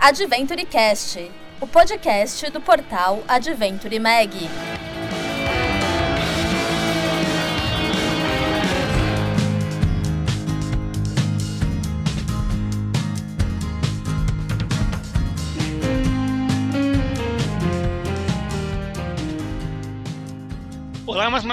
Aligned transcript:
Adventure 0.00 0.64
Cast, 0.64 1.18
o 1.60 1.66
podcast 1.66 2.48
do 2.50 2.60
portal 2.60 3.24
Adventure 3.26 3.98
Mag. 3.98 4.77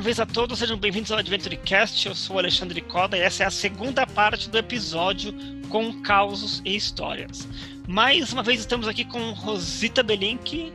Vez 0.06 0.20
a 0.20 0.26
todos, 0.26 0.60
sejam 0.60 0.78
bem-vindos 0.78 1.12
ao 1.12 1.18
Adventure 1.18 1.58
Cast. 1.58 2.08
Eu 2.08 2.14
sou 2.14 2.36
o 2.36 2.40
Alexandre 2.40 2.80
Coda 2.80 3.18
e 3.18 3.21
essa 3.21 3.42
é 3.42 3.48
a 3.48 3.50
segunda 3.50 4.06
parte 4.06 4.48
do 4.48 4.56
episódio 4.56 5.34
com 5.68 6.00
causos 6.04 6.62
e 6.64 6.75
histórias. 6.75 7.48
Mais 7.88 8.32
uma 8.32 8.43
vez 8.43 8.60
estamos 8.60 8.88
aqui 8.88 9.04
com 9.04 9.32
Rosita 9.32 10.04
Belink. 10.04 10.71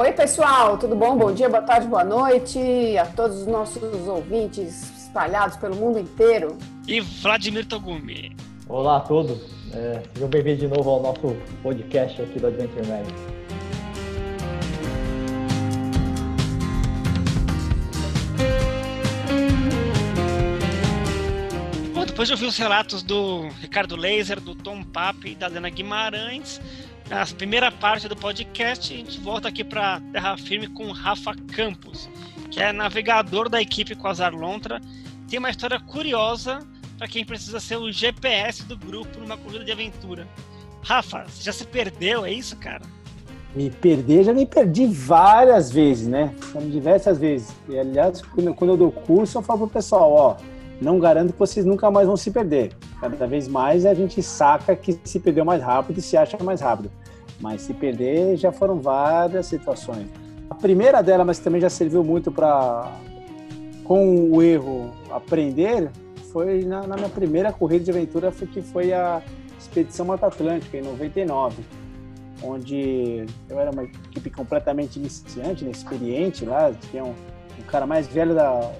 Oi, 0.00 0.12
pessoal, 0.12 0.76
tudo 0.76 0.96
bom? 0.96 1.16
Bom 1.16 1.32
dia, 1.32 1.48
boa 1.48 1.62
tarde, 1.62 1.86
boa 1.86 2.02
noite 2.02 2.58
a 2.98 3.06
todos 3.06 3.42
os 3.42 3.46
nossos 3.46 4.08
ouvintes 4.08 5.04
espalhados 5.04 5.56
pelo 5.56 5.76
mundo 5.76 6.00
inteiro. 6.00 6.58
E 6.88 7.00
Vladimir 7.00 7.64
Togumi. 7.64 8.34
Olá 8.68 8.96
a 8.96 9.00
todos, 9.00 9.38
é, 9.72 10.02
sejam 10.14 10.28
bem-vindos 10.28 10.58
de 10.58 10.66
novo 10.66 10.90
ao 10.90 11.00
nosso 11.00 11.36
podcast 11.62 12.20
aqui 12.20 12.40
do 12.40 12.48
Adventure 12.48 12.88
Mag. 12.88 13.37
Depois 22.18 22.26
de 22.26 22.34
ouvir 22.34 22.46
os 22.46 22.58
relatos 22.58 23.04
do 23.04 23.42
Ricardo 23.60 23.94
Laser, 23.94 24.40
do 24.40 24.52
Tom 24.52 24.82
Pape 24.82 25.30
e 25.30 25.34
da 25.36 25.46
Lena 25.46 25.70
Guimarães, 25.70 26.60
na 27.08 27.24
primeira 27.24 27.70
parte 27.70 28.08
do 28.08 28.16
podcast, 28.16 28.92
a 28.92 28.96
gente 28.96 29.20
volta 29.20 29.46
aqui 29.46 29.62
para 29.62 30.02
Terra 30.12 30.36
Firme 30.36 30.66
com 30.66 30.90
Rafa 30.90 31.32
Campos, 31.54 32.10
que 32.50 32.60
é 32.60 32.72
navegador 32.72 33.48
da 33.48 33.62
equipe 33.62 33.94
Quasar 33.94 34.34
Lontra. 34.34 34.80
Tem 35.30 35.38
uma 35.38 35.48
história 35.48 35.78
curiosa 35.78 36.66
para 36.98 37.06
quem 37.06 37.24
precisa 37.24 37.60
ser 37.60 37.76
o 37.76 37.92
GPS 37.92 38.64
do 38.64 38.76
grupo 38.76 39.20
numa 39.20 39.36
corrida 39.36 39.64
de 39.64 39.70
aventura. 39.70 40.26
Rafa, 40.82 41.24
você 41.28 41.44
já 41.44 41.52
se 41.52 41.64
perdeu, 41.66 42.24
é 42.24 42.32
isso, 42.32 42.56
cara? 42.56 42.82
Me 43.54 43.70
perder, 43.70 44.24
já 44.24 44.34
me 44.34 44.44
perdi 44.44 44.88
várias 44.88 45.70
vezes, 45.70 46.08
né? 46.08 46.34
Diversas 46.68 47.16
vezes. 47.16 47.54
E, 47.68 47.78
aliás, 47.78 48.20
quando 48.56 48.70
eu 48.70 48.76
dou 48.76 48.90
curso, 48.90 49.38
eu 49.38 49.42
falo 49.42 49.60
pro 49.60 49.68
pessoal, 49.68 50.12
ó, 50.12 50.57
não 50.80 50.98
garanto 50.98 51.32
que 51.32 51.38
vocês 51.38 51.66
nunca 51.66 51.90
mais 51.90 52.06
vão 52.06 52.16
se 52.16 52.30
perder. 52.30 52.72
Cada 53.00 53.26
vez 53.26 53.48
mais 53.48 53.84
a 53.84 53.94
gente 53.94 54.22
saca 54.22 54.74
que 54.76 54.98
se 55.04 55.18
perdeu 55.18 55.44
mais 55.44 55.62
rápido 55.62 55.98
e 55.98 56.02
se 56.02 56.16
acha 56.16 56.36
mais 56.42 56.60
rápido. 56.60 56.90
Mas 57.40 57.62
se 57.62 57.74
perder 57.74 58.36
já 58.36 58.52
foram 58.52 58.80
várias 58.80 59.46
situações. 59.46 60.06
A 60.48 60.54
primeira 60.54 61.02
dela, 61.02 61.24
mas 61.24 61.38
também 61.38 61.60
já 61.60 61.68
serviu 61.68 62.02
muito 62.02 62.30
para, 62.30 62.90
com 63.84 64.30
o 64.30 64.42
erro, 64.42 64.90
aprender, 65.10 65.90
foi 66.32 66.64
na, 66.64 66.86
na, 66.86 66.96
minha 66.96 67.08
primeira 67.08 67.52
corrida 67.52 67.84
de 67.84 67.90
aventura, 67.90 68.30
foi, 68.30 68.46
que 68.46 68.62
foi 68.62 68.92
a 68.92 69.22
Expedição 69.58 70.06
Mata 70.06 70.26
Atlântica, 70.26 70.76
em 70.76 70.82
99, 70.82 71.62
onde 72.42 73.26
eu 73.48 73.58
era 73.58 73.70
uma 73.70 73.84
equipe 73.84 74.30
completamente 74.30 74.98
iniciante, 74.98 75.64
inexperiente 75.64 76.44
lá, 76.44 76.72
tinha 76.90 77.04
um, 77.04 77.10
um 77.58 77.62
cara 77.66 77.86
mais 77.86 78.06
velho 78.06 78.34
da, 78.34 78.72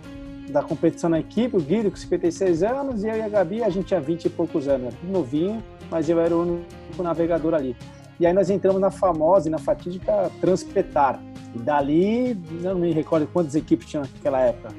da 0.53 0.63
competição 0.63 1.11
na 1.11 1.21
equipe, 1.21 1.57
o 1.57 1.61
Guido 1.61 1.91
com 1.91 1.97
56 1.97 2.63
anos, 2.63 3.05
e 3.05 3.09
eu 3.09 3.17
e 3.17 3.23
a 3.23 3.29
Gabi, 3.29 3.63
a 3.63 3.69
gente 3.69 3.87
tinha 3.87 4.01
20 4.01 4.25
e 4.25 4.31
poucos 4.31 4.69
anos, 4.69 4.95
novinho, 5.03 5.63
mas 5.91 6.09
eu 6.09 6.21
era 6.21 6.35
o 6.35 6.43
único 6.43 7.03
navegador 7.03 7.55
ali. 7.55 7.77
E 8.21 8.27
aí 8.27 8.33
nós 8.33 8.51
entramos 8.51 8.81
na 8.81 8.91
famosa 8.91 9.49
e 9.49 9.51
na 9.51 9.59
fatídica 9.59 10.31
Transpetar. 10.41 11.21
E 11.55 11.59
dali, 11.59 12.35
não 12.61 12.75
me 12.75 12.93
recordo 12.93 13.27
quantas 13.29 13.55
equipes 13.55 13.87
tinham 13.87 14.03
naquela 14.03 14.41
época. 14.41 14.75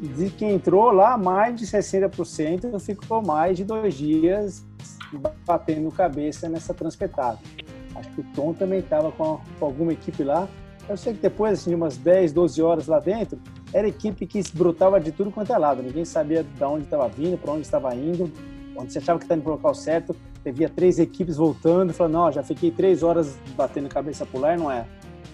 De 0.00 0.30
que 0.30 0.44
entrou 0.44 0.90
lá, 0.90 1.16
mais 1.16 1.56
de 1.56 1.66
60% 1.66 2.78
ficou 2.80 3.22
mais 3.22 3.56
de 3.56 3.64
dois 3.64 3.94
dias 3.94 4.64
batendo 5.46 5.90
cabeça 5.90 6.48
nessa 6.48 6.72
Transpetar. 6.72 7.38
Acho 7.94 8.10
que 8.10 8.20
o 8.22 8.24
Tom 8.34 8.52
também 8.52 8.80
estava 8.80 9.12
com, 9.12 9.40
com 9.58 9.64
alguma 9.64 9.92
equipe 9.92 10.24
lá. 10.24 10.48
Eu 10.88 10.96
sei 10.96 11.14
que 11.14 11.20
depois, 11.20 11.60
assim, 11.60 11.70
de 11.70 11.76
umas 11.76 11.96
10, 11.96 12.32
12 12.32 12.60
horas 12.60 12.86
lá 12.86 12.98
dentro, 12.98 13.38
era 13.74 13.88
equipe 13.88 14.24
que 14.24 14.40
brotava 14.54 15.00
de 15.00 15.10
tudo 15.10 15.32
quanto 15.32 15.52
é 15.52 15.58
lado. 15.58 15.82
Ninguém 15.82 16.04
sabia 16.04 16.44
de 16.44 16.64
onde 16.64 16.84
estava 16.84 17.08
vindo, 17.08 17.36
para 17.36 17.52
onde 17.52 17.62
estava 17.62 17.92
indo. 17.92 18.30
Onde 18.76 18.92
você 18.92 18.98
achava 18.98 19.18
que 19.18 19.24
estava 19.24 19.36
indo 19.36 19.42
para 19.42 19.52
o 19.52 19.56
local 19.56 19.74
certo, 19.74 20.16
via 20.44 20.68
três 20.68 21.00
equipes 21.00 21.36
voltando, 21.36 21.92
falando, 21.92 22.12
não, 22.12 22.32
já 22.32 22.42
fiquei 22.44 22.70
três 22.70 23.02
horas 23.02 23.36
batendo 23.56 23.88
cabeça 23.88 24.24
por 24.24 24.40
lá, 24.40 24.56
não 24.56 24.70
é? 24.70 24.86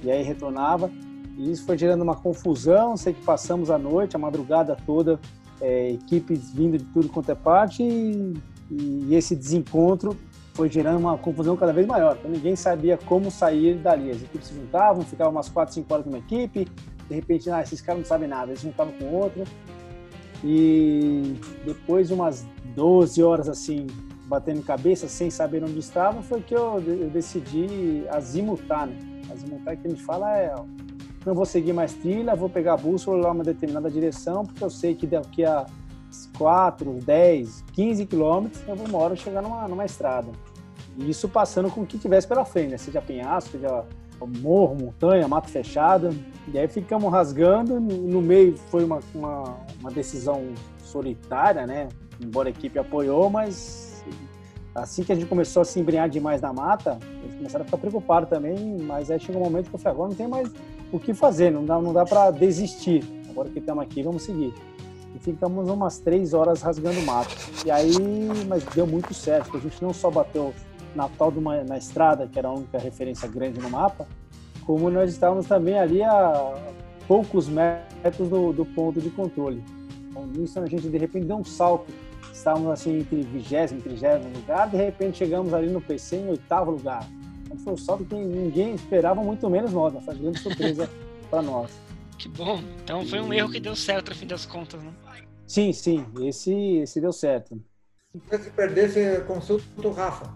E 0.02 0.10
aí 0.10 0.22
retornava. 0.22 0.90
E 1.36 1.50
isso 1.50 1.66
foi 1.66 1.76
gerando 1.76 2.00
uma 2.00 2.16
confusão. 2.16 2.96
Sei 2.96 3.12
que 3.12 3.22
passamos 3.22 3.70
a 3.70 3.76
noite, 3.76 4.16
a 4.16 4.18
madrugada 4.18 4.74
toda, 4.86 5.20
é, 5.60 5.90
equipes 5.90 6.50
vindo 6.50 6.78
de 6.78 6.84
tudo 6.84 7.10
quanto 7.10 7.30
é 7.30 7.34
parte. 7.34 7.82
E, 7.82 8.32
e 8.70 9.14
esse 9.14 9.36
desencontro 9.36 10.16
foi 10.54 10.70
gerando 10.70 10.98
uma 10.98 11.18
confusão 11.18 11.58
cada 11.58 11.74
vez 11.74 11.86
maior. 11.86 12.16
Então 12.18 12.30
ninguém 12.30 12.56
sabia 12.56 12.96
como 12.96 13.30
sair 13.30 13.76
dali. 13.76 14.10
As 14.10 14.22
equipes 14.22 14.48
se 14.48 14.54
juntavam, 14.54 15.02
ficavam 15.02 15.32
umas 15.32 15.50
4, 15.50 15.74
5 15.74 15.92
horas 15.92 16.06
numa 16.06 16.18
equipe, 16.18 16.66
de 17.10 17.16
repente, 17.16 17.50
ah, 17.50 17.60
esses 17.60 17.80
caras 17.80 18.02
não 18.02 18.06
sabem 18.06 18.28
nada, 18.28 18.52
eles 18.52 18.60
juntavam 18.60 18.92
com 18.92 19.06
outra. 19.06 19.42
E 20.44 21.36
depois 21.66 22.06
de 22.06 22.14
umas 22.14 22.46
12 22.76 23.20
horas 23.20 23.48
assim, 23.48 23.88
batendo 24.26 24.62
cabeça, 24.62 25.08
sem 25.08 25.28
saber 25.28 25.62
onde 25.64 25.80
estava, 25.80 26.22
foi 26.22 26.40
que 26.40 26.54
eu, 26.54 26.80
eu 26.86 27.10
decidi 27.10 28.04
azimutar, 28.08 28.86
né? 28.86 28.96
Azimutar 29.30 29.76
que 29.76 29.88
a 29.88 29.90
gente 29.90 30.02
fala 30.02 30.38
é, 30.38 30.54
não 31.26 31.34
vou 31.34 31.44
seguir 31.44 31.72
mais 31.72 31.92
trilha, 31.94 32.36
vou 32.36 32.48
pegar 32.48 32.74
a 32.74 32.76
bússola 32.76 33.20
lá 33.20 33.32
uma 33.32 33.42
determinada 33.42 33.90
direção, 33.90 34.46
porque 34.46 34.62
eu 34.62 34.70
sei 34.70 34.94
que 34.94 35.06
daqui 35.06 35.44
a 35.44 35.66
4, 36.38 36.92
10, 37.04 37.64
15 37.72 38.06
quilômetros 38.06 38.62
eu 38.68 38.76
vou 38.76 38.86
uma 38.86 38.98
hora 38.98 39.16
chegar 39.16 39.42
numa, 39.42 39.66
numa 39.66 39.84
estrada. 39.84 40.30
E 40.96 41.10
isso 41.10 41.28
passando 41.28 41.70
com 41.70 41.80
o 41.80 41.86
que 41.86 41.98
tivesse 41.98 42.28
pela 42.28 42.44
frente, 42.44 42.70
né? 42.70 42.78
seja 42.78 43.02
penhasco, 43.02 43.50
seja 43.50 43.84
morro, 44.26 44.74
montanha, 44.74 45.26
mato 45.28 45.48
fechado. 45.48 46.14
E 46.52 46.58
aí 46.58 46.68
ficamos 46.68 47.10
rasgando. 47.10 47.78
No 47.80 48.20
meio 48.20 48.56
foi 48.56 48.84
uma, 48.84 49.00
uma, 49.14 49.56
uma 49.80 49.90
decisão 49.90 50.52
solitária, 50.78 51.66
né? 51.66 51.88
Embora 52.20 52.48
a 52.48 52.50
equipe 52.50 52.78
apoiou, 52.78 53.30
mas 53.30 54.04
assim 54.74 55.02
que 55.02 55.12
a 55.12 55.14
gente 55.14 55.26
começou 55.26 55.62
a 55.62 55.64
se 55.64 55.80
embrenhar 55.80 56.08
demais 56.08 56.40
na 56.40 56.52
mata, 56.52 56.98
eles 57.22 57.36
começaram 57.36 57.62
a 57.62 57.64
ficar 57.66 57.78
preocupados 57.78 58.28
também. 58.28 58.78
Mas 58.78 59.10
aí 59.10 59.18
chegou 59.18 59.40
um 59.40 59.44
momento 59.44 59.68
que 59.68 59.74
eu 59.74 59.78
falei: 59.78 59.94
agora 59.94 60.08
não 60.10 60.16
tem 60.16 60.28
mais 60.28 60.50
o 60.92 60.98
que 60.98 61.14
fazer, 61.14 61.50
não 61.50 61.64
dá, 61.64 61.80
não 61.80 61.92
dá 61.92 62.04
para 62.04 62.30
desistir. 62.30 63.04
Agora 63.28 63.48
que 63.48 63.58
estamos 63.58 63.82
aqui, 63.82 64.02
vamos 64.02 64.22
seguir. 64.22 64.52
E 65.14 65.18
ficamos 65.18 65.68
umas 65.68 65.98
três 65.98 66.34
horas 66.34 66.62
rasgando 66.62 67.00
mato. 67.02 67.34
E 67.64 67.70
aí, 67.70 67.94
mas 68.48 68.64
deu 68.64 68.86
muito 68.86 69.14
certo, 69.14 69.56
a 69.56 69.60
gente 69.60 69.82
não 69.82 69.92
só 69.92 70.10
bateu 70.10 70.52
na 70.94 71.08
tal 71.08 71.30
de 71.30 71.38
uma, 71.38 71.62
na 71.64 71.78
estrada, 71.78 72.26
que 72.26 72.38
era 72.38 72.48
a 72.48 72.52
única 72.52 72.78
referência 72.78 73.28
grande 73.28 73.60
no 73.60 73.70
mapa, 73.70 74.06
como 74.64 74.90
nós 74.90 75.10
estávamos 75.10 75.46
também 75.46 75.78
ali 75.78 76.02
a 76.02 76.54
poucos 77.06 77.48
metros 77.48 78.28
do, 78.28 78.52
do 78.52 78.64
ponto 78.64 79.00
de 79.00 79.10
controle. 79.10 79.62
Então, 80.08 80.26
nisso 80.26 80.58
a 80.58 80.66
gente 80.66 80.88
de 80.88 80.98
repente 80.98 81.26
deu 81.26 81.36
um 81.36 81.44
salto. 81.44 81.92
Estávamos 82.32 82.70
assim 82.70 83.00
entre 83.00 83.22
20 83.22 83.52
e 83.52 83.80
30 83.80 84.28
lugar, 84.34 84.68
de 84.68 84.76
repente 84.76 85.18
chegamos 85.18 85.52
ali 85.52 85.68
no 85.68 85.80
PC 85.80 86.16
em 86.16 86.28
oitavo 86.30 86.70
lugar. 86.70 87.06
Então, 87.44 87.58
foi 87.58 87.72
um 87.72 87.76
salto 87.76 88.04
que 88.04 88.14
ninguém 88.14 88.74
esperava, 88.74 89.22
muito 89.22 89.48
menos 89.50 89.72
nós. 89.72 89.92
Foi 89.92 90.14
uma 90.14 90.22
grande 90.22 90.38
surpresa 90.38 90.88
para 91.28 91.42
nós. 91.42 91.70
Que 92.16 92.28
bom. 92.28 92.62
Então 92.84 93.04
foi 93.06 93.20
um 93.20 93.32
erro 93.32 93.50
que 93.50 93.58
deu 93.58 93.74
certo 93.74 94.10
no 94.10 94.14
fim 94.14 94.26
das 94.26 94.44
contas, 94.44 94.82
né? 94.82 94.92
Sim, 95.46 95.72
sim. 95.72 96.06
Esse, 96.20 96.52
esse 96.76 97.00
deu 97.00 97.12
certo. 97.12 97.60
Se 98.12 98.50
perder, 98.50 98.90
você 98.90 99.20
consulta 99.22 99.64
o 99.88 99.90
Rafa. 99.90 100.32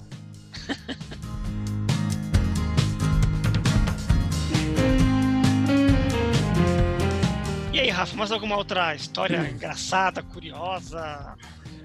E 7.73 7.81
aí, 7.81 7.89
Rafa, 7.91 8.17
mais 8.17 8.33
alguma 8.33 8.57
outra 8.57 8.95
história 8.95 9.51
engraçada, 9.51 10.23
curiosa, 10.23 11.35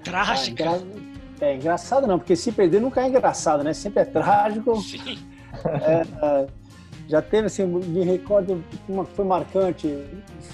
trágica? 0.04 0.70
Ah, 0.70 0.76
engra... 0.76 1.10
É 1.40 1.56
engraçado 1.56 2.06
não, 2.06 2.18
porque 2.18 2.36
se 2.36 2.52
perder 2.52 2.80
nunca 2.80 3.00
é 3.00 3.08
engraçado, 3.08 3.64
né? 3.64 3.72
Sempre 3.72 4.02
é 4.02 4.04
trágico. 4.04 4.80
Sim. 4.82 5.18
É, 5.64 6.02
é 6.22 6.46
já 7.10 7.20
teve, 7.20 7.48
assim, 7.48 7.66
me 7.66 8.04
recordo, 8.04 8.64
uma 8.88 9.04
que 9.04 9.12
foi 9.14 9.24
marcante, 9.24 9.92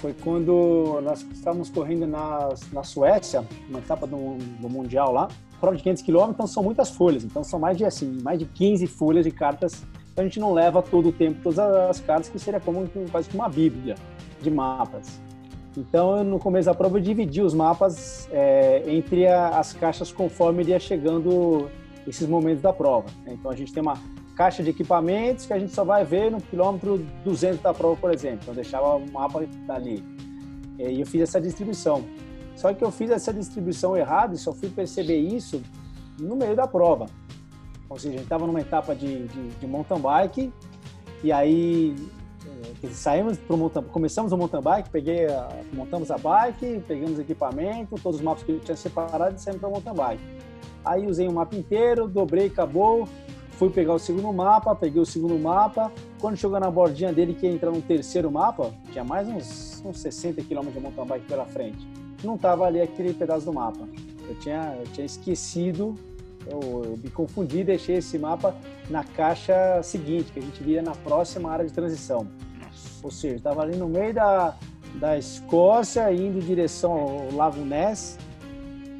foi 0.01 0.11
quando 0.11 0.99
nós 1.03 1.21
estávamos 1.31 1.69
correndo 1.69 2.07
na, 2.07 2.49
na 2.73 2.83
Suécia, 2.83 3.45
uma 3.69 3.77
etapa 3.77 4.07
do, 4.07 4.37
do 4.59 4.67
Mundial 4.67 5.11
lá, 5.11 5.27
prova 5.59 5.75
de 5.75 5.83
500 5.83 6.03
quilômetros, 6.03 6.35
então 6.35 6.47
são 6.47 6.63
muitas 6.63 6.89
folhas, 6.89 7.23
então 7.23 7.43
são 7.43 7.59
mais 7.59 7.77
de, 7.77 7.85
assim, 7.85 8.19
mais 8.21 8.39
de 8.39 8.45
15 8.45 8.87
folhas 8.87 9.25
de 9.25 9.31
cartas, 9.31 9.83
então 10.11 10.23
a 10.23 10.27
gente 10.27 10.39
não 10.39 10.53
leva 10.53 10.81
todo 10.81 11.09
o 11.09 11.11
tempo 11.11 11.39
todas 11.43 11.59
as 11.59 11.99
cartas, 11.99 12.29
que 12.29 12.39
seria 12.39 12.59
como 12.59 12.87
quase 13.11 13.29
que 13.29 13.35
uma 13.35 13.49
bíblia 13.49 13.95
de 14.41 14.49
mapas. 14.49 15.19
Então, 15.77 16.23
no 16.23 16.39
começo 16.39 16.65
da 16.65 16.73
prova, 16.73 16.97
eu 16.97 17.01
dividi 17.01 17.39
os 17.39 17.53
mapas 17.53 18.27
é, 18.31 18.81
entre 18.87 19.27
a, 19.27 19.49
as 19.59 19.73
caixas 19.73 20.11
conforme 20.11 20.63
iria 20.63 20.79
chegando 20.79 21.69
esses 22.07 22.27
momentos 22.27 22.63
da 22.63 22.73
prova. 22.73 23.05
Né? 23.23 23.33
Então, 23.33 23.51
a 23.51 23.55
gente 23.55 23.71
tem 23.71 23.83
uma 23.83 23.95
caixa 24.35 24.63
de 24.63 24.71
equipamentos 24.71 25.45
que 25.45 25.53
a 25.53 25.59
gente 25.59 25.71
só 25.71 25.83
vai 25.83 26.03
ver 26.03 26.31
no 26.31 26.41
quilômetro 26.41 27.05
200 27.23 27.61
da 27.61 27.75
prova, 27.75 27.95
por 27.95 28.11
exemplo. 28.11 28.39
Então, 28.41 28.53
eu 28.53 28.55
deixava 28.55 28.95
o 28.95 29.11
mapa 29.11 29.45
ali. 29.69 30.03
E 30.79 30.99
eu 30.99 31.05
fiz 31.05 31.21
essa 31.21 31.39
distribuição. 31.39 32.03
Só 32.57 32.73
que 32.73 32.83
eu 32.83 32.91
fiz 32.91 33.11
essa 33.11 33.31
distribuição 33.31 33.95
errada 33.95 34.33
e 34.33 34.37
só 34.37 34.51
fui 34.51 34.67
perceber 34.67 35.17
isso 35.17 35.61
no 36.19 36.35
meio 36.35 36.55
da 36.55 36.67
prova. 36.67 37.05
Ou 37.87 37.97
seja, 37.99 38.09
a 38.09 38.11
gente 38.13 38.23
estava 38.23 38.47
numa 38.47 38.59
etapa 38.59 38.95
de, 38.95 39.27
de, 39.27 39.49
de, 39.49 39.67
mountain 39.67 39.99
bike 39.99 40.51
e 41.23 41.31
aí 41.31 41.95
é, 42.83 42.87
saímos 42.89 43.37
pro 43.37 43.55
mountain, 43.55 43.83
começamos 43.83 44.31
o 44.31 44.37
mountain 44.37 44.61
bike, 44.61 44.89
peguei 44.89 45.27
a, 45.27 45.47
montamos 45.71 46.09
a 46.09 46.17
bike, 46.17 46.83
pegamos 46.87 47.19
equipamento, 47.19 47.95
todos 48.01 48.19
os 48.19 48.25
mapas 48.25 48.41
que 48.41 48.51
eu 48.51 48.59
tinha 48.59 48.75
separado 48.75 49.35
e 49.35 49.39
saímos 49.39 49.61
para 49.61 49.69
mountain 49.69 49.93
bike. 49.93 50.23
Aí 50.83 51.05
usei 51.05 51.27
o 51.27 51.31
um 51.31 51.35
mapa 51.35 51.55
inteiro, 51.55 52.07
dobrei, 52.07 52.47
acabou, 52.47 53.07
fui 53.51 53.69
pegar 53.69 53.93
o 53.93 53.99
segundo 53.99 54.33
mapa, 54.33 54.75
peguei 54.75 54.99
o 54.99 55.05
segundo 55.05 55.37
mapa. 55.37 55.91
Quando 56.19 56.35
chegou 56.35 56.59
na 56.59 56.71
bordinha 56.71 57.13
dele 57.13 57.35
que 57.35 57.45
ia 57.45 57.53
entrar 57.53 57.69
no 57.69 57.83
terceiro 57.83 58.31
mapa, 58.31 58.73
tinha 58.91 59.03
mais 59.03 59.27
uns, 59.27 59.83
uns 59.85 59.99
60 59.99 60.41
km 60.41 60.71
de 60.71 60.79
mountain 60.79 61.05
bike 61.05 61.27
pela 61.27 61.45
frente 61.45 62.06
não 62.23 62.35
estava 62.35 62.65
ali 62.65 62.81
aquele 62.81 63.13
pedaço 63.13 63.45
do 63.45 63.53
mapa. 63.53 63.87
Eu 64.27 64.35
tinha, 64.39 64.75
eu 64.79 64.85
tinha 64.91 65.05
esquecido, 65.05 65.95
eu, 66.45 66.59
eu 66.83 66.97
me 67.01 67.09
confundi 67.09 67.63
deixei 67.63 67.97
esse 67.97 68.17
mapa 68.17 68.55
na 68.89 69.03
caixa 69.03 69.81
seguinte, 69.83 70.31
que 70.31 70.39
a 70.39 70.41
gente 70.41 70.63
via 70.63 70.81
na 70.81 70.91
próxima 70.91 71.51
área 71.51 71.65
de 71.65 71.73
transição. 71.73 72.27
Ou 73.03 73.11
seja, 73.11 73.35
estava 73.35 73.61
ali 73.61 73.77
no 73.77 73.87
meio 73.87 74.13
da, 74.13 74.55
da 74.95 75.17
Escócia, 75.17 76.11
indo 76.11 76.39
em 76.39 76.41
direção 76.41 76.91
ao 76.91 77.31
Lago 77.33 77.61
Ness, 77.61 78.17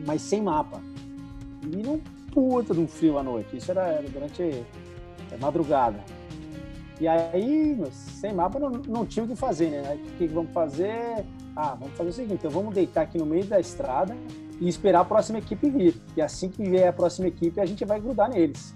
mas 0.06 0.22
sem 0.22 0.42
mapa. 0.42 0.82
E 1.64 1.78
num 1.78 2.00
puta 2.32 2.74
de 2.74 2.80
um 2.80 2.88
frio 2.88 3.18
à 3.18 3.24
noite. 3.24 3.58
Isso 3.58 3.72
era, 3.72 3.88
era 3.88 4.08
durante 4.08 4.64
a 5.34 5.38
madrugada. 5.38 6.00
E 7.00 7.08
aí, 7.08 7.80
sem 7.92 8.34
mapa, 8.34 8.60
não, 8.60 8.70
não 8.70 9.06
tinha 9.06 9.24
o 9.24 9.28
que 9.28 9.36
fazer, 9.36 9.70
né? 9.70 10.00
O 10.04 10.18
que 10.18 10.28
vamos 10.28 10.52
fazer? 10.52 11.26
Ah, 11.58 11.74
vamos 11.74 11.98
fazer 11.98 12.10
o 12.12 12.14
seguinte, 12.14 12.36
então 12.36 12.52
vamos 12.52 12.74
deitar 12.74 13.02
aqui 13.02 13.18
no 13.18 13.26
meio 13.26 13.44
da 13.46 13.60
estrada 13.60 14.16
e 14.62 14.70
esperar 14.70 15.00
a 15.00 15.06
próxima 15.06 15.40
equipe 15.40 15.70
vir. 15.72 16.00
E 16.16 16.22
assim 16.22 16.50
que 16.50 16.62
vier 16.62 16.88
a 16.88 16.94
próxima 16.94 17.28
equipe, 17.28 17.60
a 17.60 17.66
gente 17.66 17.84
vai 17.84 18.00
grudar 18.00 18.30
neles. 18.30 18.76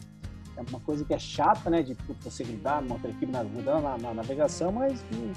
É 0.57 0.61
uma 0.67 0.79
coisa 0.79 1.05
que 1.05 1.13
é 1.13 1.19
chata, 1.19 1.69
né, 1.69 1.83
de 1.83 1.95
você 2.21 2.43
grudar 2.43 2.81
numa 2.81 2.95
outra 2.95 3.11
equipe, 3.11 3.31
grudando 3.31 3.81
na, 3.81 3.97
na, 3.99 4.13
navegação, 4.15 4.71
mas 4.71 4.99
hum, 5.13 5.31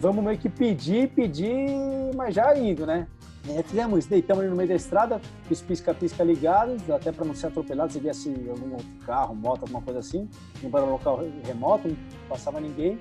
vamos 0.00 0.24
meio 0.24 0.38
que 0.38 0.48
pedir, 0.48 1.08
pedir, 1.10 1.68
mas 2.14 2.36
já 2.36 2.56
indo, 2.56 2.86
né? 2.86 3.08
É, 3.48 3.62
fizemos 3.62 4.00
isso, 4.00 4.10
deitamos 4.10 4.42
ali 4.42 4.50
no 4.50 4.56
meio 4.56 4.68
da 4.68 4.74
estrada, 4.76 5.20
os 5.50 5.60
pisca-pisca 5.62 6.22
ligados, 6.22 6.88
até 6.88 7.10
para 7.10 7.24
não 7.24 7.34
ser 7.34 7.48
atropelado, 7.48 7.92
se 7.92 7.98
viesse 7.98 8.28
algum 8.48 8.72
outro 8.72 8.86
carro, 9.04 9.34
moto, 9.34 9.62
alguma 9.62 9.82
coisa 9.82 9.98
assim, 9.98 10.28
embora 10.62 10.84
um 10.84 10.90
local 10.90 11.20
remoto, 11.44 11.88
não 11.88 11.96
passava 12.28 12.60
ninguém. 12.60 12.96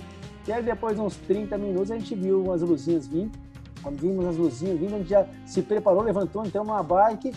E 0.48 0.51
aí 0.51 0.63
depois 0.63 0.95
de 0.95 1.01
uns 1.01 1.18
30 1.18 1.57
minutos 1.57 1.92
a 1.92 1.98
gente 1.98 2.15
viu 2.15 2.42
umas 2.42 2.62
luzinhas 2.62 3.06
vindo, 3.06 3.38
quando 3.81 4.00
vimos 4.00 4.26
as 4.26 4.38
luzinhas 4.38 4.80
vindo, 4.80 4.96
a 4.96 4.98
gente 4.98 5.10
já 5.10 5.26
se 5.46 5.62
preparou, 5.62 6.02
levantou, 6.02 6.46
então 6.46 6.64
uma 6.64 6.84
bike. 6.84 7.34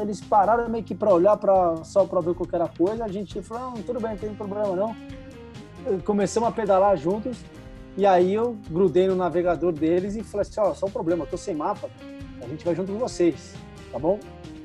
Eles 0.00 0.20
pararam 0.20 0.68
meio 0.68 0.82
que 0.82 0.94
para 0.94 1.12
olhar 1.12 1.36
pra, 1.36 1.84
só 1.84 2.04
para 2.04 2.20
ver 2.20 2.34
qualquer 2.34 2.66
coisa. 2.76 3.04
A 3.04 3.08
gente 3.08 3.40
falou: 3.42 3.70
não, 3.70 3.82
tudo 3.82 4.00
bem, 4.00 4.10
não 4.10 4.18
tem 4.18 4.34
problema 4.34 4.74
não. 4.74 4.96
Começamos 6.04 6.48
a 6.48 6.52
pedalar 6.52 6.96
juntos. 6.96 7.38
E 7.96 8.06
aí 8.06 8.34
eu 8.34 8.56
grudei 8.70 9.06
no 9.06 9.16
navegador 9.16 9.72
deles 9.72 10.16
e 10.16 10.22
falei 10.22 10.42
assim: 10.42 10.60
ó, 10.60 10.70
oh, 10.70 10.74
só 10.74 10.86
um 10.86 10.90
problema, 10.90 11.24
eu 11.24 11.28
tô 11.28 11.36
sem 11.36 11.54
mapa. 11.54 11.88
A 12.42 12.48
gente 12.48 12.64
vai 12.64 12.74
junto 12.74 12.92
com 12.92 12.98
vocês, 12.98 13.54
tá 13.92 13.98
bom? 13.98 14.18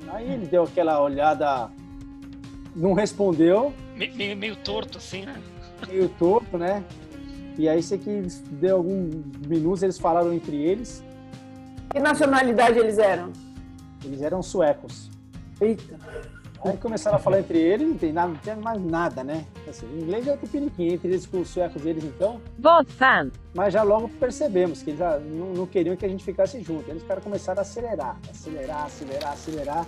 Aí 0.08 0.32
ele 0.32 0.46
deu 0.46 0.64
aquela 0.64 1.02
olhada, 1.02 1.70
não 2.76 2.94
respondeu. 2.94 3.74
Meio, 3.96 4.38
meio 4.38 4.56
torto 4.56 4.98
assim, 4.98 5.26
né? 5.26 5.42
Meio 5.88 6.10
torto, 6.10 6.58
né? 6.58 6.84
E 7.58 7.70
aí 7.70 7.84
sei 7.84 7.98
que 7.98 8.22
deu 8.52 8.78
alguns 8.78 9.14
minutos, 9.48 9.84
eles 9.84 9.98
falaram 9.98 10.34
entre 10.34 10.56
eles. 10.56 11.04
Que 11.90 12.00
nacionalidade 12.00 12.80
eles 12.80 12.98
eram? 12.98 13.32
Eles 14.04 14.22
eram 14.22 14.42
suecos. 14.42 15.10
Eita. 15.62 15.98
Aí 16.66 16.78
começaram 16.78 17.18
a 17.18 17.20
falar 17.20 17.40
entre 17.40 17.60
eles, 17.60 17.86
não 17.86 17.98
tem, 17.98 18.14
nada, 18.14 18.30
não 18.30 18.38
tem 18.38 18.56
mais 18.56 18.82
nada, 18.82 19.22
né? 19.22 19.46
Assim, 19.68 19.86
o 19.86 20.00
inglês 20.00 20.26
é 20.26 20.38
tupiniquim, 20.38 20.94
entre 20.94 21.10
eles 21.10 21.26
com 21.26 21.42
os 21.42 21.50
suecos 21.50 21.86
eles 21.86 22.06
então. 22.06 22.40
Você. 22.58 23.32
Mas 23.54 23.74
já 23.74 23.84
logo 23.84 24.08
percebemos 24.08 24.82
que 24.82 24.92
eles 24.92 25.00
já 25.00 25.20
não, 25.20 25.54
não 25.54 25.66
queriam 25.66 25.96
que 25.98 26.06
a 26.06 26.10
gente 26.10 26.24
ficasse 26.24 26.62
junto. 26.62 26.90
Eles 26.90 27.04
cara 27.04 27.20
começaram 27.20 27.60
a 27.60 27.64
acelerar, 27.64 28.18
acelerar, 28.30 28.86
acelerar, 28.86 29.34
acelerar. 29.34 29.88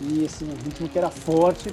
E 0.00 0.24
assim, 0.24 0.44
um 0.50 0.64
ritmo 0.64 0.88
que 0.88 0.98
era 0.98 1.08
forte. 1.08 1.70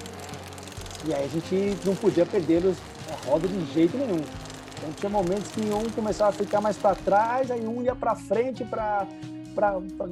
E 1.07 1.13
aí 1.13 1.25
a 1.25 1.27
gente 1.27 1.77
não 1.83 1.95
podia 1.95 2.25
perdê-los 2.25 2.77
a 3.12 3.30
roda 3.30 3.48
de 3.48 3.74
jeito 3.74 3.98
nenhum. 3.98 4.22
Então 4.77 4.92
tinha 4.94 5.10
momentos 5.10 5.51
que 5.51 5.62
um 5.62 5.89
começava 5.92 6.30
a 6.30 6.33
ficar 6.33 6.62
mais 6.62 6.77
para 6.77 6.95
trás, 6.95 7.51
aí 7.51 7.66
um 7.66 7.81
ia 7.81 7.95
para 7.95 8.16
frente 8.16 8.63
para 8.63 9.07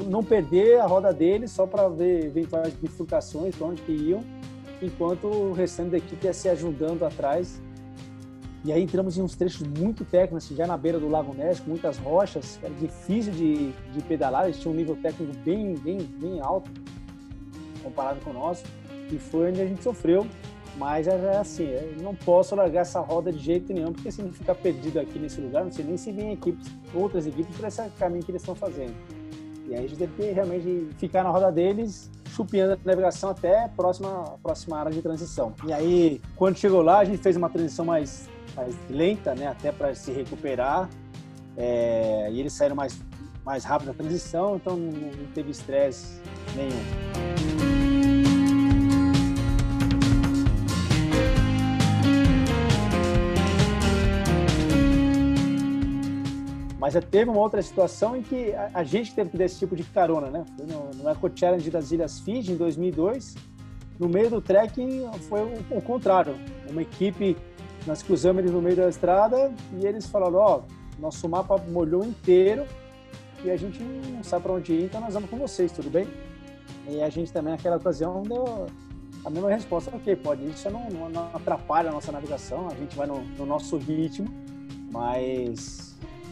não 0.06 0.24
perder 0.24 0.80
a 0.80 0.86
roda 0.86 1.14
dele, 1.14 1.48
só 1.48 1.66
para 1.66 1.88
ver 1.88 2.26
eventuais 2.26 2.74
bifurcações 2.74 3.56
para 3.56 3.68
onde 3.68 3.82
que 3.82 3.92
iam, 3.92 4.24
enquanto 4.82 5.28
o 5.28 5.54
restante 5.54 5.92
da 5.92 5.98
equipe 5.98 6.26
ia 6.26 6.34
se 6.34 6.50
ajudando 6.50 7.04
atrás. 7.04 7.62
E 8.66 8.74
aí 8.74 8.84
entramos 8.84 9.18
em 9.18 9.22
uns 9.22 9.36
trechos 9.36 9.66
muito 9.66 10.04
técnicos, 10.04 10.44
assim, 10.44 10.56
já 10.56 10.68
na 10.68 10.76
beira 10.76 11.00
do 11.00 11.08
Lago 11.08 11.34
com 11.34 11.70
muitas 11.70 11.98
rochas, 11.98 12.60
era 12.62 12.74
difícil 12.74 13.32
de, 13.32 13.72
de 13.72 14.02
pedalar, 14.02 14.46
eles 14.46 14.60
tinham 14.60 14.74
um 14.74 14.76
nível 14.76 14.98
técnico 14.98 15.32
bem, 15.46 15.76
bem, 15.76 16.00
bem 16.00 16.42
alto 16.42 16.70
comparado 17.82 18.20
com 18.20 18.32
o 18.32 18.34
nosso, 18.34 18.66
e 19.10 19.18
foi 19.18 19.50
onde 19.50 19.62
a 19.62 19.66
gente 19.66 19.82
sofreu 19.82 20.28
mas 20.78 21.08
é, 21.08 21.12
é 21.12 21.38
assim, 21.38 21.66
eu 21.66 22.04
não 22.04 22.14
posso 22.14 22.56
largar 22.56 22.82
essa 22.82 23.00
roda 23.00 23.32
de 23.32 23.40
jeito 23.40 23.74
nenhum, 23.74 23.92
porque 23.92 24.12
se 24.12 24.22
não 24.22 24.32
ficar 24.32 24.56
perdido 24.56 25.00
aqui 25.00 25.18
nesse 25.18 25.42
lugar, 25.42 25.64
não 25.64 25.72
sei 25.72 25.84
nem 25.84 25.98
se 25.98 26.12
vem 26.12 26.34
equipes, 26.34 26.68
outras 26.94 27.26
equipes 27.26 27.56
para 27.58 27.68
esse 27.68 27.82
caminho 27.98 28.24
que 28.24 28.32
eles 28.32 28.42
estão 28.42 28.56
fazendo. 28.56 28.94
E 29.68 29.76
aí 29.76 29.84
a 29.84 29.88
gente 29.88 29.98
deve 29.98 30.32
realmente 30.32 30.88
ficar 30.98 31.24
na 31.24 31.30
roda 31.30 31.52
deles, 31.52 32.10
chupinhando 32.30 32.74
a 32.74 32.78
navegação 32.86 33.32
até 33.32 33.66
a 33.66 33.70
próxima, 33.70 34.24
a 34.24 34.38
próxima 34.38 34.78
área 34.78 34.92
de 34.92 35.02
transição. 35.02 35.54
E 35.66 35.74
aí, 35.74 36.22
quando 36.36 36.58
chegou 36.58 36.82
lá, 36.82 37.00
a 37.00 37.06
gente 37.06 37.18
fez 37.18 37.36
uma 37.36 37.50
transição 37.50 37.84
mais, 37.84 38.30
mais 38.56 38.76
lenta, 38.90 39.36
né, 39.36 39.48
até 39.48 39.72
para 39.72 39.94
se 39.94 40.12
recuperar. 40.12 40.90
É, 41.58 42.30
e 42.32 42.40
eles 42.40 42.54
saíram 42.54 42.76
mais, 42.76 43.02
mais 43.44 43.66
rápido 43.66 43.88
na 43.88 43.94
transição, 43.94 44.56
então 44.56 44.78
não 44.78 45.32
teve 45.34 45.52
estresse 45.52 46.22
nenhum. 46.56 47.37
Mas 56.88 56.96
teve 57.12 57.30
uma 57.30 57.42
outra 57.42 57.62
situação 57.62 58.16
em 58.16 58.22
que 58.22 58.54
a, 58.54 58.72
a 58.76 58.84
gente 58.86 59.14
teve 59.14 59.32
que 59.32 59.38
dar 59.38 59.44
esse 59.44 59.60
tipo 59.60 59.76
de 59.76 59.84
carona, 59.84 60.30
né? 60.30 60.46
No, 60.58 61.04
no 61.04 61.10
Eco 61.10 61.30
Challenge 61.36 61.70
das 61.70 61.92
Ilhas 61.92 62.22
Fiji, 62.22 62.54
em 62.54 62.56
2002. 62.56 63.36
No 64.00 64.08
meio 64.08 64.30
do 64.30 64.40
trekking 64.40 65.06
foi 65.28 65.42
o, 65.42 65.78
o 65.78 65.82
contrário. 65.82 66.34
Uma 66.70 66.82
equipe, 66.82 67.36
nós 67.86 68.02
cruzamos 68.02 68.40
eles 68.40 68.54
no 68.54 68.62
meio 68.62 68.78
da 68.78 68.88
estrada 68.88 69.54
e 69.74 69.86
eles 69.86 70.06
falaram, 70.06 70.36
ó, 70.36 70.60
oh, 70.60 71.02
nosso 71.02 71.28
mapa 71.28 71.58
molhou 71.68 72.06
inteiro 72.06 72.64
e 73.44 73.52
a 73.52 73.58
gente 73.58 73.84
não 73.84 74.24
sabe 74.24 74.44
para 74.44 74.54
onde 74.54 74.72
ir, 74.72 74.86
então 74.86 75.02
nós 75.02 75.14
vamos 75.14 75.30
com 75.30 75.36
vocês, 75.36 75.74
tudo 75.74 75.90
bem? 75.90 76.08
E 76.88 77.02
a 77.02 77.10
gente 77.10 77.34
também, 77.34 77.52
naquela 77.52 77.76
ocasião, 77.76 78.24
deu 78.24 78.66
a 79.26 79.30
mesma 79.30 79.50
resposta, 79.50 79.94
ok, 79.94 80.16
pode 80.16 80.46
isso 80.46 80.70
não, 80.70 80.90
não, 80.90 81.10
não 81.10 81.30
atrapalha 81.34 81.90
a 81.90 81.92
nossa 81.92 82.14
navegação, 82.14 82.70
a 82.70 82.76
gente 82.76 82.96
vai 82.96 83.08
no, 83.08 83.22
no 83.38 83.46
nosso 83.46 83.76
ritmo, 83.76 84.30
mas 84.90 85.87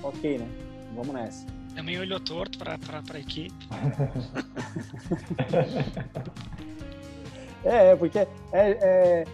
ok, 0.08 0.38
né? 0.38 0.48
Vamos 0.94 1.14
nessa. 1.14 1.46
Também 1.76 2.00
olhou 2.00 2.20
torto 2.20 2.58
para 2.58 2.76
a 2.76 3.20
equipe. 3.20 3.54
é, 7.66 7.96
porque 7.96 8.20
é, 8.20 8.28
é, 8.54 9.26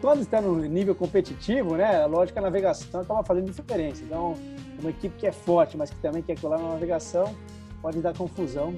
quando 0.00 0.20
está 0.20 0.40
no 0.40 0.56
nível 0.56 0.94
competitivo, 0.94 1.76
né? 1.76 2.02
A 2.02 2.06
lógica 2.06 2.40
da 2.40 2.48
navegação 2.48 3.02
estava 3.02 3.24
fazendo 3.24 3.50
diferença. 3.50 4.02
Então, 4.04 4.34
uma 4.78 4.90
equipe 4.90 5.16
que 5.16 5.26
é 5.26 5.32
forte, 5.32 5.76
mas 5.76 5.90
que 5.90 5.96
também 5.96 6.22
quer 6.22 6.38
colar 6.38 6.58
na 6.58 6.68
navegação, 6.70 7.34
pode 7.80 8.00
dar 8.00 8.14
confusão. 8.14 8.76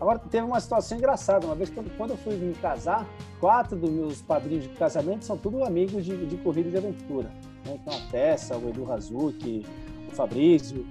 Agora, 0.00 0.18
teve 0.18 0.44
uma 0.44 0.60
situação 0.60 0.98
engraçada. 0.98 1.46
Uma 1.46 1.54
vez, 1.54 1.70
quando, 1.70 1.96
quando 1.96 2.10
eu 2.10 2.16
fui 2.16 2.34
me 2.34 2.54
casar, 2.54 3.06
quatro 3.40 3.76
dos 3.76 3.90
meus 3.90 4.22
padrinhos 4.22 4.64
de 4.64 4.70
casamento 4.70 5.24
são 5.24 5.36
tudo 5.36 5.64
amigos 5.64 6.04
de, 6.04 6.26
de 6.26 6.36
corrida 6.38 6.70
de 6.70 6.76
aventura. 6.76 7.28
Né? 7.64 7.78
Então, 7.80 7.94
a 7.94 8.10
Tessa, 8.10 8.56
o 8.56 8.68
Edu 8.68 8.84
Razuki, 8.84 9.64
o 10.12 10.14
Fabrício. 10.14 10.86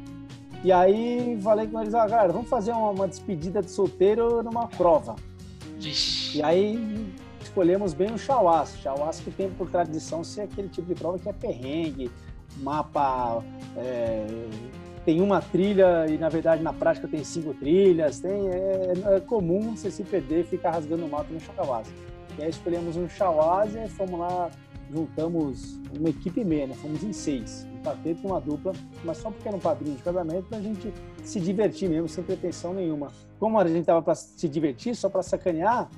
E 0.63 0.71
aí 0.71 1.37
falei 1.41 1.67
com 1.67 1.79
eles, 1.81 1.93
ah, 1.93 2.07
galera, 2.07 2.33
vamos 2.33 2.49
fazer 2.49 2.71
uma, 2.71 2.89
uma 2.89 3.07
despedida 3.07 3.61
de 3.61 3.69
solteiro 3.69 4.41
numa 4.43 4.67
prova. 4.67 5.15
E 6.33 6.41
aí 6.41 7.07
escolhemos 7.41 7.93
bem 7.93 8.11
o 8.11 8.17
Chauás. 8.17 8.75
Chauás 8.81 9.19
que 9.19 9.31
tem 9.31 9.49
por 9.49 9.69
tradição 9.69 10.23
ser 10.23 10.41
aquele 10.41 10.69
tipo 10.69 10.87
de 10.87 10.95
prova 10.95 11.19
que 11.19 11.29
é 11.29 11.33
perrengue, 11.33 12.09
mapa 12.57 13.43
é, 13.75 14.25
tem 15.05 15.21
uma 15.21 15.39
trilha 15.41 16.05
e 16.09 16.17
na 16.17 16.27
verdade 16.27 16.61
na 16.61 16.73
prática 16.73 17.07
tem 17.07 17.23
cinco 17.23 17.53
trilhas. 17.53 18.19
Tem, 18.19 18.49
é, 18.49 18.93
é 19.15 19.19
comum 19.21 19.75
você 19.75 19.89
se 19.89 20.03
perder 20.03 20.41
e 20.41 20.43
ficar 20.43 20.71
rasgando 20.71 21.05
o 21.05 21.09
mapa 21.09 21.31
no 21.31 21.39
Chauás. 21.39 21.87
E 22.37 22.43
aí 22.43 22.49
escolhemos 22.49 22.95
um 22.95 23.09
Shawazi 23.09 23.79
e 23.79 23.89
fomos 23.89 24.19
lá, 24.19 24.49
juntamos 24.91 25.79
uma 25.97 26.09
equipe 26.09 26.43
meia, 26.43 26.67
né? 26.67 26.75
Fomos 26.75 27.03
em 27.03 27.11
seis, 27.11 27.67
um 27.73 27.83
quarteto 27.83 28.21
e 28.23 28.25
uma 28.27 28.39
dupla, 28.39 28.73
mas 29.03 29.17
só 29.17 29.31
porque 29.31 29.47
era 29.47 29.57
um 29.57 29.59
padrinho 29.59 29.95
de 29.95 30.03
casamento 30.03 30.45
pra 30.47 30.59
gente 30.61 30.93
se 31.23 31.39
divertir 31.39 31.89
mesmo, 31.89 32.07
sem 32.07 32.23
pretensão 32.23 32.73
nenhuma. 32.73 33.07
Como 33.39 33.59
a 33.59 33.67
gente 33.67 33.85
tava 33.85 34.01
para 34.01 34.15
se 34.15 34.47
divertir, 34.47 34.95
só 34.95 35.09
para 35.09 35.23
sacanear, 35.23 35.89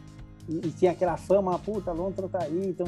e, 0.47 0.67
e 0.67 0.71
tinha 0.71 0.91
aquela 0.91 1.17
fama, 1.17 1.57
puta, 1.59 1.91
Lontra 1.91 2.27
tá 2.27 2.43
aí, 2.43 2.69
então 2.69 2.87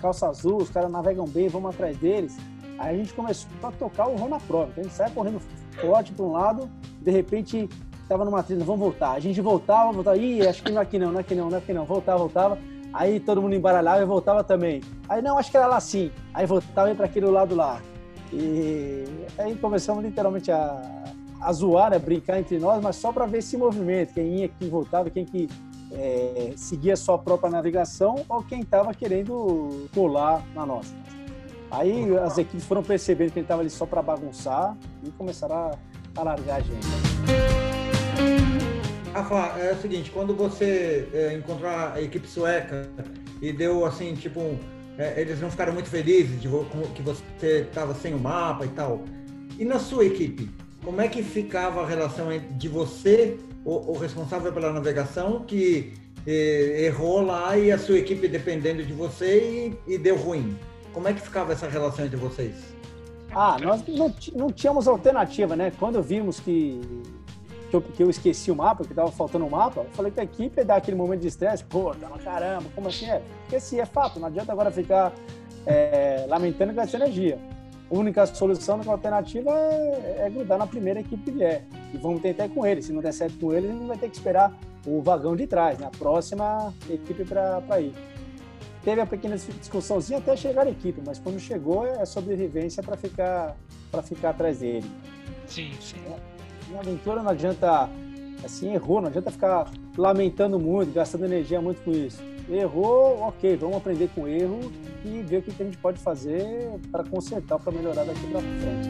calça 0.00 0.28
azul, 0.28 0.58
os 0.58 0.70
caras 0.70 0.90
navegam 0.90 1.26
bem, 1.26 1.48
vamos 1.48 1.70
atrás 1.74 1.96
deles. 1.96 2.36
Aí 2.78 2.96
a 2.96 2.98
gente 2.98 3.14
começou 3.14 3.48
a 3.62 3.70
tocar 3.70 4.08
o 4.08 4.16
rol 4.16 4.28
na. 4.28 4.36
Então 4.36 4.66
a 4.76 4.82
gente 4.82 4.92
sai 4.92 5.10
correndo 5.10 5.40
forte 5.80 6.12
para 6.12 6.24
um 6.24 6.32
lado, 6.32 6.70
de 7.00 7.10
repente 7.10 7.68
tava 8.08 8.24
numa 8.24 8.42
trilha, 8.42 8.64
vamos 8.64 8.80
voltar. 8.80 9.12
A 9.12 9.20
gente 9.20 9.40
voltava, 9.40 9.92
voltava, 9.92 10.16
ih, 10.18 10.46
acho 10.46 10.62
que 10.62 10.70
não 10.70 10.80
é 10.80 10.84
aqui 10.84 10.98
não, 10.98 11.12
não 11.12 11.18
é 11.18 11.20
aqui 11.20 11.34
não, 11.34 11.48
não 11.48 11.56
é 11.56 11.58
aqui 11.58 11.72
não, 11.72 11.84
voltava, 11.84 12.18
voltava. 12.18 12.58
Aí 12.92 13.18
todo 13.18 13.40
mundo 13.40 13.54
embaralhava 13.54 14.02
e 14.02 14.04
voltava 14.04 14.44
também. 14.44 14.82
Aí 15.08 15.22
não, 15.22 15.38
acho 15.38 15.50
que 15.50 15.56
era 15.56 15.66
lá 15.66 15.80
sim. 15.80 16.10
Aí 16.34 16.46
voltava 16.46 16.90
e 16.90 16.94
para 16.94 17.06
aquele 17.06 17.26
lado 17.26 17.54
lá. 17.54 17.80
E 18.32 19.04
aí 19.38 19.54
começamos 19.56 20.04
literalmente 20.04 20.50
a, 20.50 21.04
a 21.40 21.52
zoar, 21.52 21.90
né, 21.90 21.98
brincar 21.98 22.38
entre 22.38 22.58
nós, 22.58 22.82
mas 22.82 22.96
só 22.96 23.12
para 23.12 23.26
ver 23.26 23.38
esse 23.38 23.56
movimento, 23.56 24.14
quem 24.14 24.40
ia, 24.40 24.48
quem 24.48 24.68
voltava, 24.68 25.10
quem 25.10 25.24
que 25.24 25.48
é, 25.92 26.52
seguia 26.56 26.96
sua 26.96 27.18
própria 27.18 27.50
navegação 27.50 28.24
ou 28.28 28.42
quem 28.42 28.60
estava 28.60 28.94
querendo 28.94 29.88
colar 29.94 30.42
na 30.54 30.64
nossa. 30.64 30.94
Aí 31.70 32.16
as 32.18 32.36
equipes 32.38 32.66
foram 32.66 32.82
percebendo 32.82 33.32
que 33.32 33.38
ele 33.38 33.44
estava 33.44 33.62
ali 33.62 33.70
só 33.70 33.86
para 33.86 34.02
bagunçar 34.02 34.76
e 35.02 35.10
começaram 35.10 35.56
a, 35.56 35.70
a 36.16 36.22
largar 36.22 36.56
a 36.56 36.60
gente. 36.60 36.86
Rafa, 39.12 39.58
é 39.58 39.72
o 39.72 39.80
seguinte, 39.80 40.10
quando 40.10 40.34
você 40.34 41.06
é, 41.12 41.34
encontrou 41.34 41.70
a 41.70 42.00
equipe 42.00 42.26
sueca 42.26 42.88
e 43.42 43.52
deu 43.52 43.84
assim, 43.84 44.14
tipo, 44.14 44.58
é, 44.96 45.20
eles 45.20 45.38
não 45.38 45.50
ficaram 45.50 45.72
muito 45.74 45.90
felizes 45.90 46.40
de 46.40 46.48
que 46.94 47.02
você 47.02 47.66
estava 47.68 47.94
sem 47.94 48.14
o 48.14 48.18
mapa 48.18 48.64
e 48.64 48.68
tal. 48.68 49.02
E 49.58 49.64
na 49.66 49.78
sua 49.78 50.06
equipe, 50.06 50.48
como 50.82 51.00
é 51.00 51.08
que 51.08 51.22
ficava 51.22 51.82
a 51.82 51.86
relação 51.86 52.28
de 52.52 52.68
você, 52.68 53.38
o, 53.64 53.92
o 53.92 53.98
responsável 53.98 54.50
pela 54.50 54.72
navegação, 54.72 55.40
que 55.40 55.92
eh, 56.26 56.84
errou 56.86 57.20
lá 57.20 57.56
e 57.56 57.70
a 57.70 57.78
sua 57.78 57.98
equipe 57.98 58.26
dependendo 58.26 58.82
de 58.82 58.92
você 58.92 59.74
e, 59.86 59.94
e, 59.94 59.98
deu 59.98 60.16
ruim? 60.16 60.56
Como 60.92 61.06
é 61.06 61.12
que 61.12 61.20
ficava 61.20 61.52
essa 61.52 61.68
relação 61.68 62.04
entre 62.04 62.16
vocês? 62.16 62.54
Ah, 63.30 63.56
nós 63.60 63.82
não, 63.86 64.14
não 64.34 64.50
tínhamos 64.50 64.88
alternativa, 64.88 65.54
né? 65.54 65.72
Quando 65.78 66.02
vimos 66.02 66.40
que, 66.40 66.80
que, 67.72 67.76
eu, 67.76 67.80
que 67.80 68.02
eu 68.02 68.10
esqueci 68.10 68.50
o 68.50 68.56
mapa, 68.56 68.84
que 68.84 68.92
estava 68.92 69.10
faltando 69.10 69.44
o 69.44 69.48
um 69.48 69.50
mapa, 69.50 69.80
eu 69.80 69.90
falei 69.92 70.12
que 70.12 70.20
a 70.20 70.24
equipe 70.24 70.60
ia 70.60 70.64
dar 70.64 70.76
aquele 70.76 70.96
momento 70.96 71.20
de 71.20 71.28
estresse, 71.28 71.64
pô, 71.64 71.94
tá 71.94 72.06
uma 72.06 72.18
caramba, 72.18 72.64
como 72.74 72.88
assim 72.88 73.06
é? 73.06 73.22
Esqueci, 73.44 73.80
é 73.80 73.86
fato, 73.86 74.20
não 74.20 74.28
adianta 74.28 74.52
agora 74.52 74.70
ficar 74.70 75.12
é, 75.66 76.26
lamentando 76.28 76.74
com 76.74 76.80
essa 76.80 76.96
energia 76.96 77.38
a 77.90 77.94
única 77.94 78.24
solução, 78.26 78.74
a 78.74 78.78
única 78.78 78.92
alternativa 78.92 79.50
é, 79.50 80.24
é, 80.26 80.30
grudar 80.30 80.58
na 80.58 80.66
primeira 80.66 81.00
equipe 81.00 81.22
que 81.24 81.30
vier. 81.30 81.62
E 81.92 81.98
vamos 81.98 82.22
tentar 82.22 82.48
com 82.48 82.66
eles. 82.66 82.86
Se 82.86 82.92
não 82.92 83.02
der 83.02 83.12
certo 83.12 83.38
com 83.38 83.52
eles, 83.52 83.70
a 83.70 83.74
gente 83.74 83.86
vai 83.86 83.98
ter 83.98 84.08
que 84.08 84.16
esperar 84.16 84.50
o 84.86 85.02
vagão 85.02 85.36
de 85.36 85.46
trás, 85.46 85.78
na 85.78 85.86
né? 85.86 85.92
próxima 85.98 86.72
equipe 86.88 87.22
para 87.24 87.80
ir. 87.80 87.92
Teve 88.82 89.00
a 89.02 89.06
pequena 89.06 89.36
discussãozinha 89.36 90.18
até 90.18 90.34
chegar 90.36 90.66
a 90.66 90.70
equipe, 90.70 91.02
mas 91.04 91.18
quando 91.18 91.38
chegou 91.38 91.86
é 91.86 92.04
sobrevivência 92.06 92.82
para 92.82 92.96
ficar, 92.96 93.56
ficar 94.04 94.30
atrás 94.30 94.60
dele. 94.60 94.90
Sim, 95.46 95.70
sim. 95.78 95.98
Na 96.72 96.80
aventura 96.80 97.22
não 97.22 97.30
adianta, 97.30 97.88
assim, 98.42 98.72
errou, 98.72 99.00
não 99.00 99.08
adianta 99.08 99.30
ficar 99.30 99.70
lamentando 99.96 100.58
muito, 100.58 100.92
gastando 100.92 101.26
energia 101.26 101.60
muito 101.60 101.82
com 101.82 101.90
isso. 101.90 102.22
Errou, 102.48 103.20
ok, 103.20 103.56
vamos 103.56 103.76
aprender 103.76 104.08
com 104.14 104.22
o 104.22 104.28
erro 104.28 104.72
e 105.04 105.20
ver 105.22 105.38
o 105.38 105.42
que 105.42 105.50
a 105.50 105.64
gente 105.64 105.76
pode 105.76 105.98
fazer 105.98 106.70
para 106.90 107.04
consertar, 107.04 107.58
para 107.58 107.72
melhorar 107.72 108.04
daqui 108.04 108.26
para 108.26 108.40
frente. 108.40 108.88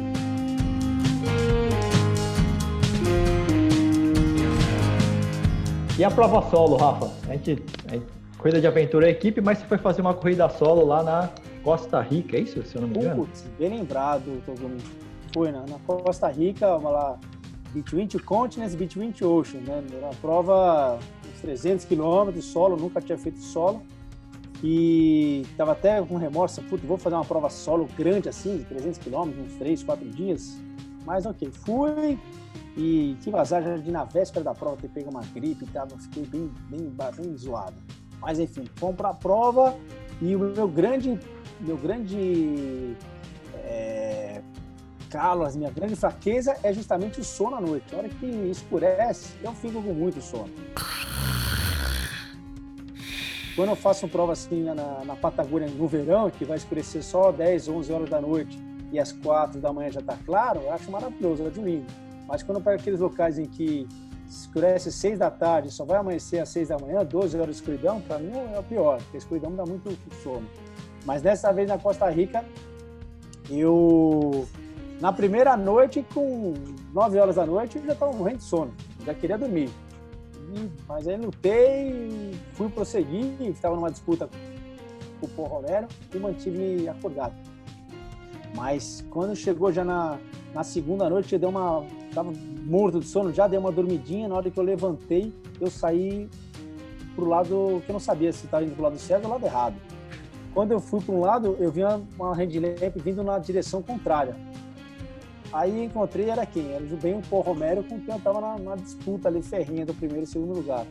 E 5.99 6.05
a 6.05 6.11
prova 6.11 6.49
solo, 6.51 6.77
Rafa? 6.77 7.11
A 7.29 7.33
gente, 7.33 7.63
a 7.89 7.95
gente 7.95 8.07
corrida 8.39 8.61
de 8.61 8.67
aventura 8.67 9.07
é 9.07 9.11
equipe, 9.11 9.41
mas 9.41 9.59
você 9.59 9.67
foi 9.67 9.79
fazer 9.79 10.01
uma 10.01 10.15
corrida 10.15 10.49
solo 10.49 10.85
lá 10.85 11.03
na 11.03 11.31
Costa 11.63 12.01
Rica, 12.01 12.37
é 12.37 12.41
isso, 12.41 12.63
se 12.65 12.77
eu 12.77 12.83
não 12.83 12.89
me 12.89 12.99
engano? 12.99 13.25
Putz, 13.25 13.45
bem 13.59 13.71
lembrado, 13.71 14.43
Togumi. 14.45 14.79
Foi 15.33 15.53
na, 15.53 15.61
na 15.61 15.79
Costa 15.87 16.29
Rica, 16.29 16.77
uma 16.77 16.91
lá, 16.91 17.19
Between 17.73 18.07
Two 18.07 18.23
Continents, 18.23 18.75
Between 18.75 19.13
Two 19.13 19.31
Oceans, 19.31 19.67
né? 19.67 19.83
Era 19.93 20.07
uma 20.07 20.15
prova 20.15 20.99
300 21.41 21.85
quilômetros 21.85 22.45
solo, 22.45 22.77
nunca 22.77 23.01
tinha 23.01 23.19
feito 23.19 23.41
solo. 23.41 23.83
E 24.63 25.43
estava 25.51 25.73
até 25.73 26.01
com 26.03 26.17
remorso, 26.17 26.63
puto, 26.63 26.87
vou 26.87 26.97
fazer 26.97 27.17
uma 27.17 27.25
prova 27.25 27.51
solo 27.51 27.89
grande 27.97 28.29
assim, 28.29 28.59
de 28.59 28.65
300 28.65 28.99
quilômetros, 28.99 29.53
uns 29.53 29.59
3, 29.59 29.83
4 29.83 30.09
dias. 30.11 30.57
Mas 31.05 31.27
ok, 31.27 31.51
fui 31.51 32.19
e 32.77 33.17
tive 33.21 33.37
azar 33.37 33.63
já 33.63 33.77
de 33.77 33.91
na 33.91 34.05
véspera 34.05 34.45
da 34.45 34.55
prova 34.55 34.77
ter 34.77 34.89
pego 34.89 35.11
uma 35.11 35.23
gripe 35.35 35.65
e 35.65 35.67
tava, 35.67 35.99
fiquei 35.99 36.25
bem, 36.25 36.51
bem, 36.71 36.93
bem 37.17 37.37
zoado. 37.37 37.77
Mas 38.21 38.39
enfim, 38.39 38.65
fomos 38.77 38.97
para 38.97 39.11
a 39.11 39.15
prova 39.15 39.77
e 40.21 40.37
o 40.37 40.39
meu 40.39 40.69
grande, 40.69 41.19
meu 41.61 41.77
grande 41.77 42.97
é, 43.65 44.41
calo, 45.13 45.45
a 45.45 45.51
minha 45.51 45.71
grande 45.71 45.95
fraqueza 45.95 46.57
é 46.63 46.73
justamente 46.73 47.21
o 47.21 47.25
sono 47.25 47.57
à 47.57 47.61
noite. 47.61 47.95
A 47.95 47.99
hora 47.99 48.09
que 48.09 48.27
escurece, 48.51 49.35
eu 49.43 49.53
fico 49.53 49.83
com 49.83 49.93
muito 49.93 50.23
sono. 50.23 50.49
Quando 53.55 53.69
eu 53.69 53.77
faço 53.77 54.09
prova 54.09 54.33
assim 54.33 54.63
na, 54.63 55.05
na 55.05 55.15
Patagônia 55.15 55.69
no 55.69 55.87
verão, 55.87 56.31
que 56.31 56.47
vai 56.47 56.57
escurecer 56.57 57.03
só 57.03 57.31
10, 57.31 57.69
11 57.69 57.93
horas 57.93 58.09
da 58.09 58.19
noite 58.19 58.59
e 58.91 58.99
às 58.99 59.13
4 59.13 59.61
da 59.61 59.71
manhã 59.71 59.91
já 59.91 60.01
está 60.01 60.17
claro, 60.25 60.61
eu 60.61 60.73
acho 60.73 60.91
maravilhoso, 60.91 61.47
acho 61.47 61.61
lindo. 61.61 61.87
Mas 62.27 62.43
quando 62.43 62.59
eu 62.59 62.65
pego 62.65 62.81
aqueles 62.81 63.01
locais 63.01 63.39
em 63.39 63.45
que 63.45 63.87
escurece 64.27 64.91
6 64.91 65.19
da 65.19 65.31
tarde 65.31 65.71
só 65.71 65.85
vai 65.85 65.99
amanhecer 65.99 66.41
às 66.41 66.49
6 66.49 66.69
da 66.69 66.79
manhã, 66.79 67.05
12 67.05 67.37
horas 67.37 67.57
de 67.57 67.61
escuridão, 67.61 68.01
para 68.01 68.19
mim 68.19 68.33
é 68.33 68.59
o 68.59 68.63
pior, 68.63 68.97
porque 69.03 69.19
a 69.19 69.19
escuridão 69.19 69.55
dá 69.55 69.67
muito 69.67 69.95
sono. 70.23 70.49
Mas 71.05 71.21
dessa 71.21 71.53
vez 71.53 71.69
na 71.69 71.77
Costa 71.77 72.09
Rica, 72.09 72.43
eu 73.51 74.49
na 75.03 75.13
primeira 75.13 75.55
noite, 75.55 76.03
com 76.15 76.55
9 76.95 77.19
horas 77.19 77.37
da 77.37 77.45
noite, 77.45 77.77
eu 77.77 77.85
já 77.85 77.93
estava 77.93 78.13
morrendo 78.13 78.39
de 78.39 78.45
sono, 78.45 78.73
já 79.05 79.13
queria 79.13 79.37
dormir 79.37 79.69
mas 80.87 81.09
aí 81.09 81.17
lutei, 81.17 82.35
fui 82.53 82.69
prosseguir, 82.69 83.41
estava 83.43 83.75
numa 83.75 83.91
disputa 83.91 84.29
com 85.21 85.27
o 85.27 85.29
Paul 85.31 85.49
Romero 85.49 85.89
e 86.15 86.19
mantive 86.19 86.89
acordado. 86.89 87.35
Mas 88.55 89.05
quando 89.09 89.35
chegou 89.35 89.73
já 89.73 89.85
na, 89.85 90.19
na 90.53 90.63
segunda 90.63 91.09
noite, 91.09 91.33
eu 91.33 91.39
dei 91.39 91.49
uma. 91.49 91.85
Tava 92.15 92.31
morto 92.65 93.01
de 93.01 93.07
sono, 93.07 93.33
já 93.33 93.49
dei 93.49 93.59
uma 93.59 93.73
dormidinha. 93.73 94.29
Na 94.29 94.35
hora 94.35 94.51
que 94.51 94.59
eu 94.59 94.65
levantei, 94.65 95.33
eu 95.59 95.71
saí 95.71 96.29
pro 97.15 97.27
lado 97.27 97.83
que 97.85 97.91
eu 97.91 97.95
não 97.95 98.01
sabia 98.01 98.31
se 98.33 98.45
estava 98.45 98.65
indo 98.65 98.75
pro 98.75 98.85
lado 98.85 98.99
certo 98.99 99.25
ou 99.25 99.31
lado 99.31 99.47
errado. 99.47 99.77
Quando 100.53 100.73
eu 100.73 100.81
fui 100.81 101.01
para 101.01 101.15
um 101.15 101.21
lado, 101.21 101.57
eu 101.59 101.73
vi 101.73 101.83
uma, 101.83 102.03
uma 102.19 102.35
handlamp 102.35 102.95
vindo 102.97 103.23
na 103.23 103.39
direção 103.39 103.83
contrária. 103.83 104.37
Aí 105.53 105.85
encontrei, 105.85 106.31
era 106.31 106.47
quem? 106.47 106.73
Era 106.73 106.83
o 106.83 106.97
bem 106.97 107.15
o 107.15 107.23
Paul 107.23 107.43
Romero 107.43 107.83
com 107.83 108.01
quem 108.01 108.11
eu 108.15 108.17
estava 108.17 108.41
na, 108.41 108.59
na, 108.59 108.77
disputa 108.77 109.29
ali, 109.29 109.43
ferrinha 109.43 109.85
do 109.85 109.93
primeiro 109.93 110.25
e 110.25 110.27
segundo 110.27 110.55
lugar. 110.55 110.87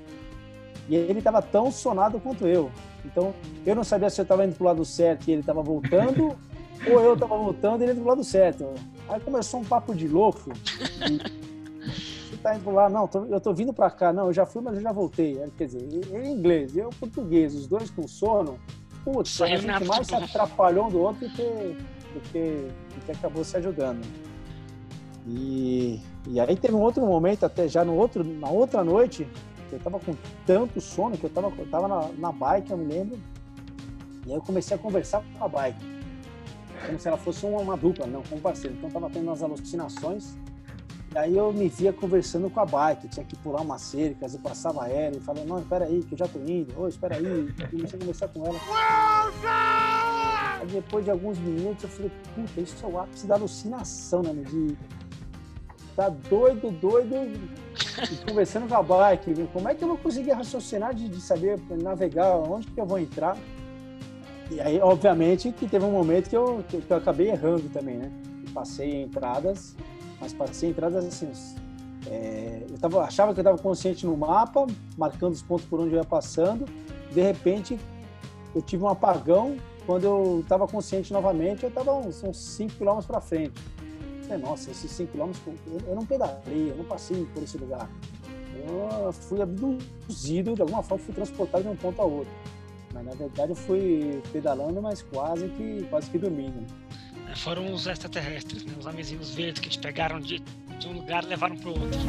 E 0.88 0.96
ele 0.96 1.20
estava 1.20 1.42
tão 1.42 1.72
sonado 1.72 2.20
quanto 2.20 2.48
eu. 2.48 2.72
Então, 3.04 3.34
eu 3.66 3.76
não 3.76 3.84
sabia 3.84 4.10
se 4.10 4.22
eu 4.22 4.24
estava 4.24 4.46
indo 4.46 4.56
pro 4.56 4.66
lado 4.66 4.86
certo 4.86 5.28
e 5.28 5.32
ele 5.32 5.42
estava 5.42 5.64
voltando, 5.64 6.38
ou 6.88 7.00
eu 7.00 7.16
estava 7.16 7.36
voltando 7.36 7.82
e 7.82 7.86
ele 7.86 7.94
indo 7.94 8.02
pro 8.02 8.10
lado 8.10 8.24
certo. 8.24 8.70
Aí 9.10 9.20
começou 9.20 9.62
um 9.62 9.66
papo 9.66 9.96
de 9.96 10.08
louco. 10.08 10.52
Você 12.30 12.38
tá 12.44 12.56
indo 12.56 12.70
lá? 12.70 12.88
Não, 12.88 13.08
tô, 13.08 13.26
eu 13.26 13.42
tô 13.42 13.54
vindo 13.54 13.74
para 13.74 13.90
cá. 13.90 14.14
Não, 14.14 14.28
eu 14.28 14.34
já 14.34 14.46
fui, 14.46 14.62
mas 14.62 14.76
eu 14.76 14.82
já 14.82 14.92
voltei. 14.92 15.42
Quer 15.58 15.66
dizer, 15.66 15.82
ele 15.82 16.28
em 16.28 16.34
inglês, 16.34 16.78
eu 16.78 16.90
português, 17.00 17.56
os 17.56 17.66
dois 17.66 17.90
com 17.90 18.08
sono. 18.08 18.60
Putz, 19.04 19.42
a 19.42 19.48
gente 19.48 19.86
mais 19.86 20.06
se 20.06 20.14
atrapalhou 20.14 20.86
um 20.86 20.90
do 20.90 21.00
outro 21.00 21.28
do 21.28 21.34
que, 21.34 21.44
do 21.44 22.20
que, 22.32 22.68
do 22.94 23.06
que 23.06 23.12
acabou 23.12 23.44
se 23.44 23.58
ajudando. 23.58 24.06
E, 25.28 26.00
e 26.28 26.40
aí 26.40 26.56
teve 26.56 26.74
um 26.74 26.82
outro 26.82 27.06
momento, 27.06 27.46
até 27.46 27.68
já 27.68 27.86
no 27.86 27.96
outro, 27.96 28.24
na 28.24 28.50
outra 28.50 28.84
noite, 28.84 29.28
eu 29.72 29.80
tava 29.80 30.00
com 30.00 30.16
tanto 30.46 30.82
sono 30.82 31.18
que 31.18 31.24
eu 31.24 31.30
tava, 31.30 31.52
eu 31.58 31.70
tava 31.70 31.88
na, 31.88 32.10
na 32.18 32.32
bike, 32.32 32.72
eu 32.72 32.78
me 32.78 32.86
lembro. 32.86 33.20
E 34.26 34.32
aí 34.32 34.38
eu 34.38 34.42
comecei 34.42 34.76
a 34.76 34.80
conversar 34.80 35.24
com 35.38 35.44
a 35.44 35.48
bike. 35.48 35.84
Como 36.86 37.00
se 37.00 37.08
ela 37.08 37.18
fosse 37.18 37.46
uma, 37.46 37.60
uma 37.60 37.78
dupla, 37.78 38.06
não, 38.08 38.24
com 38.24 38.36
um 38.36 38.40
parceiro. 38.40 38.76
Então 38.76 38.90
eu 38.90 38.94
tava 38.94 39.10
tendo 39.10 39.28
umas 39.28 39.42
alucinações. 39.42 40.36
E 41.14 41.18
aí 41.18 41.36
eu 41.36 41.52
me 41.52 41.68
via 41.68 41.92
conversando 41.92 42.50
com 42.50 42.60
a 42.60 42.66
bike, 42.66 43.10
tinha 43.10 43.26
que 43.26 43.36
pular 43.36 43.62
umas 43.62 43.82
cercas, 43.82 44.34
eu 44.34 44.40
passava 44.40 44.84
aéreo, 44.86 45.18
e 45.18 45.22
falei, 45.22 45.44
não, 45.44 45.60
espera 45.60 45.84
aí, 45.84 46.02
que 46.04 46.14
eu 46.14 46.18
já 46.18 46.26
tô 46.26 46.40
indo, 46.40 46.74
ô, 46.80 46.88
espera 46.88 47.18
aí, 47.18 47.26
e 47.26 47.70
comecei 47.70 47.98
a 47.98 48.00
conversar 48.00 48.28
com 48.30 48.46
ela. 48.46 48.58
Aí 50.62 50.68
depois 50.68 51.04
de 51.04 51.12
alguns 51.12 51.38
minutos 51.38 51.84
eu 51.84 51.90
falei, 51.90 52.12
puta, 52.34 52.62
isso 52.62 52.86
é 52.86 52.88
o 52.88 52.98
ápice 52.98 53.28
da 53.28 53.36
alucinação, 53.36 54.22
né, 54.22 54.42
de 54.42 54.78
tá 55.96 56.10
doido, 56.10 56.72
doido, 56.72 57.16
conversando 58.28 58.68
com 58.68 58.76
a 58.76 58.84
bike. 58.84 59.48
Como 59.54 59.68
é 59.70 59.76
que 59.76 59.84
eu 59.84 59.88
vou 59.88 59.98
conseguir 59.98 60.32
raciocinar 60.32 60.94
de, 60.94 61.08
de 61.08 61.22
saber 61.22 61.60
navegar, 61.70 62.36
onde 62.38 62.68
que 62.68 62.80
eu 62.80 62.86
vou 62.86 63.00
entrar? 63.00 63.38
E 64.50 64.60
aí, 64.60 64.80
obviamente, 64.82 65.52
que 65.52 65.68
teve 65.68 65.86
um 65.86 65.92
momento 65.92 66.30
que 66.30 66.36
eu, 66.36 66.64
que, 66.68 66.84
eu 66.88 66.98
acabei 66.98 67.30
errando 67.30 67.70
também, 67.70 67.98
né? 67.98 68.12
Passei 68.54 69.04
entradas, 69.04 69.76
mas 70.20 70.34
passei 70.34 70.70
entradas 70.70 71.06
assim. 71.06 71.32
É, 72.08 72.66
eu 72.70 72.78
tava, 72.78 73.02
achava 73.04 73.34
que 73.34 73.40
eu 73.40 73.44
estava 73.44 73.58
consciente 73.58 74.06
no 74.06 74.18
mapa, 74.18 74.68
marcando 74.98 75.34
os 75.34 75.42
pontos 75.42 75.66
por 75.66 75.80
onde 75.80 75.94
eu 75.94 76.00
ia 76.00 76.04
passando. 76.04 76.66
De 77.12 77.22
repente, 77.22 77.80
eu 78.54 78.62
tive 78.62 78.84
um 78.84 78.90
apagão. 78.90 79.56
Quando 79.86 80.04
eu 80.04 80.40
estava 80.42 80.68
consciente 80.68 81.14
novamente, 81.14 81.64
eu 81.64 81.70
estava 81.70 81.94
uns 81.94 82.22
5 82.38 82.76
km 82.76 83.00
para 83.08 83.22
frente. 83.22 83.54
Falei, 84.32 84.46
nossa, 84.46 84.72
esses 84.72 84.90
5 84.92 85.12
km 85.12 85.32
eu 85.86 85.94
não 85.94 86.06
pedalei, 86.06 86.72
eu 86.72 86.78
não 86.78 86.86
passei 86.86 87.26
por 87.34 87.44
esse 87.44 87.58
lugar. 87.58 87.90
Eu 88.56 89.12
fui 89.12 89.42
abduzido, 89.42 90.56
de 90.56 90.62
alguma 90.62 90.82
forma 90.82 91.04
fui 91.04 91.14
transportado 91.14 91.66
de 91.66 91.70
um 91.70 91.76
ponto 91.76 92.02
a 92.02 92.06
outro. 92.06 92.32
Mas 92.94 93.06
na 93.06 93.14
verdade 93.14 93.52
eu 93.52 93.56
fui 93.56 94.22
pedalando, 94.32 94.82
mas 94.82 95.02
quase 95.02 95.50
que, 95.50 95.86
quase 95.90 96.10
que 96.10 96.18
dormindo. 96.18 96.66
É, 97.30 97.36
foram 97.36 97.74
os 97.74 97.88
extraterrestres, 97.88 98.64
né? 98.64 98.74
os 98.80 98.88
amezinhos 98.88 99.32
verdes 99.32 99.62
que 99.62 99.70
te 99.70 99.80
pegaram 99.80 100.22
de, 100.22 100.40
de 100.40 100.88
um 100.88 100.94
lugar 100.94 101.26
e 101.26 101.28
levaram 101.28 101.58
para 101.58 101.70
o 101.70 101.72
outro. 101.72 102.00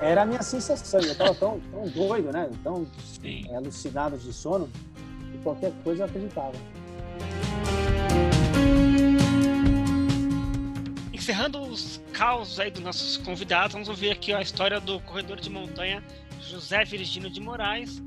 É, 0.00 0.10
era 0.12 0.22
a 0.22 0.26
minha 0.26 0.42
sensação, 0.42 1.00
eu 1.00 1.12
estava 1.12 1.34
tão, 1.34 1.60
tão 1.60 1.86
doido, 1.88 2.32
né? 2.32 2.50
Tão 2.62 2.86
é, 3.22 3.54
alucinado 3.54 4.16
de 4.16 4.32
sono, 4.32 4.70
qualquer 5.46 5.72
coisa 5.84 6.02
eu 6.02 6.06
acreditava. 6.06 6.52
encerrando 11.12 11.60
os 11.60 12.00
causos 12.12 12.60
aí 12.60 12.70
dos 12.70 12.82
nossos 12.82 13.16
convidados, 13.16 13.72
vamos 13.72 13.88
ouvir 13.88 14.12
aqui 14.12 14.32
a 14.32 14.40
história 14.40 14.78
do 14.78 15.00
corredor 15.00 15.40
de 15.40 15.50
montanha 15.50 16.00
José 16.40 16.84
Virgínio 16.84 17.28
de 17.28 17.40
Moraes, 17.40 18.00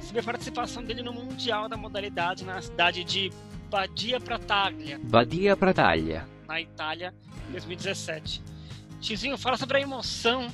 sobre 0.00 0.20
a 0.20 0.22
participação 0.22 0.84
dele 0.84 1.02
no 1.02 1.12
Mundial 1.12 1.68
da 1.68 1.76
modalidade 1.76 2.44
na 2.44 2.62
cidade 2.62 3.02
de 3.02 3.32
Badia 3.68 4.20
Prataglia. 4.20 5.00
Badia 5.02 5.56
Prataglia. 5.56 6.24
Na 6.46 6.60
Itália, 6.60 7.12
em 7.48 7.52
2017. 7.52 8.40
Tizinho, 9.00 9.36
fala 9.36 9.56
sobre 9.56 9.78
a 9.78 9.80
emoção 9.80 10.46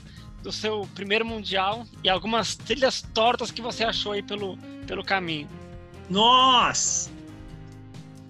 do 0.43 0.50
seu 0.50 0.88
primeiro 0.95 1.26
Mundial 1.26 1.85
e 2.02 2.09
algumas 2.09 2.57
trilhas 2.57 3.02
tortas 3.02 3.50
que 3.50 3.61
você 3.61 3.85
achou 3.85 4.12
aí 4.12 4.23
pelo, 4.23 4.57
pelo 4.87 5.05
caminho. 5.05 5.47
Nossa! 6.09 7.11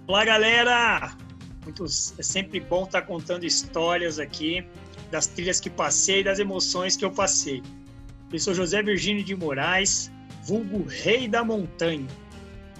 Olá, 0.06 0.24
galera! 0.24 1.14
É 2.18 2.22
sempre 2.22 2.58
bom 2.58 2.84
estar 2.84 3.02
contando 3.02 3.44
histórias 3.44 4.18
aqui 4.18 4.66
das 5.10 5.26
trilhas 5.26 5.60
que 5.60 5.68
passei, 5.68 6.24
das 6.24 6.38
emoções 6.38 6.96
que 6.96 7.04
eu 7.04 7.10
passei. 7.10 7.62
Eu 8.32 8.38
sou 8.38 8.54
José 8.54 8.82
Virgínio 8.82 9.22
de 9.22 9.36
Moraes, 9.36 10.10
vulgo 10.44 10.84
Rei 10.88 11.28
da 11.28 11.44
Montanha. 11.44 12.06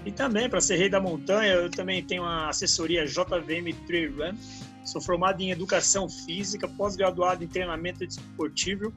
E 0.07 0.11
também, 0.11 0.49
para 0.49 0.63
ser 0.63 0.77
Rei 0.77 0.89
da 0.89 1.01
Montanha, 1.01 1.53
eu 1.53 1.71
também 1.71 2.03
tenho 2.03 2.25
a 2.25 2.49
assessoria 2.49 3.05
JVM 3.05 3.75
Trail 3.87 4.17
Run. 4.17 4.35
Sou 4.83 5.03
formado 5.03 5.43
em 5.43 5.51
Educação 5.51 6.09
Física, 6.09 6.67
pós-graduado 6.67 7.45
em 7.45 7.49
Treinamento 7.49 8.07
Desportivo. 8.07 8.95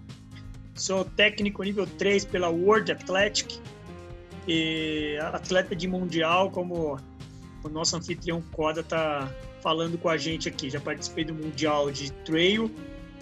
Sou 0.76 1.04
técnico 1.04 1.62
nível 1.62 1.86
3 1.86 2.24
pela 2.24 2.48
World 2.48 2.90
Athletic. 2.90 3.60
E 4.48 5.18
atleta 5.22 5.76
de 5.76 5.88
mundial, 5.88 6.50
como 6.50 7.00
o 7.64 7.70
nosso 7.70 7.96
anfitrião 7.96 8.42
Coda 8.52 8.82
está 8.82 9.32
falando 9.62 9.98
com 9.98 10.10
a 10.10 10.18
gente 10.18 10.48
aqui. 10.48 10.70
Já 10.70 10.80
participei 10.80 11.26
do 11.26 11.34
Mundial 11.34 11.92
de 11.92 12.12
Trail 12.24 12.72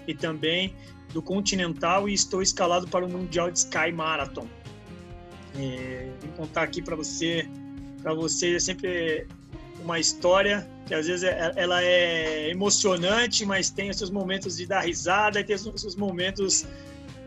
e 0.07 0.13
também 0.13 0.73
do 1.13 1.21
Continental 1.21 2.07
e 2.07 2.13
estou 2.13 2.41
escalado 2.41 2.87
para 2.87 3.05
o 3.05 3.09
Mundial 3.09 3.51
de 3.51 3.59
Sky 3.59 3.91
Marathon. 3.91 4.47
É, 5.55 6.09
vou 6.21 6.31
contar 6.33 6.63
aqui 6.63 6.81
para 6.81 6.95
você, 6.95 7.47
para 8.01 8.13
você 8.13 8.55
é 8.55 8.59
sempre 8.59 9.27
uma 9.81 9.99
história 9.99 10.67
que 10.85 10.93
às 10.93 11.07
vezes 11.07 11.23
é, 11.23 11.51
ela 11.55 11.83
é 11.83 12.49
emocionante, 12.49 13.45
mas 13.45 13.69
tem 13.69 13.89
os 13.89 13.97
seus 13.97 14.09
momentos 14.09 14.57
de 14.57 14.65
dar 14.65 14.81
risada 14.81 15.39
e 15.39 15.43
tem 15.43 15.55
os 15.55 15.61
seus 15.61 15.95
momentos 15.95 16.65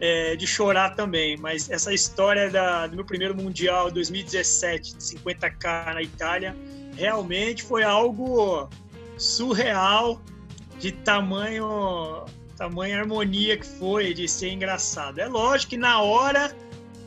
é, 0.01 0.35
de 0.35 0.47
chorar 0.47 0.95
também. 0.97 1.37
Mas 1.37 1.71
essa 1.71 1.93
história 1.93 2.51
da, 2.51 2.87
do 2.87 2.97
meu 2.97 3.05
primeiro 3.05 3.37
mundial 3.37 3.91
2017 3.91 4.97
de 4.97 5.03
50k 5.03 5.95
na 5.95 6.03
Itália 6.03 6.57
realmente 6.97 7.63
foi 7.63 7.83
algo 7.83 8.69
surreal 9.17 10.21
de 10.79 10.93
tamanho 10.93 12.25
tamanha 12.57 12.99
harmonia 12.99 13.57
que 13.57 13.67
foi 13.67 14.13
de 14.13 14.29
ser 14.29 14.51
engraçado. 14.51 15.19
É 15.19 15.27
lógico 15.27 15.71
que 15.71 15.77
na 15.79 16.03
hora 16.03 16.55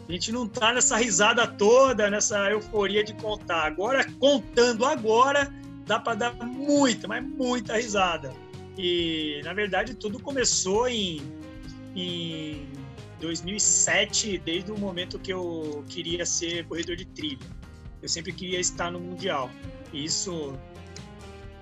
a 0.09 0.11
gente 0.11 0.31
não 0.31 0.47
tá 0.47 0.73
nessa 0.73 0.97
risada 0.97 1.45
toda, 1.45 2.09
nessa 2.09 2.49
euforia 2.49 3.03
de 3.03 3.13
contar. 3.13 3.65
Agora 3.65 4.03
contando 4.19 4.83
agora 4.83 5.53
dá 5.85 5.99
para 5.99 6.15
dar 6.15 6.33
muita, 6.43 7.07
mas 7.07 7.23
muita 7.23 7.77
risada. 7.77 8.33
E 8.75 9.41
na 9.43 9.53
verdade 9.53 9.93
tudo 9.93 10.19
começou 10.19 10.87
em 10.87 11.21
em 11.95 12.65
2007, 13.23 14.37
desde 14.39 14.69
o 14.69 14.77
momento 14.77 15.17
que 15.17 15.31
eu 15.31 15.85
queria 15.87 16.25
ser 16.25 16.65
corredor 16.67 16.97
de 16.97 17.05
trilha. 17.05 17.47
Eu 18.01 18.09
sempre 18.09 18.33
queria 18.33 18.59
estar 18.59 18.91
no 18.91 18.99
mundial. 18.99 19.49
E 19.93 20.03
isso 20.03 20.59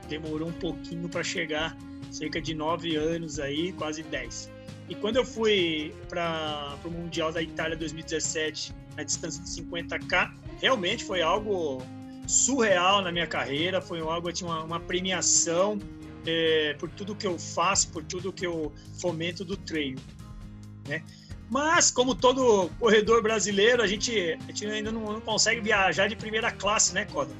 demorou 0.09 0.49
um 0.49 0.53
pouquinho 0.53 1.07
para 1.07 1.23
chegar, 1.23 1.77
cerca 2.09 2.41
de 2.41 2.55
nove 2.55 2.95
anos 2.95 3.39
aí, 3.39 3.73
quase 3.73 4.01
dez. 4.01 4.49
E 4.89 4.95
quando 4.95 5.17
eu 5.17 5.25
fui 5.25 5.93
para 6.09 6.75
o 6.83 6.89
Mundial 6.89 7.31
da 7.31 7.41
Itália 7.43 7.77
2017, 7.77 8.73
na 8.97 9.03
distância 9.03 9.41
de 9.43 9.49
50K, 9.49 10.33
realmente 10.59 11.05
foi 11.05 11.21
algo 11.21 11.81
surreal 12.27 13.03
na 13.03 13.11
minha 13.11 13.27
carreira, 13.27 13.79
foi 13.79 13.99
algo, 13.99 14.31
tinha 14.33 14.49
uma, 14.49 14.63
uma 14.63 14.79
premiação 14.79 15.77
é, 16.25 16.75
por 16.79 16.89
tudo 16.89 17.15
que 17.15 17.27
eu 17.27 17.37
faço, 17.37 17.89
por 17.89 18.03
tudo 18.03 18.33
que 18.33 18.45
eu 18.45 18.73
fomento 18.99 19.45
do 19.45 19.55
treino, 19.55 20.01
né? 20.87 21.03
Mas, 21.51 21.91
como 21.91 22.15
todo 22.15 22.71
corredor 22.79 23.21
brasileiro, 23.21 23.83
a 23.83 23.87
gente, 23.87 24.39
a 24.41 24.47
gente 24.47 24.65
ainda 24.65 24.89
não, 24.89 25.01
não 25.01 25.19
consegue 25.19 25.59
viajar 25.59 26.07
de 26.07 26.15
primeira 26.15 26.49
classe, 26.49 26.93
né, 26.93 27.03
Coda? 27.03 27.33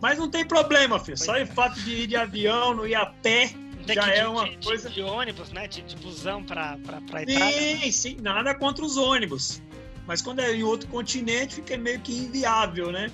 Mas 0.00 0.16
não 0.16 0.30
tem 0.30 0.46
problema, 0.46 0.98
filho. 0.98 1.18
Só 1.18 1.38
o 1.38 1.46
fato 1.46 1.78
de 1.78 1.90
ir 1.90 2.06
de 2.06 2.16
avião, 2.16 2.74
não 2.74 2.86
ir 2.86 2.94
a 2.94 3.04
pé, 3.04 3.52
já 3.86 4.06
de, 4.06 4.10
é 4.12 4.26
uma 4.26 4.48
de, 4.48 4.56
coisa. 4.66 4.88
De 4.88 5.02
ônibus, 5.02 5.52
né? 5.52 5.68
De, 5.68 5.82
de 5.82 5.94
busão 5.96 6.42
para 6.42 6.78
pra 6.78 7.22
Itália. 7.22 7.52
Sim, 7.52 7.84
né? 7.84 7.92
sim, 7.92 8.16
nada 8.22 8.54
contra 8.54 8.82
os 8.82 8.96
ônibus. 8.96 9.60
Mas 10.06 10.22
quando 10.22 10.38
é 10.38 10.54
em 10.54 10.62
outro 10.62 10.88
continente, 10.88 11.56
fica 11.56 11.76
meio 11.76 12.00
que 12.00 12.16
inviável, 12.16 12.90
né? 12.90 13.10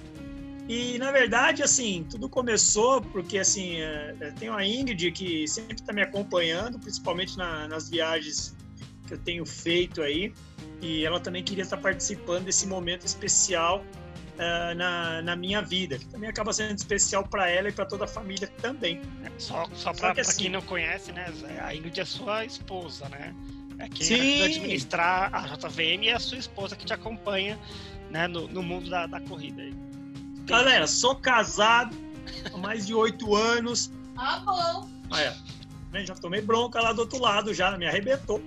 E 0.68 0.96
na 0.96 1.11
verdade, 1.11 1.61
assim, 1.61 2.07
tudo 2.09 2.29
começou 2.29 3.03
porque 3.03 3.38
assim, 3.38 3.81
é, 3.81 4.14
é 4.20 4.31
tenho 4.31 4.55
a 4.55 4.64
Ingrid 4.64 5.11
que 5.11 5.48
sempre 5.48 5.74
está 5.74 5.92
me 5.92 6.03
acompanhando, 6.03 6.79
principalmente 6.79 7.37
na, 7.37 7.66
nas 7.66 7.90
viagens 7.90 8.55
que 9.06 9.14
eu 9.14 9.18
tenho 9.18 9.44
feito 9.44 10.02
aí, 10.02 10.32
e 10.80 11.04
ela 11.04 11.20
também 11.20 11.42
queria 11.42 11.62
estar 11.62 11.76
participando 11.76 12.44
desse 12.44 12.66
momento 12.66 13.06
especial 13.06 13.84
uh, 14.34 14.74
na, 14.74 15.22
na 15.22 15.36
minha 15.36 15.60
vida, 15.60 15.98
que 15.98 16.06
também 16.06 16.28
acaba 16.28 16.52
sendo 16.52 16.76
especial 16.76 17.26
para 17.26 17.48
ela 17.48 17.68
e 17.68 17.72
para 17.72 17.86
toda 17.86 18.04
a 18.04 18.08
família 18.08 18.48
também. 18.60 19.00
É, 19.24 19.30
só 19.38 19.68
só 19.74 19.92
para 19.92 20.20
assim, 20.20 20.44
quem 20.44 20.50
não 20.50 20.62
conhece, 20.62 21.12
né, 21.12 21.26
a 21.60 21.74
Ingrid 21.74 22.00
é 22.00 22.04
sua 22.04 22.44
esposa, 22.44 23.08
né? 23.08 23.34
É 23.78 23.88
quem 23.88 24.06
sim. 24.06 24.42
administrar 24.42 25.34
a 25.34 25.56
JVM 25.56 26.04
e 26.04 26.08
é 26.08 26.14
a 26.14 26.20
sua 26.20 26.38
esposa 26.38 26.76
que 26.76 26.84
te 26.84 26.92
acompanha 26.92 27.58
né, 28.10 28.28
no, 28.28 28.46
no 28.46 28.62
mundo 28.62 28.88
da, 28.88 29.06
da 29.06 29.20
corrida. 29.20 29.62
Galera, 30.44 30.86
sou 30.86 31.16
casado 31.16 31.96
há 32.52 32.56
mais 32.56 32.86
de 32.86 32.94
oito 32.94 33.34
anos. 33.34 33.90
Ah, 34.16 34.40
bom. 34.44 34.88
Olha, 35.10 35.36
já 36.04 36.14
tomei 36.14 36.40
bronca 36.40 36.80
lá 36.80 36.92
do 36.92 37.00
outro 37.00 37.20
lado, 37.20 37.52
já 37.52 37.76
me 37.76 37.86
arrebentou. 37.86 38.40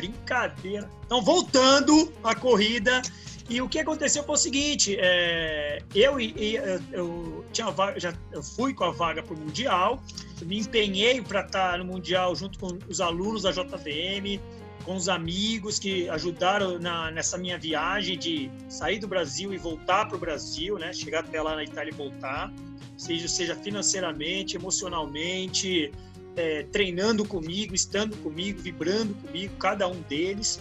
Brincadeira. 0.00 0.90
Então, 1.04 1.20
voltando 1.20 2.12
à 2.24 2.34
corrida, 2.34 3.02
e 3.50 3.60
o 3.60 3.68
que 3.68 3.80
aconteceu 3.80 4.22
foi 4.22 4.34
o 4.34 4.38
seguinte: 4.38 4.96
é, 4.98 5.82
eu, 5.94 6.18
eu, 6.20 6.80
eu, 6.92 7.44
tinha 7.52 7.70
vaga, 7.70 7.98
já, 7.98 8.14
eu 8.32 8.42
fui 8.42 8.72
com 8.72 8.84
a 8.84 8.90
vaga 8.92 9.22
para 9.22 9.34
o 9.34 9.38
Mundial, 9.38 10.02
me 10.42 10.60
empenhei 10.60 11.20
para 11.20 11.40
estar 11.40 11.78
no 11.78 11.84
Mundial 11.84 12.34
junto 12.34 12.58
com 12.58 12.78
os 12.88 13.00
alunos 13.00 13.42
da 13.42 13.50
JVM, 13.50 14.40
com 14.84 14.94
os 14.94 15.08
amigos 15.08 15.78
que 15.78 16.08
ajudaram 16.08 16.78
na, 16.78 17.10
nessa 17.10 17.36
minha 17.36 17.58
viagem 17.58 18.16
de 18.16 18.50
sair 18.68 18.98
do 18.98 19.08
Brasil 19.08 19.52
e 19.52 19.58
voltar 19.58 20.06
para 20.06 20.16
o 20.16 20.20
Brasil, 20.20 20.78
né? 20.78 20.92
chegar 20.92 21.20
até 21.20 21.42
lá 21.42 21.56
na 21.56 21.64
Itália 21.64 21.90
e 21.90 21.94
voltar, 21.94 22.52
seja, 22.96 23.28
seja 23.28 23.56
financeiramente, 23.56 24.56
emocionalmente, 24.56 25.92
é, 26.40 26.62
treinando 26.72 27.24
comigo, 27.24 27.74
estando 27.74 28.16
comigo, 28.18 28.60
vibrando 28.60 29.14
comigo, 29.14 29.54
cada 29.58 29.86
um 29.86 30.00
deles. 30.02 30.60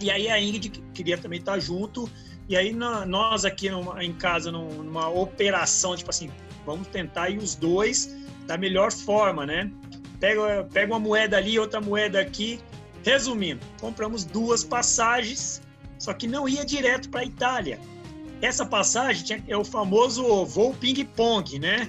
E 0.00 0.10
aí 0.10 0.28
a 0.28 0.40
Ingrid 0.40 0.82
queria 0.92 1.16
também 1.16 1.38
estar 1.38 1.58
junto. 1.60 2.10
E 2.48 2.56
aí 2.56 2.72
nós 2.72 3.44
aqui 3.44 3.70
numa, 3.70 4.02
em 4.02 4.12
casa, 4.12 4.50
numa 4.50 5.08
operação, 5.08 5.94
tipo 5.96 6.10
assim, 6.10 6.30
vamos 6.66 6.88
tentar 6.88 7.30
ir 7.30 7.38
os 7.38 7.54
dois 7.54 8.16
da 8.46 8.56
melhor 8.56 8.90
forma, 8.90 9.46
né? 9.46 9.70
Pega, 10.18 10.66
pega 10.72 10.92
uma 10.92 10.98
moeda 10.98 11.36
ali, 11.36 11.58
outra 11.58 11.80
moeda 11.80 12.20
aqui. 12.20 12.58
Resumindo, 13.04 13.60
compramos 13.80 14.24
duas 14.24 14.64
passagens, 14.64 15.62
só 15.98 16.12
que 16.12 16.26
não 16.26 16.48
ia 16.48 16.64
direto 16.64 17.08
para 17.08 17.20
a 17.20 17.24
Itália. 17.24 17.78
Essa 18.42 18.66
passagem 18.66 19.24
tinha, 19.24 19.44
é 19.46 19.56
o 19.56 19.64
famoso 19.64 20.44
voo 20.44 20.74
ping-pong, 20.74 21.58
né? 21.58 21.88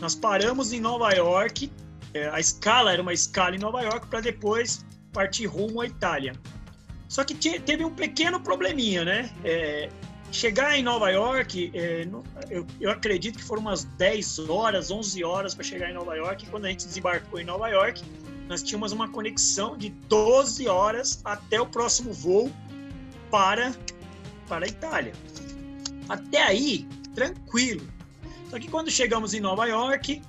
Nós 0.00 0.14
paramos 0.14 0.72
em 0.72 0.80
Nova 0.80 1.10
York, 1.12 1.70
é, 2.16 2.30
a 2.30 2.40
escala 2.40 2.92
era 2.92 3.02
uma 3.02 3.12
escala 3.12 3.54
em 3.54 3.58
Nova 3.58 3.82
York 3.82 4.06
para 4.06 4.20
depois 4.20 4.84
partir 5.12 5.46
rumo 5.46 5.80
à 5.80 5.86
Itália. 5.86 6.34
Só 7.08 7.24
que 7.24 7.34
teve 7.34 7.84
um 7.84 7.94
pequeno 7.94 8.40
probleminha, 8.40 9.04
né? 9.04 9.30
É, 9.44 9.88
chegar 10.32 10.76
em 10.76 10.82
Nova 10.82 11.10
York, 11.10 11.70
é, 11.72 12.06
eu, 12.50 12.66
eu, 12.80 12.90
acredito 12.90 13.38
que 13.38 13.44
foram 13.44 13.62
umas 13.62 13.84
10 13.84 14.40
horas, 14.48 14.90
11 14.90 15.22
horas 15.24 15.54
para 15.54 15.64
chegar 15.64 15.90
em 15.90 15.94
Nova 15.94 16.14
York. 16.14 16.44
E 16.44 16.48
quando 16.48 16.64
a 16.66 16.68
gente 16.68 16.86
desembarcou 16.86 17.40
em 17.40 17.44
Nova 17.44 17.68
York, 17.68 18.02
nós 18.48 18.62
tínhamos 18.62 18.92
uma 18.92 19.08
conexão 19.08 19.76
de 19.76 19.90
12 19.90 20.66
horas 20.68 21.20
até 21.24 21.60
o 21.60 21.66
próximo 21.66 22.12
voo 22.12 22.50
para, 23.30 23.72
para 24.48 24.66
a 24.66 24.68
Itália. 24.68 25.12
Até 26.08 26.42
aí, 26.42 26.86
tranquilo. 27.14 27.86
Só 28.50 28.58
que 28.58 28.68
quando 28.68 28.90
chegamos 28.90 29.34
em 29.34 29.40
Nova 29.40 29.66
York, 29.66 30.22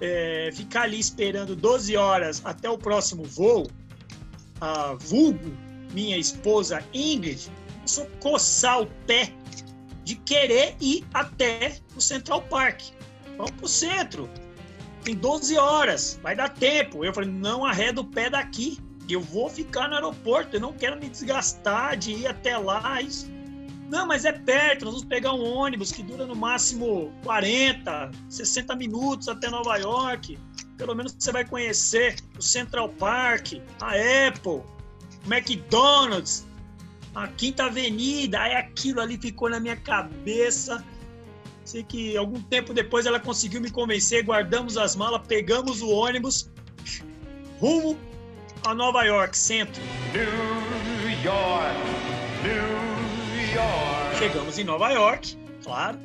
é, 0.00 0.50
ficar 0.52 0.82
ali 0.82 0.98
esperando 0.98 1.56
12 1.56 1.96
horas 1.96 2.40
até 2.44 2.68
o 2.68 2.78
próximo 2.78 3.24
voo, 3.24 3.68
a 4.60 4.94
vulgo, 4.94 5.52
minha 5.92 6.16
esposa 6.16 6.82
Ingrid, 6.92 7.50
começou 7.74 8.04
a 8.04 8.22
coçar 8.22 8.82
o 8.82 8.86
pé 9.06 9.32
de 10.04 10.16
querer 10.16 10.76
ir 10.80 11.04
até 11.12 11.78
o 11.96 12.00
Central 12.00 12.42
Park. 12.42 12.80
Vamos 13.36 13.52
pro 13.52 13.68
centro. 13.68 14.28
Tem 15.04 15.14
12 15.14 15.56
horas, 15.56 16.18
vai 16.22 16.34
dar 16.34 16.48
tempo. 16.48 17.04
Eu 17.04 17.12
falei, 17.12 17.30
não 17.30 17.64
arreda 17.64 18.00
o 18.00 18.04
pé 18.04 18.28
daqui. 18.28 18.78
Eu 19.08 19.20
vou 19.20 19.48
ficar 19.48 19.88
no 19.88 19.94
aeroporto, 19.94 20.56
eu 20.56 20.60
não 20.60 20.72
quero 20.72 20.98
me 20.98 21.08
desgastar 21.08 21.96
de 21.96 22.12
ir 22.12 22.26
até 22.26 22.58
lá. 22.58 23.00
Isso 23.00 23.30
não, 23.88 24.06
mas 24.06 24.26
é 24.26 24.32
perto, 24.32 24.84
nós 24.84 24.94
vamos 24.94 25.08
pegar 25.08 25.32
um 25.32 25.42
ônibus 25.42 25.90
que 25.90 26.02
dura 26.02 26.26
no 26.26 26.36
máximo 26.36 27.10
40, 27.24 28.10
60 28.28 28.76
minutos 28.76 29.28
até 29.28 29.48
Nova 29.48 29.76
York. 29.78 30.38
Pelo 30.76 30.94
menos 30.94 31.16
você 31.18 31.32
vai 31.32 31.44
conhecer 31.44 32.16
o 32.38 32.42
Central 32.42 32.90
Park, 32.90 33.54
a 33.80 33.92
Apple, 34.28 34.62
o 35.26 35.32
McDonald's, 35.32 36.46
a 37.14 37.26
Quinta 37.28 37.64
Avenida. 37.64 38.40
Aí 38.40 38.54
aquilo 38.56 39.00
ali 39.00 39.16
ficou 39.16 39.48
na 39.48 39.58
minha 39.58 39.76
cabeça. 39.76 40.84
Sei 41.64 41.82
que 41.82 42.14
algum 42.16 42.40
tempo 42.42 42.74
depois 42.74 43.06
ela 43.06 43.18
conseguiu 43.18 43.60
me 43.60 43.70
convencer, 43.70 44.22
guardamos 44.22 44.76
as 44.76 44.94
malas, 44.94 45.26
pegamos 45.26 45.80
o 45.80 45.88
ônibus, 45.88 46.50
rumo 47.58 47.98
a 48.66 48.74
Nova 48.74 49.02
York, 49.04 49.36
centro. 49.36 49.82
New 50.12 51.22
York, 51.24 51.76
New 52.42 52.87
York. 53.58 54.18
Chegamos 54.18 54.58
em 54.58 54.64
Nova 54.64 54.90
York, 54.90 55.36
claro. 55.62 55.98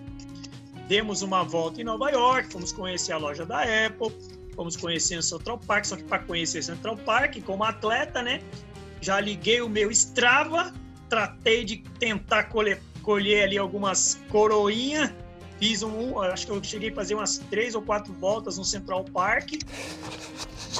Demos 0.87 1.21
uma 1.21 1.43
volta 1.43 1.81
em 1.81 1.83
Nova 1.83 2.09
York, 2.09 2.51
fomos 2.51 2.71
conhecer 2.71 3.13
a 3.13 3.17
loja 3.17 3.45
da 3.45 3.61
Apple, 3.61 4.11
fomos 4.55 4.75
conhecer 4.75 5.17
o 5.17 5.23
Central 5.23 5.57
Park, 5.59 5.85
só 5.85 5.95
que 5.95 6.03
para 6.03 6.19
conhecer 6.19 6.61
Central 6.63 6.97
Park, 6.97 7.41
como 7.45 7.63
atleta, 7.63 8.21
né? 8.21 8.41
Já 9.01 9.19
liguei 9.19 9.61
o 9.61 9.69
meu 9.69 9.91
Strava, 9.91 10.73
tratei 11.09 11.63
de 11.63 11.77
tentar 11.99 12.45
colher, 12.45 12.81
colher 13.01 13.43
ali 13.43 13.57
algumas 13.57 14.19
coroinhas, 14.29 15.11
fiz 15.59 15.83
um, 15.83 16.19
acho 16.19 16.45
que 16.45 16.51
eu 16.51 16.63
cheguei 16.63 16.89
a 16.89 16.95
fazer 16.95 17.15
umas 17.15 17.37
três 17.37 17.75
ou 17.75 17.81
quatro 17.81 18.13
voltas 18.13 18.57
no 18.57 18.65
Central 18.65 19.03
Park, 19.05 19.53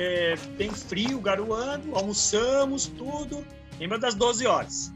é, 0.02 0.36
bem 0.58 0.72
frio, 0.72 1.20
garoando, 1.20 1.96
almoçamos, 1.96 2.88
tudo. 2.88 3.46
Lembra 3.80 4.00
das 4.00 4.16
12 4.16 4.46
horas. 4.48 4.92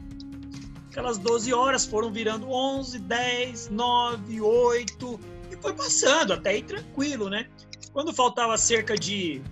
Aquelas 0.90 1.18
12 1.18 1.52
horas 1.52 1.84
foram 1.84 2.10
virando 2.10 2.50
11, 2.50 2.98
10, 2.98 3.68
9, 3.70 4.40
8 4.40 5.20
e 5.52 5.56
foi 5.56 5.72
passando 5.74 6.32
até 6.32 6.50
aí 6.50 6.62
tranquilo, 6.62 7.28
né? 7.28 7.46
Quando 7.92 8.12
faltava 8.12 8.56
cerca 8.56 8.96
de 8.96 9.42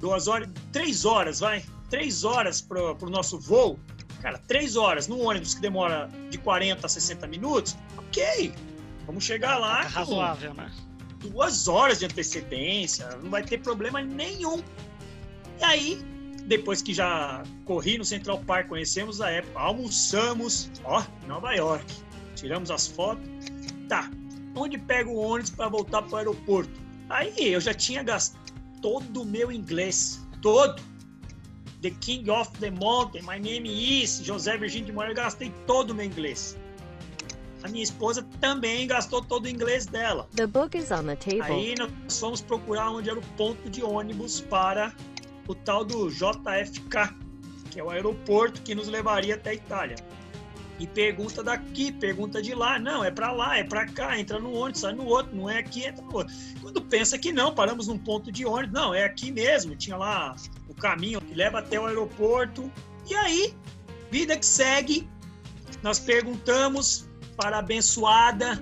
duas 0.00 0.26
horas, 0.26 0.48
três 0.72 1.04
horas, 1.04 1.40
vai, 1.40 1.64
três 1.90 2.24
horas 2.24 2.60
para 2.60 2.80
o 2.80 3.10
nosso 3.10 3.38
voo, 3.38 3.78
cara, 4.20 4.38
três 4.46 4.76
horas 4.76 5.06
no 5.06 5.20
ônibus 5.20 5.54
que 5.54 5.60
demora 5.60 6.10
de 6.30 6.38
40 6.38 6.86
a 6.86 6.88
60 6.88 7.26
minutos, 7.26 7.76
ok, 7.96 8.54
vamos 9.06 9.24
chegar 9.24 9.58
lá. 9.58 9.82
É 9.82 9.86
razoável, 9.86 10.54
né? 10.54 10.70
Duas 11.18 11.68
horas 11.68 11.98
de 11.98 12.06
antecedência, 12.06 13.08
não 13.22 13.30
vai 13.30 13.42
ter 13.42 13.58
problema 13.58 14.02
nenhum. 14.02 14.62
E 15.60 15.64
aí, 15.64 16.13
depois 16.46 16.82
que 16.82 16.92
já 16.92 17.42
corri 17.64 17.98
no 17.98 18.04
Central 18.04 18.38
Park, 18.40 18.68
conhecemos 18.68 19.20
a 19.20 19.30
época, 19.30 19.58
almoçamos, 19.58 20.70
ó, 20.84 21.04
Nova 21.26 21.54
York, 21.54 21.86
tiramos 22.36 22.70
as 22.70 22.86
fotos. 22.86 23.24
Tá, 23.88 24.10
onde 24.54 24.78
pego 24.78 25.10
o 25.10 25.16
ônibus 25.16 25.50
para 25.50 25.68
voltar 25.68 26.02
para 26.02 26.14
o 26.14 26.16
aeroporto? 26.16 26.72
Aí 27.08 27.52
eu 27.52 27.60
já 27.60 27.74
tinha 27.74 28.02
gastado 28.02 28.44
todo 28.80 29.22
o 29.22 29.24
meu 29.24 29.50
inglês, 29.50 30.20
todo. 30.42 30.82
The 31.80 31.90
King 32.00 32.30
of 32.30 32.50
the 32.60 32.70
Mountain, 32.70 33.22
My 33.22 33.38
Name 33.38 33.66
is 33.66 34.20
José 34.24 34.56
Virgínio 34.56 34.86
de 34.86 34.92
Moraes, 34.92 35.16
eu 35.16 35.22
gastei 35.22 35.52
todo 35.66 35.90
o 35.90 35.94
meu 35.94 36.06
inglês. 36.06 36.56
A 37.62 37.68
minha 37.68 37.82
esposa 37.82 38.26
também 38.40 38.86
gastou 38.86 39.22
todo 39.22 39.46
o 39.46 39.48
inglês 39.48 39.86
dela. 39.86 40.28
The 40.36 40.46
book 40.46 40.76
is 40.76 40.90
on 40.90 41.04
the 41.04 41.16
table. 41.16 41.42
Aí 41.42 41.74
nós 41.78 42.18
fomos 42.18 42.42
procurar 42.42 42.90
onde 42.90 43.08
era 43.08 43.18
o 43.18 43.22
ponto 43.38 43.70
de 43.70 43.82
ônibus 43.82 44.40
para 44.40 44.94
o 45.46 45.54
tal 45.54 45.84
do 45.84 46.10
JFK, 46.10 47.14
que 47.70 47.80
é 47.80 47.84
o 47.84 47.90
aeroporto 47.90 48.62
que 48.62 48.74
nos 48.74 48.88
levaria 48.88 49.34
até 49.34 49.50
a 49.50 49.54
Itália. 49.54 49.96
E 50.78 50.86
pergunta 50.86 51.42
daqui, 51.42 51.92
pergunta 51.92 52.42
de 52.42 52.54
lá. 52.54 52.78
Não, 52.78 53.04
é 53.04 53.10
para 53.10 53.30
lá, 53.30 53.58
é 53.58 53.62
para 53.62 53.86
cá, 53.86 54.18
entra 54.18 54.40
no 54.40 54.52
ônibus, 54.52 54.80
sai 54.80 54.92
no 54.92 55.06
outro, 55.06 55.34
não 55.34 55.48
é 55.48 55.58
aqui, 55.58 55.84
entra 55.84 56.04
no 56.04 56.12
outro. 56.12 56.34
Quando 56.60 56.82
pensa 56.82 57.16
que 57.16 57.32
não, 57.32 57.54
paramos 57.54 57.86
num 57.86 57.98
ponto 57.98 58.32
de 58.32 58.44
ônibus, 58.44 58.72
não, 58.72 58.92
é 58.92 59.04
aqui 59.04 59.30
mesmo. 59.30 59.76
Tinha 59.76 59.96
lá 59.96 60.34
o 60.68 60.74
caminho 60.74 61.20
que 61.20 61.34
leva 61.34 61.60
até 61.60 61.78
o 61.78 61.86
aeroporto. 61.86 62.70
E 63.08 63.14
aí, 63.14 63.54
vida 64.10 64.36
que 64.36 64.46
segue, 64.46 65.08
nós 65.82 66.00
perguntamos 66.00 67.08
para 67.36 67.56
a 67.56 67.58
abençoada 67.60 68.60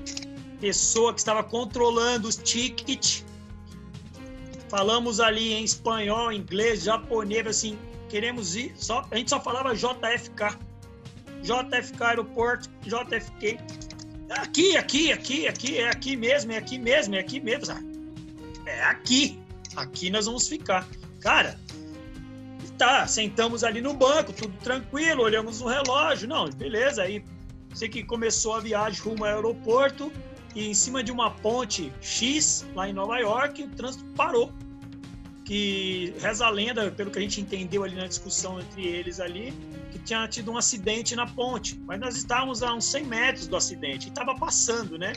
pessoa 0.61 1.13
que 1.13 1.19
estava 1.19 1.43
controlando 1.43 2.29
os 2.29 2.37
tickets 2.37 3.25
Falamos 4.73 5.21
ali 5.21 5.53
em 5.53 5.65
espanhol, 5.65 6.33
inglês, 6.33 6.85
japonês, 6.85 7.47
assim, 7.47 7.79
queremos 8.09 8.57
ir, 8.57 8.73
só, 8.75 9.07
a 9.11 9.17
gente 9.19 9.29
só 9.29 9.39
falava 9.39 9.75
JFK. 9.75 10.59
JFK 11.43 12.03
aeroporto, 12.03 12.71
JFK. 12.81 13.59
Aqui, 14.31 14.75
aqui, 14.75 15.13
aqui, 15.13 15.47
aqui, 15.47 15.77
é 15.77 15.91
aqui 15.91 16.17
mesmo, 16.17 16.53
é 16.53 16.57
aqui 16.57 16.79
mesmo, 16.79 17.15
é 17.15 17.19
aqui 17.19 17.39
mesmo. 17.39 17.75
É 18.65 18.83
aqui. 18.85 19.39
Aqui 19.77 20.09
nós 20.09 20.25
vamos 20.25 20.49
ficar. 20.49 20.89
Cara, 21.21 21.61
tá, 22.79 23.07
sentamos 23.07 23.63
ali 23.65 23.83
no 23.83 23.93
banco, 23.93 24.33
tudo 24.33 24.57
tranquilo, 24.65 25.23
olhamos 25.23 25.61
o 25.61 25.67
relógio. 25.67 26.27
Não, 26.27 26.49
beleza, 26.49 27.03
aí 27.03 27.23
sei 27.75 27.91
que 27.91 28.03
começou 28.03 28.55
a 28.55 28.61
viagem 28.61 29.03
rumo 29.03 29.27
ao 29.27 29.35
aeroporto 29.35 30.11
e 30.55 30.67
em 30.67 30.73
cima 30.73 31.05
de 31.05 31.13
uma 31.13 31.31
ponte 31.31 31.93
X, 32.01 32.67
lá 32.75 32.89
em 32.89 32.95
Nova 32.95 33.19
York, 33.19 33.65
o 33.65 33.69
trânsito 33.69 34.07
parou. 34.17 34.51
Que 35.53 36.15
reza 36.19 36.47
a 36.47 36.49
lenda, 36.49 36.91
pelo 36.91 37.11
que 37.11 37.19
a 37.19 37.21
gente 37.21 37.39
entendeu 37.39 37.85
ali 37.85 37.95
na 37.95 38.07
discussão 38.07 38.59
entre 38.59 38.87
eles 38.87 39.21
ali, 39.21 39.53
que 39.91 39.99
tinha 39.99 40.27
tido 40.27 40.51
um 40.51 40.57
acidente 40.57 41.15
na 41.15 41.27
ponte. 41.27 41.79
Mas 41.81 42.01
nós 42.01 42.17
estávamos 42.17 42.63
a 42.63 42.73
uns 42.73 42.87
100 42.87 43.05
metros 43.05 43.47
do 43.49 43.55
acidente 43.55 44.09
estava 44.09 44.35
passando, 44.35 44.97
né? 44.97 45.13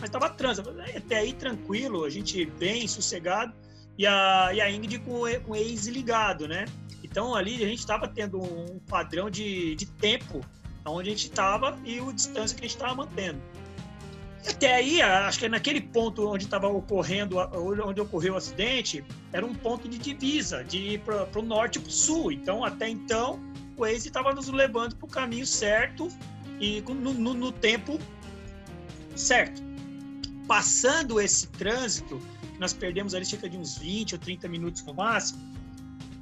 Mas 0.00 0.08
estava 0.08 0.28
trânsito. 0.30 0.68
Até 0.96 1.18
aí 1.18 1.32
tranquilo, 1.32 2.04
a 2.04 2.10
gente 2.10 2.44
bem 2.44 2.88
sossegado. 2.88 3.54
E 3.96 4.04
a, 4.04 4.50
e 4.52 4.60
a 4.60 4.68
Ingrid 4.68 4.98
com, 4.98 5.20
com 5.44 5.52
o 5.52 5.54
ex 5.54 5.86
ligado, 5.86 6.48
né? 6.48 6.64
Então 7.04 7.32
ali 7.32 7.62
a 7.62 7.68
gente 7.68 7.78
estava 7.78 8.08
tendo 8.08 8.42
um 8.42 8.80
padrão 8.80 9.30
de, 9.30 9.76
de 9.76 9.86
tempo 9.86 10.40
onde 10.84 11.10
a 11.10 11.12
gente 11.12 11.26
estava 11.26 11.78
e 11.84 12.00
o 12.00 12.12
distância 12.12 12.56
que 12.56 12.64
a 12.64 12.68
gente 12.68 12.76
estava 12.76 12.96
mantendo. 12.96 13.40
Até 14.48 14.74
aí, 14.74 15.02
acho 15.02 15.38
que 15.38 15.48
naquele 15.48 15.80
ponto 15.80 16.26
onde 16.26 16.44
estava 16.44 16.66
ocorrendo, 16.68 17.36
onde 17.36 18.00
ocorreu 18.00 18.34
o 18.34 18.36
acidente, 18.36 19.04
era 19.32 19.44
um 19.44 19.54
ponto 19.54 19.88
de 19.88 19.98
divisa, 19.98 20.64
de 20.64 20.98
para 21.04 21.38
o 21.38 21.42
norte 21.42 21.76
e 21.76 21.80
para 21.80 21.88
o 21.88 21.92
sul. 21.92 22.32
Então, 22.32 22.64
até 22.64 22.88
então, 22.88 23.38
o 23.76 23.82
Waze 23.82 24.08
estava 24.08 24.32
nos 24.32 24.48
levando 24.48 24.96
para 24.96 25.06
o 25.06 25.08
caminho 25.08 25.46
certo 25.46 26.08
e 26.58 26.80
no, 26.80 27.12
no, 27.12 27.34
no, 27.34 27.52
tempo 27.52 27.98
certo. 29.14 29.62
Passando 30.46 31.20
esse 31.20 31.46
trânsito, 31.48 32.20
nós 32.58 32.72
perdemos 32.72 33.14
ali 33.14 33.26
cerca 33.26 33.48
de 33.48 33.56
uns 33.56 33.76
20 33.78 34.14
ou 34.14 34.18
30 34.18 34.48
minutos 34.48 34.82
no 34.82 34.94
máximo, 34.94 35.38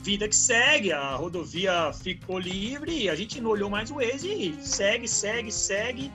vida 0.02 0.28
que 0.28 0.36
segue, 0.36 0.92
a 0.92 1.14
rodovia 1.14 1.92
ficou 1.92 2.38
livre, 2.38 3.08
a 3.08 3.14
gente 3.14 3.40
não 3.40 3.50
olhou 3.50 3.70
mais 3.70 3.90
o 3.90 3.94
Waze 3.94 4.28
e 4.28 4.56
segue, 4.60 5.08
segue, 5.08 5.50
segue 5.50 6.12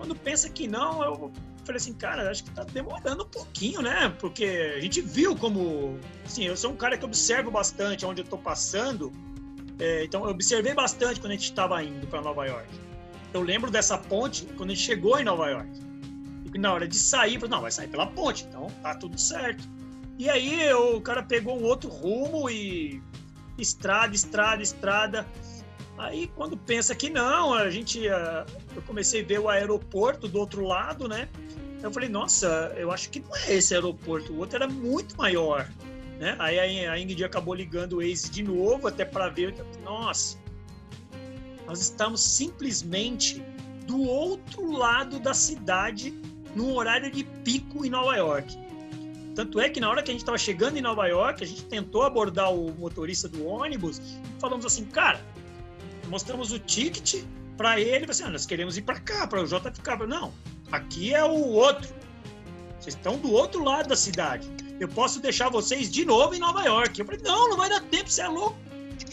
quando 0.00 0.16
pensa 0.16 0.48
que 0.48 0.66
não, 0.66 1.04
eu 1.04 1.30
falei 1.62 1.76
assim, 1.76 1.92
cara, 1.92 2.30
acho 2.30 2.42
que 2.44 2.50
tá 2.52 2.64
demorando 2.64 3.22
um 3.22 3.28
pouquinho, 3.28 3.82
né? 3.82 4.08
Porque 4.18 4.72
a 4.74 4.80
gente 4.80 5.02
viu 5.02 5.36
como. 5.36 5.98
Assim, 6.24 6.44
eu 6.44 6.56
sou 6.56 6.72
um 6.72 6.76
cara 6.76 6.96
que 6.96 7.04
observo 7.04 7.50
bastante 7.50 8.06
onde 8.06 8.22
eu 8.22 8.26
tô 8.26 8.38
passando. 8.38 9.12
É, 9.78 10.02
então, 10.04 10.24
eu 10.24 10.30
observei 10.30 10.72
bastante 10.72 11.20
quando 11.20 11.32
a 11.32 11.34
gente 11.34 11.44
estava 11.44 11.84
indo 11.84 12.06
para 12.06 12.22
Nova 12.22 12.46
York. 12.46 12.66
Eu 13.34 13.42
lembro 13.42 13.70
dessa 13.70 13.98
ponte 13.98 14.46
quando 14.56 14.70
a 14.70 14.74
gente 14.74 14.86
chegou 14.86 15.20
em 15.20 15.24
Nova 15.24 15.50
York. 15.50 15.68
E 16.54 16.58
na 16.58 16.72
hora 16.72 16.88
de 16.88 16.98
sair, 16.98 17.34
eu 17.34 17.40
falei, 17.40 17.54
não, 17.54 17.60
vai 17.60 17.70
sair 17.70 17.88
pela 17.88 18.06
ponte, 18.06 18.46
então 18.48 18.68
tá 18.82 18.94
tudo 18.94 19.20
certo. 19.20 19.68
E 20.18 20.30
aí 20.30 20.72
o 20.72 20.98
cara 21.02 21.22
pegou 21.22 21.60
um 21.60 21.64
outro 21.64 21.90
rumo 21.90 22.48
e 22.48 23.02
estrada, 23.58 24.14
estrada, 24.14 24.62
estrada. 24.62 25.26
Aí 26.00 26.30
quando 26.34 26.56
pensa 26.56 26.94
que 26.94 27.10
não, 27.10 27.52
a 27.52 27.68
gente, 27.68 28.08
ah, 28.08 28.46
eu 28.74 28.80
comecei 28.82 29.20
a 29.20 29.24
ver 29.24 29.38
o 29.38 29.50
aeroporto 29.50 30.26
do 30.26 30.38
outro 30.38 30.64
lado, 30.64 31.06
né? 31.06 31.28
Eu 31.82 31.92
falei, 31.92 32.08
nossa, 32.08 32.72
eu 32.74 32.90
acho 32.90 33.10
que 33.10 33.20
não 33.20 33.36
é 33.36 33.54
esse 33.56 33.74
aeroporto, 33.74 34.32
o 34.32 34.38
outro 34.38 34.56
era 34.56 34.66
muito 34.66 35.14
maior, 35.18 35.68
né? 36.18 36.36
Aí 36.38 36.58
a 36.86 36.98
Ingrid 36.98 37.22
acabou 37.22 37.54
ligando 37.54 37.94
o 37.94 37.96
Waze 37.96 38.30
de 38.30 38.42
novo, 38.42 38.88
até 38.88 39.04
para 39.04 39.28
ver, 39.28 39.54
nossa, 39.84 40.38
nós 41.66 41.82
estamos 41.82 42.22
simplesmente 42.22 43.42
do 43.86 44.00
outro 44.02 44.72
lado 44.72 45.18
da 45.18 45.34
cidade, 45.34 46.14
no 46.54 46.76
horário 46.76 47.10
de 47.10 47.24
pico 47.24 47.84
em 47.84 47.90
Nova 47.90 48.16
York. 48.16 48.58
Tanto 49.34 49.60
é 49.60 49.68
que 49.68 49.80
na 49.80 49.90
hora 49.90 50.02
que 50.02 50.10
a 50.10 50.14
gente 50.14 50.22
estava 50.22 50.38
chegando 50.38 50.78
em 50.78 50.82
Nova 50.82 51.06
York, 51.06 51.44
a 51.44 51.46
gente 51.46 51.64
tentou 51.64 52.04
abordar 52.04 52.52
o 52.52 52.72
motorista 52.72 53.28
do 53.28 53.46
ônibus 53.46 53.98
e 53.98 54.40
falamos 54.40 54.64
assim, 54.64 54.84
cara, 54.86 55.20
mostramos 56.10 56.50
o 56.52 56.58
ticket 56.58 57.24
para 57.56 57.80
ele, 57.80 58.04
assim, 58.10 58.24
ah, 58.24 58.30
nós 58.30 58.44
queremos 58.44 58.76
ir 58.76 58.82
para 58.82 58.98
cá, 58.98 59.26
para 59.26 59.40
o 59.40 59.46
JFK. 59.46 60.06
Não, 60.08 60.34
aqui 60.72 61.14
é 61.14 61.24
o 61.24 61.48
outro. 61.48 61.94
Vocês 62.78 62.94
estão 62.94 63.16
do 63.16 63.30
outro 63.32 63.62
lado 63.62 63.88
da 63.88 63.96
cidade. 63.96 64.50
Eu 64.80 64.88
posso 64.88 65.20
deixar 65.20 65.50
vocês 65.50 65.90
de 65.90 66.04
novo 66.04 66.34
em 66.34 66.40
Nova 66.40 66.62
York. 66.64 66.98
Eu 66.98 67.06
falei, 67.06 67.20
não, 67.22 67.50
não 67.50 67.56
vai 67.56 67.68
dar 67.68 67.80
tempo, 67.82 68.10
você 68.10 68.22
é 68.22 68.28
louco. 68.28 68.58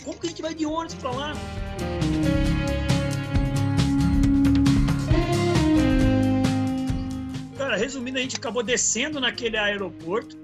Como 0.04 0.18
que 0.18 0.28
a 0.28 0.30
gente 0.30 0.42
vai 0.42 0.56
de 0.56 0.66
ônibus 0.66 0.96
para 0.96 1.12
lá? 1.12 1.34
Cara, 7.58 7.76
resumindo, 7.76 8.18
a 8.18 8.22
gente 8.22 8.38
acabou 8.38 8.64
descendo 8.64 9.20
naquele 9.20 9.58
aeroporto, 9.58 10.38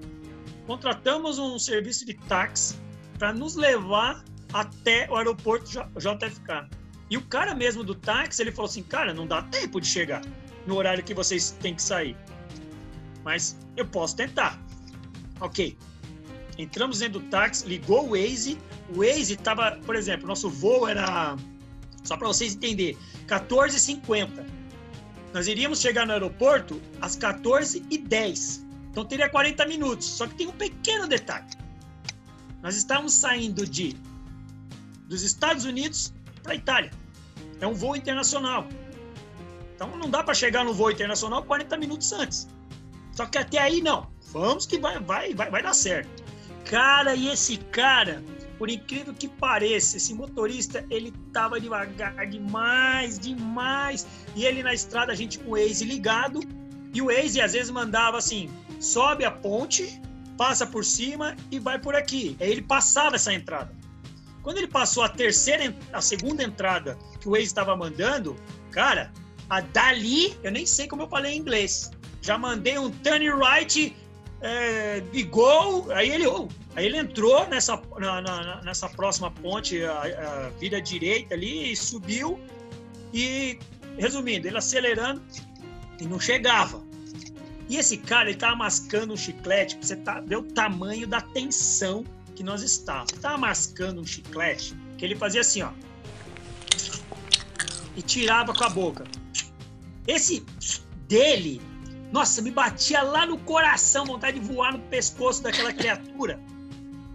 contratamos 0.66 1.38
um 1.38 1.58
serviço 1.58 2.04
de 2.04 2.14
táxi 2.14 2.76
para 3.18 3.32
nos 3.32 3.56
levar 3.56 4.22
até 4.54 5.10
o 5.10 5.16
aeroporto 5.16 5.68
JFK. 5.68 6.68
E 7.10 7.16
o 7.16 7.22
cara 7.22 7.54
mesmo 7.54 7.82
do 7.82 7.94
táxi, 7.94 8.40
ele 8.40 8.52
falou 8.52 8.70
assim, 8.70 8.84
cara, 8.84 9.12
não 9.12 9.26
dá 9.26 9.42
tempo 9.42 9.80
de 9.80 9.86
chegar 9.86 10.22
no 10.64 10.76
horário 10.76 11.02
que 11.02 11.12
vocês 11.12 11.50
têm 11.60 11.74
que 11.74 11.82
sair. 11.82 12.16
Mas 13.24 13.58
eu 13.76 13.84
posso 13.84 14.16
tentar. 14.16 14.58
Ok. 15.40 15.76
Entramos 16.56 17.00
dentro 17.00 17.18
do 17.18 17.26
táxi, 17.26 17.66
ligou 17.66 18.06
o 18.06 18.10
Waze. 18.10 18.56
O 18.94 19.00
Waze 19.00 19.34
estava, 19.34 19.72
por 19.84 19.96
exemplo, 19.96 20.26
nosso 20.26 20.48
voo 20.48 20.86
era, 20.86 21.36
só 22.04 22.16
para 22.16 22.28
vocês 22.28 22.54
entenderem, 22.54 22.96
14h50. 23.26 24.46
Nós 25.32 25.48
iríamos 25.48 25.80
chegar 25.80 26.06
no 26.06 26.12
aeroporto 26.12 26.80
às 27.00 27.16
14h10. 27.16 28.64
Então 28.92 29.04
teria 29.04 29.28
40 29.28 29.66
minutos. 29.66 30.06
Só 30.06 30.28
que 30.28 30.36
tem 30.36 30.46
um 30.46 30.52
pequeno 30.52 31.08
detalhe. 31.08 31.48
Nós 32.62 32.76
estávamos 32.76 33.14
saindo 33.14 33.66
de 33.66 33.96
dos 35.14 35.22
Estados 35.22 35.64
Unidos 35.64 36.12
para 36.42 36.52
a 36.52 36.56
Itália. 36.56 36.90
É 37.60 37.66
um 37.66 37.72
voo 37.72 37.94
internacional. 37.94 38.66
Então 39.74 39.96
não 39.96 40.10
dá 40.10 40.22
para 40.22 40.34
chegar 40.34 40.64
no 40.64 40.74
voo 40.74 40.90
internacional 40.90 41.42
40 41.44 41.76
minutos 41.76 42.12
antes. 42.12 42.48
Só 43.12 43.24
que 43.26 43.38
até 43.38 43.58
aí 43.58 43.80
não. 43.80 44.08
Vamos 44.32 44.66
que 44.66 44.78
vai, 44.78 44.98
vai, 44.98 45.32
vai, 45.32 45.50
vai 45.50 45.62
dar 45.62 45.72
certo. 45.72 46.24
Cara, 46.64 47.14
e 47.14 47.28
esse 47.28 47.56
cara, 47.56 48.24
por 48.58 48.68
incrível 48.68 49.14
que 49.14 49.28
pareça, 49.28 49.96
esse 49.96 50.12
motorista, 50.12 50.84
ele 50.90 51.12
tava 51.32 51.60
devagar 51.60 52.26
demais, 52.26 53.18
demais. 53.18 54.06
E 54.34 54.44
ele 54.44 54.62
na 54.62 54.74
estrada, 54.74 55.12
a 55.12 55.14
gente 55.14 55.38
com 55.38 55.52
o 55.52 55.56
Waze 55.56 55.84
ligado. 55.84 56.40
E 56.92 57.00
o 57.00 57.06
Waze 57.06 57.40
às 57.40 57.52
vezes 57.52 57.70
mandava 57.70 58.18
assim: 58.18 58.50
sobe 58.80 59.24
a 59.24 59.30
ponte, 59.30 60.00
passa 60.36 60.66
por 60.66 60.84
cima 60.84 61.36
e 61.52 61.60
vai 61.60 61.78
por 61.78 61.94
aqui. 61.94 62.36
Aí 62.40 62.50
ele 62.50 62.62
passava 62.62 63.14
essa 63.14 63.32
entrada. 63.32 63.83
Quando 64.44 64.58
ele 64.58 64.68
passou 64.68 65.02
a 65.02 65.08
terceira, 65.08 65.74
a 65.90 66.02
segunda 66.02 66.44
entrada 66.44 66.98
que 67.18 67.26
o 67.26 67.32
Waze 67.32 67.44
estava 67.44 67.74
mandando, 67.74 68.36
cara, 68.70 69.10
a 69.48 69.62
dali, 69.62 70.38
eu 70.42 70.52
nem 70.52 70.66
sei 70.66 70.86
como 70.86 71.02
eu 71.02 71.08
falei 71.08 71.32
em 71.32 71.38
inglês. 71.38 71.90
Já 72.20 72.36
mandei 72.36 72.78
um 72.78 72.90
turn 72.90 73.24
right 73.30 73.96
é, 74.42 75.00
de 75.00 75.22
gol, 75.22 75.90
aí 75.92 76.10
ele, 76.10 76.26
oh, 76.26 76.46
aí 76.76 76.84
ele 76.84 76.98
entrou 76.98 77.48
nessa, 77.48 77.80
na, 77.98 78.20
na, 78.20 78.62
nessa 78.62 78.86
próxima 78.90 79.30
ponte, 79.30 79.82
a, 79.82 80.02
a 80.02 80.48
vira 80.60 80.80
direita 80.80 81.34
ali, 81.34 81.72
e 81.72 81.76
subiu. 81.76 82.38
E, 83.14 83.58
resumindo, 83.96 84.46
ele 84.46 84.58
acelerando 84.58 85.22
e 85.98 86.04
não 86.04 86.20
chegava. 86.20 86.82
E 87.66 87.78
esse 87.78 87.96
cara, 87.96 88.28
ele 88.28 88.38
tava 88.38 88.56
mascando 88.56 89.14
um 89.14 89.16
chiclete, 89.16 89.78
você 89.80 89.96
tá, 89.96 90.20
ver 90.20 90.36
o 90.36 90.42
tamanho 90.42 91.06
da 91.06 91.22
tensão 91.22 92.04
que 92.34 92.42
nós 92.42 92.62
estávamos. 92.62 93.12
Estava 93.12 93.38
mascando 93.38 94.00
um 94.00 94.06
chiclete 94.06 94.74
que 94.96 95.04
ele 95.04 95.16
fazia 95.16 95.40
assim, 95.40 95.62
ó. 95.62 95.70
E 97.96 98.02
tirava 98.02 98.52
com 98.52 98.64
a 98.64 98.68
boca. 98.68 99.04
Esse 100.06 100.44
dele, 101.08 101.60
nossa, 102.12 102.42
me 102.42 102.50
batia 102.50 103.02
lá 103.02 103.24
no 103.26 103.38
coração, 103.38 104.04
vontade 104.04 104.38
de 104.38 104.46
voar 104.46 104.72
no 104.72 104.80
pescoço 104.80 105.42
daquela 105.42 105.72
criatura. 105.72 106.40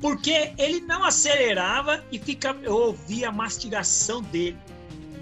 Porque 0.01 0.53
ele 0.57 0.79
não 0.81 1.03
acelerava 1.03 2.03
e 2.11 2.17
fica, 2.17 2.55
eu 2.61 2.73
ouvia 2.73 3.29
a 3.29 3.31
mastigação 3.31 4.21
dele. 4.21 4.57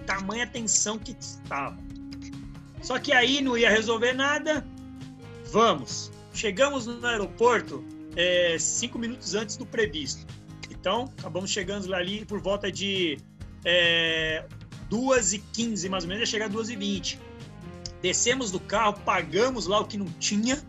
Tamanha 0.05 0.47
tensão 0.47 0.97
que 0.97 1.15
estava. 1.19 1.77
Só 2.81 2.99
que 2.99 3.11
aí 3.11 3.41
não 3.41 3.57
ia 3.57 3.69
resolver 3.69 4.13
nada. 4.13 4.65
Vamos. 5.51 6.11
Chegamos 6.33 6.85
no 6.85 7.05
aeroporto, 7.05 7.83
é, 8.17 8.57
cinco 8.57 8.97
minutos 8.97 9.35
antes 9.35 9.55
do 9.55 9.65
previsto. 9.65 10.25
Então, 10.71 11.13
acabamos 11.19 11.51
chegando 11.51 11.93
ali 11.93 12.25
por 12.25 12.41
volta 12.41 12.71
de 12.71 13.19
é, 13.63 14.43
2h15, 14.89 15.87
mais 15.87 16.03
ou 16.03 16.09
menos, 16.09 16.21
ia 16.21 16.25
chegar 16.25 16.49
2h20. 16.49 17.19
Descemos 18.01 18.51
do 18.51 18.59
carro, 18.59 18.99
pagamos 19.05 19.67
lá 19.67 19.79
o 19.79 19.85
que 19.85 19.97
não 19.97 20.07
tinha, 20.19 20.61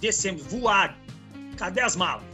descemos, 0.00 0.42
voado. 0.42 0.94
Cadê 1.56 1.80
as 1.80 1.96
malas? 1.96 2.24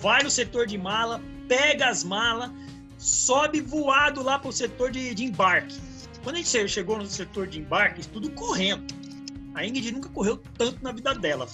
Vai 0.00 0.22
no 0.22 0.30
setor 0.30 0.66
de 0.66 0.78
mala, 0.78 1.20
pega 1.48 1.88
as 1.88 2.04
malas, 2.04 2.50
sobe 2.96 3.60
voado 3.60 4.22
lá 4.22 4.38
para 4.38 4.50
o 4.50 4.52
setor 4.52 4.92
de, 4.92 5.14
de 5.14 5.24
embarque. 5.24 5.76
Quando 6.22 6.36
a 6.36 6.38
gente 6.38 6.68
chegou 6.68 6.98
no 6.98 7.06
setor 7.06 7.46
de 7.48 7.58
embarque, 7.58 8.06
tudo 8.08 8.30
correndo 8.32 8.86
a 9.58 9.66
Ingrid 9.66 9.90
nunca 9.92 10.08
correu 10.10 10.36
tanto 10.56 10.82
na 10.82 10.92
vida 10.92 11.12
dela. 11.14 11.46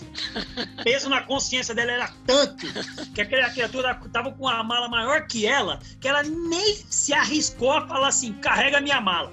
O 0.78 0.84
peso 0.84 1.08
na 1.08 1.22
consciência 1.22 1.74
dela 1.74 1.92
era 1.92 2.12
tanto 2.26 2.66
que 3.14 3.20
aquela 3.20 3.48
criatura 3.50 3.94
tava 4.12 4.30
com 4.32 4.44
uma 4.44 4.62
mala 4.62 4.88
maior 4.88 5.26
que 5.26 5.46
ela, 5.46 5.80
que 6.00 6.06
ela 6.06 6.22
nem 6.22 6.76
se 6.88 7.14
arriscou 7.14 7.72
a 7.72 7.86
falar 7.86 8.08
assim: 8.08 8.34
carrega 8.34 8.80
minha 8.80 9.00
mala. 9.00 9.32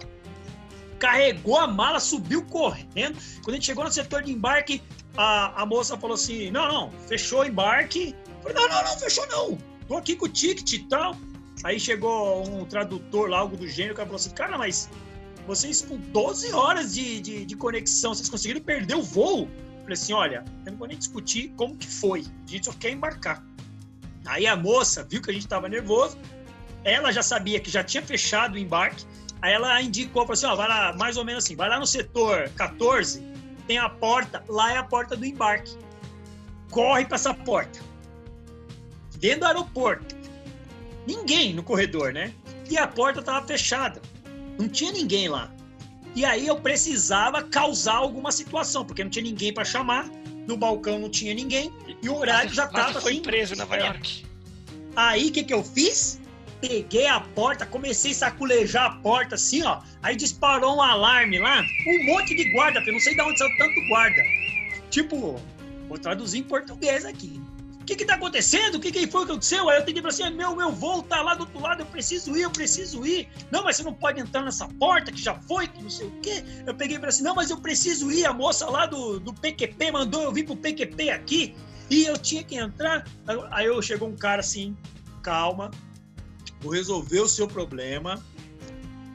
Carregou 0.99 1.59
a 1.59 1.67
mala, 1.67 1.99
subiu 1.99 2.45
correndo. 2.45 3.17
Quando 3.43 3.49
a 3.49 3.53
gente 3.53 3.65
chegou 3.65 3.83
no 3.83 3.91
setor 3.91 4.23
de 4.23 4.31
embarque, 4.31 4.81
a, 5.17 5.63
a 5.63 5.65
moça 5.65 5.97
falou 5.97 6.15
assim: 6.15 6.49
não, 6.49 6.67
não, 6.67 6.91
fechou 7.07 7.41
o 7.41 7.45
embarque. 7.45 8.15
Eu 8.37 8.41
falei: 8.41 8.55
não, 8.55 8.69
não, 8.69 8.83
não, 8.85 8.99
fechou 8.99 9.27
não. 9.27 9.57
Tô 9.87 9.97
aqui 9.97 10.15
com 10.15 10.25
o 10.25 10.29
ticket 10.29 10.71
e 10.73 10.79
tal. 10.87 11.17
Aí 11.63 11.79
chegou 11.79 12.47
um 12.47 12.65
tradutor 12.65 13.29
lá, 13.29 13.39
algo 13.39 13.57
do 13.57 13.67
gênero, 13.67 13.95
que 13.95 14.01
falou 14.01 14.15
assim: 14.15 14.29
cara, 14.29 14.57
mas 14.57 14.89
vocês 15.47 15.81
com 15.81 15.97
12 15.97 16.51
horas 16.53 16.93
de, 16.93 17.19
de, 17.19 17.45
de 17.45 17.55
conexão, 17.55 18.13
vocês 18.13 18.29
conseguiram 18.29 18.61
perder 18.61 18.95
o 18.95 19.03
voo? 19.03 19.49
Falei 19.81 19.93
assim, 19.93 20.13
olha, 20.13 20.45
eu 20.65 20.71
não 20.71 20.79
vou 20.79 20.87
nem 20.87 20.97
discutir 20.97 21.53
como 21.57 21.75
que 21.75 21.87
foi, 21.87 22.25
a 22.47 22.49
gente 22.49 22.65
só 22.65 22.73
quer 22.73 22.91
embarcar. 22.91 23.43
Aí 24.25 24.45
a 24.45 24.55
moça 24.55 25.03
viu 25.03 25.21
que 25.21 25.31
a 25.31 25.33
gente 25.33 25.43
estava 25.43 25.67
nervoso, 25.67 26.17
ela 26.83 27.11
já 27.11 27.23
sabia 27.23 27.59
que 27.59 27.69
já 27.69 27.83
tinha 27.83 28.03
fechado 28.03 28.55
o 28.55 28.57
embarque, 28.57 29.05
aí 29.41 29.53
ela 29.53 29.81
indicou, 29.81 30.23
falou 30.23 30.33
assim, 30.33 30.45
ó, 30.45 30.55
vai 30.55 30.67
lá, 30.67 30.93
mais 30.93 31.17
ou 31.17 31.25
menos 31.25 31.43
assim, 31.43 31.55
vai 31.55 31.69
lá 31.69 31.79
no 31.79 31.87
setor 31.87 32.49
14, 32.49 33.21
tem 33.67 33.77
a 33.77 33.89
porta, 33.89 34.43
lá 34.47 34.73
é 34.73 34.77
a 34.77 34.83
porta 34.83 35.15
do 35.15 35.25
embarque. 35.25 35.77
Corre 36.69 37.05
para 37.05 37.15
essa 37.15 37.33
porta. 37.33 37.79
Dentro 39.17 39.41
do 39.41 39.45
aeroporto. 39.45 40.15
Ninguém 41.05 41.53
no 41.53 41.63
corredor, 41.63 42.13
né? 42.13 42.33
E 42.69 42.77
a 42.77 42.87
porta 42.87 43.19
estava 43.19 43.45
fechada. 43.45 44.01
Não 44.59 44.67
tinha 44.67 44.91
ninguém 44.91 45.27
lá. 45.27 45.51
E 46.15 46.25
aí 46.25 46.47
eu 46.47 46.57
precisava 46.57 47.41
causar 47.43 47.95
alguma 47.95 48.31
situação, 48.31 48.85
porque 48.85 49.03
não 49.03 49.09
tinha 49.09 49.23
ninguém 49.23 49.53
para 49.53 49.63
chamar, 49.63 50.09
no 50.47 50.57
balcão 50.57 50.99
não 50.99 51.09
tinha 51.09 51.33
ninguém, 51.33 51.71
e 52.01 52.09
o 52.09 52.15
horário 52.15 52.53
já 52.53 52.65
estava 52.65 52.99
foi 52.99 53.13
assim. 53.13 53.21
preso 53.21 53.53
em 53.53 53.57
Nova 53.57 53.77
York. 53.77 54.25
Aí 54.95 55.29
o 55.29 55.31
que, 55.31 55.43
que 55.43 55.53
eu 55.53 55.63
fiz? 55.63 56.21
peguei 56.61 57.07
a 57.07 57.19
porta, 57.19 57.65
comecei 57.65 58.11
a 58.11 58.13
saculejar 58.13 58.85
a 58.85 58.95
porta 58.97 59.35
assim, 59.35 59.63
ó. 59.63 59.81
Aí 60.03 60.15
disparou 60.15 60.77
um 60.77 60.81
alarme 60.81 61.39
lá, 61.39 61.61
um 61.87 62.05
monte 62.05 62.35
de 62.35 62.51
guarda, 62.53 62.81
eu 62.85 62.93
não 62.93 62.99
sei 62.99 63.15
de 63.15 63.21
onde 63.21 63.37
saiu 63.37 63.49
tanto 63.57 63.87
guarda. 63.89 64.21
Tipo, 64.91 65.41
vou 65.89 65.97
traduzir 65.97 66.39
em 66.39 66.43
português 66.43 67.03
aqui. 67.03 67.40
O 67.81 67.83
que 67.83 67.95
que 67.95 68.05
tá 68.05 68.13
acontecendo? 68.13 68.75
O 68.75 68.79
que 68.79 68.91
que 68.91 69.07
foi 69.07 69.25
que 69.25 69.31
aconteceu? 69.31 69.67
Aí 69.67 69.77
eu 69.77 69.81
entendi 69.81 70.05
assim, 70.05 70.29
meu, 70.29 70.55
meu 70.55 70.71
voo 70.71 71.01
tá 71.01 71.21
lá 71.21 71.33
do 71.33 71.41
outro 71.41 71.59
lado, 71.59 71.81
eu 71.81 71.85
preciso 71.87 72.35
ir, 72.37 72.43
eu 72.43 72.51
preciso 72.51 73.05
ir. 73.05 73.27
Não, 73.51 73.63
mas 73.63 73.77
você 73.77 73.83
não 73.83 73.93
pode 73.93 74.21
entrar 74.21 74.43
nessa 74.43 74.67
porta 74.67 75.11
que 75.11 75.21
já 75.21 75.33
foi, 75.33 75.67
que 75.67 75.81
não 75.81 75.89
sei 75.89 76.07
o 76.07 76.11
quê. 76.21 76.43
Eu 76.65 76.75
peguei 76.75 76.99
para 76.99 77.09
assim, 77.09 77.23
não, 77.23 77.33
mas 77.33 77.49
eu 77.49 77.57
preciso 77.57 78.11
ir, 78.11 78.25
a 78.25 78.33
moça 78.33 78.69
lá 78.69 78.85
do, 78.85 79.19
do 79.19 79.33
PQP 79.33 79.91
mandou 79.91 80.21
eu 80.21 80.31
vir 80.31 80.45
pro 80.45 80.55
PQP 80.55 81.09
aqui 81.09 81.55
e 81.89 82.05
eu 82.05 82.17
tinha 82.17 82.43
que 82.43 82.55
entrar. 82.55 83.05
Aí 83.49 83.65
eu 83.65 83.81
chegou 83.81 84.07
um 84.07 84.15
cara 84.15 84.41
assim, 84.41 84.77
calma, 85.23 85.71
vou 86.61 86.71
resolver 86.71 87.19
o 87.19 87.27
seu 87.27 87.47
problema. 87.47 88.23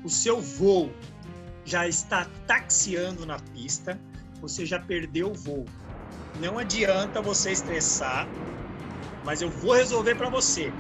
O 0.04 0.10
seu 0.10 0.40
voo 0.40 0.92
já 1.64 1.88
está 1.88 2.26
taxiando 2.46 3.24
na 3.24 3.38
pista, 3.38 3.98
você 4.40 4.66
já 4.66 4.78
perdeu 4.78 5.30
o 5.30 5.34
voo. 5.34 5.64
Não 6.40 6.58
adianta 6.58 7.20
você 7.22 7.50
estressar, 7.52 8.28
mas 9.26 9.42
eu 9.42 9.50
vou 9.50 9.74
resolver 9.74 10.14
para 10.14 10.30
você. 10.30 10.72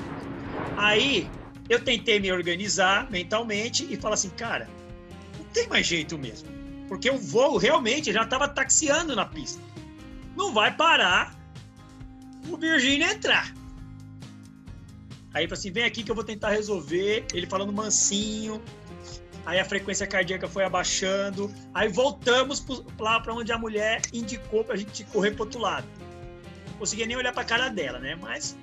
Aí 0.76 1.28
eu 1.68 1.84
tentei 1.84 2.20
me 2.20 2.30
organizar 2.30 3.10
mentalmente 3.10 3.86
e 3.92 3.96
falar 3.96 4.14
assim, 4.14 4.30
cara, 4.30 4.68
não 5.36 5.44
tem 5.46 5.68
mais 5.68 5.84
jeito 5.84 6.16
mesmo, 6.16 6.48
porque 6.88 7.10
o 7.10 7.18
voo 7.18 7.56
realmente 7.56 8.12
já 8.12 8.22
estava 8.22 8.48
taxiando 8.48 9.16
na 9.16 9.26
pista. 9.26 9.60
Não 10.36 10.54
vai 10.54 10.74
parar 10.74 11.34
o 12.48 12.56
Virgínia 12.56 13.12
entrar. 13.12 13.52
Aí 15.34 15.46
falou 15.46 15.58
assim: 15.58 15.72
vem 15.72 15.84
aqui 15.84 16.02
que 16.02 16.10
eu 16.10 16.14
vou 16.14 16.24
tentar 16.24 16.50
resolver. 16.50 17.26
Ele 17.34 17.46
falando 17.46 17.72
mansinho. 17.72 18.62
Aí 19.44 19.58
a 19.58 19.64
frequência 19.64 20.06
cardíaca 20.06 20.48
foi 20.48 20.64
abaixando. 20.64 21.52
Aí 21.74 21.88
voltamos 21.88 22.64
lá 22.98 23.20
para 23.20 23.34
onde 23.34 23.50
a 23.52 23.58
mulher 23.58 24.02
indicou 24.12 24.64
para 24.64 24.74
a 24.74 24.78
gente 24.78 25.04
correr 25.04 25.32
para 25.32 25.42
outro 25.42 25.60
lado. 25.60 25.86
Conseguia 26.78 27.06
nem 27.06 27.16
olhar 27.16 27.32
para 27.32 27.42
a 27.42 27.46
cara 27.46 27.68
dela, 27.68 27.98
né? 27.98 28.14
Mas 28.14 28.56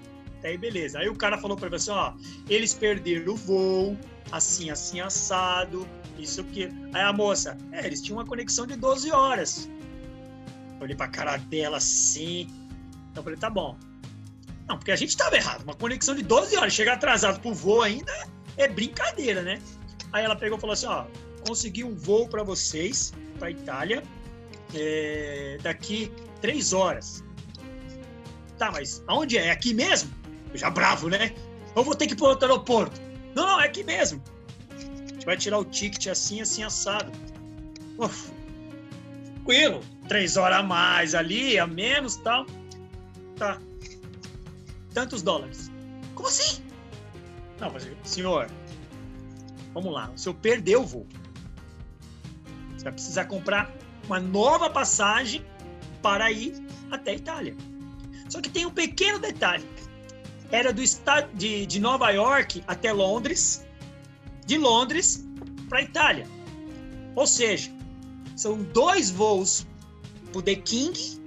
aí 0.44 0.58
beleza. 0.58 1.00
Aí 1.00 1.10
o 1.10 1.16
cara 1.16 1.38
falou 1.38 1.58
para 1.58 1.70
você: 1.70 1.92
ó, 1.92 2.14
eles 2.50 2.74
perderam 2.74 3.34
o 3.34 3.36
voo, 3.36 3.98
assim, 4.32 4.70
assim, 4.70 5.00
assado, 5.00 5.88
isso 6.18 6.42
aqui. 6.42 6.70
Aí 6.94 7.02
a 7.02 7.14
moça: 7.14 7.58
é, 7.72 7.86
eles 7.86 8.02
tinham 8.02 8.18
uma 8.18 8.26
conexão 8.26 8.68
de 8.68 8.76
12 8.76 9.12
horas. 9.12 9.70
Eu 10.78 10.84
olhei 10.84 10.96
para 10.96 11.06
a 11.06 11.10
cara 11.10 11.38
dela 11.38 11.78
assim. 11.78 12.48
Então 13.12 13.22
eu 13.22 13.24
falei: 13.24 13.40
tá 13.40 13.50
bom. 13.50 13.78
Não, 14.68 14.78
porque 14.78 14.92
a 14.92 14.96
gente 14.96 15.10
estava 15.10 15.36
errado. 15.36 15.64
Uma 15.64 15.76
conexão 15.76 16.16
de 16.16 16.24
12 16.24 16.56
horas, 16.56 16.74
chegar 16.74 16.94
atrasado 16.94 17.40
pro 17.40 17.54
voo 17.54 17.82
ainda 17.82 18.12
é 18.58 18.68
brincadeira, 18.68 19.42
né? 19.42 19.62
Aí 20.12 20.24
ela 20.24 20.36
pegou 20.36 20.58
e 20.58 20.62
falou 20.62 20.74
assim: 20.74 20.86
ó, 20.86 21.06
consegui 21.46 21.84
um 21.84 21.96
voo 21.96 22.28
para 22.28 22.44
vocês, 22.44 23.14
para 23.40 23.52
Itália, 23.52 24.04
é, 24.74 25.58
daqui 25.62 26.12
três 26.42 26.74
horas. 26.74 27.24
Tá, 28.64 28.72
mas 28.72 29.04
aonde 29.08 29.38
é? 29.38 29.48
É 29.48 29.52
aqui 29.52 29.74
mesmo? 29.74 30.10
Eu 30.50 30.58
já 30.58 30.70
bravo, 30.70 31.10
né? 31.10 31.36
Eu 31.76 31.84
vou 31.84 31.94
ter 31.94 32.08
que 32.08 32.14
ir 32.14 32.16
pro 32.16 32.28
outro 32.28 32.48
aeroporto. 32.48 32.98
Não, 33.36 33.46
não, 33.46 33.60
é 33.60 33.66
aqui 33.66 33.84
mesmo. 33.84 34.24
A 34.72 35.14
gente 35.14 35.26
vai 35.26 35.36
tirar 35.36 35.58
o 35.60 35.66
ticket 35.66 36.08
assim, 36.08 36.40
assim, 36.40 36.64
assado. 36.64 37.12
Uf, 37.98 38.32
tranquilo. 39.26 39.82
Três 40.08 40.38
horas 40.38 40.60
a 40.60 40.64
mais 40.64 41.14
ali, 41.14 41.60
a 41.60 41.68
menos 41.68 42.16
tal. 42.16 42.46
Tá, 43.36 43.60
tantos 44.94 45.22
dólares. 45.22 45.70
Como 46.16 46.30
assim? 46.30 46.64
Não, 47.60 47.70
mas, 47.70 47.86
senhor, 48.06 48.50
vamos 49.74 49.92
lá. 49.92 50.10
O 50.16 50.18
senhor 50.18 50.36
perdeu 50.36 50.84
o 50.84 50.86
voo. 50.86 51.08
Você 52.78 52.86
vai 52.86 52.94
precisar 52.94 53.26
comprar 53.26 53.76
uma 54.08 54.22
nova 54.22 54.70
passagem 54.70 55.46
para 56.02 56.32
ir 56.32 56.66
até 56.90 57.12
a 57.12 57.16
Itália. 57.16 57.58
Só 58.30 58.42
que 58.42 58.50
tem 58.50 58.66
um 58.66 58.72
pequeno 58.72 59.20
detalhe. 59.20 59.68
Era 60.52 60.72
do 60.72 60.82
estado 60.82 61.30
de, 61.36 61.66
de 61.66 61.80
Nova 61.80 62.12
York 62.12 62.64
até 62.68 62.92
Londres, 62.92 63.66
de 64.46 64.58
Londres 64.58 65.26
para 65.70 65.82
Itália. 65.82 66.28
Ou 67.16 67.26
seja, 67.26 67.72
são 68.36 68.62
dois 68.62 69.10
voos 69.10 69.66
para 70.32 70.40
o 70.40 70.42
The 70.42 70.56
King 70.56 71.22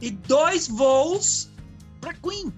e 0.00 0.10
dois 0.10 0.68
voos 0.68 1.50
para 2.00 2.14
Queen. 2.14 2.52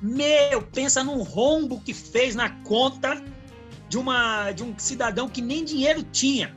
Meu, 0.00 0.62
pensa 0.62 1.04
num 1.04 1.22
rombo 1.22 1.80
que 1.80 1.92
fez 1.92 2.34
na 2.34 2.48
conta 2.62 3.22
de, 3.88 3.98
uma, 3.98 4.50
de 4.52 4.62
um 4.62 4.76
cidadão 4.78 5.28
que 5.28 5.42
nem 5.42 5.64
dinheiro 5.64 6.02
tinha. 6.02 6.56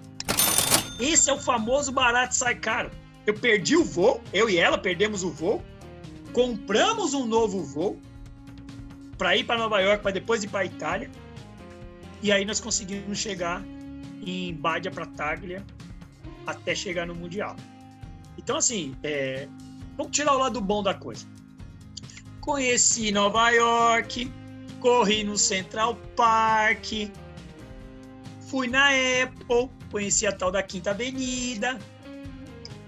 Esse 0.99 1.29
é 1.29 1.33
o 1.33 1.39
famoso 1.39 1.91
barato 1.91 2.36
sai 2.36 2.55
caro. 2.55 2.89
Eu 3.25 3.33
perdi 3.33 3.77
o 3.77 3.83
voo, 3.83 4.21
eu 4.33 4.49
e 4.49 4.57
ela 4.57 4.77
perdemos 4.77 5.23
o 5.23 5.29
voo, 5.29 5.63
compramos 6.33 7.13
um 7.13 7.25
novo 7.25 7.63
voo 7.63 7.99
para 9.17 9.38
ir 9.38 9.45
para 9.45 9.57
Nova 9.57 9.79
York, 9.79 10.03
para 10.03 10.12
depois 10.12 10.43
ir 10.43 10.49
para 10.49 10.65
Itália. 10.65 11.09
E 12.21 12.31
aí 12.31 12.43
nós 12.45 12.59
conseguimos 12.59 13.17
chegar 13.17 13.63
em 14.25 14.53
Badia 14.53 14.91
para 14.91 15.05
Taglia 15.05 15.65
até 16.45 16.75
chegar 16.75 17.05
no 17.05 17.15
Mundial. 17.15 17.55
Então, 18.38 18.57
assim, 18.57 18.95
é, 19.03 19.47
vamos 19.95 20.15
tirar 20.15 20.33
o 20.33 20.38
lado 20.38 20.59
bom 20.59 20.83
da 20.83 20.93
coisa. 20.93 21.25
Conheci 22.41 23.12
Nova 23.12 23.49
York, 23.51 24.31
corri 24.81 25.23
no 25.23 25.38
Central 25.38 25.95
Park, 26.15 27.09
fui 28.47 28.67
na 28.67 28.89
Apple, 29.23 29.69
conheci 29.89 30.27
a 30.27 30.31
tal 30.31 30.51
da 30.51 30.62
Quinta 30.62 30.91
Avenida, 30.91 31.79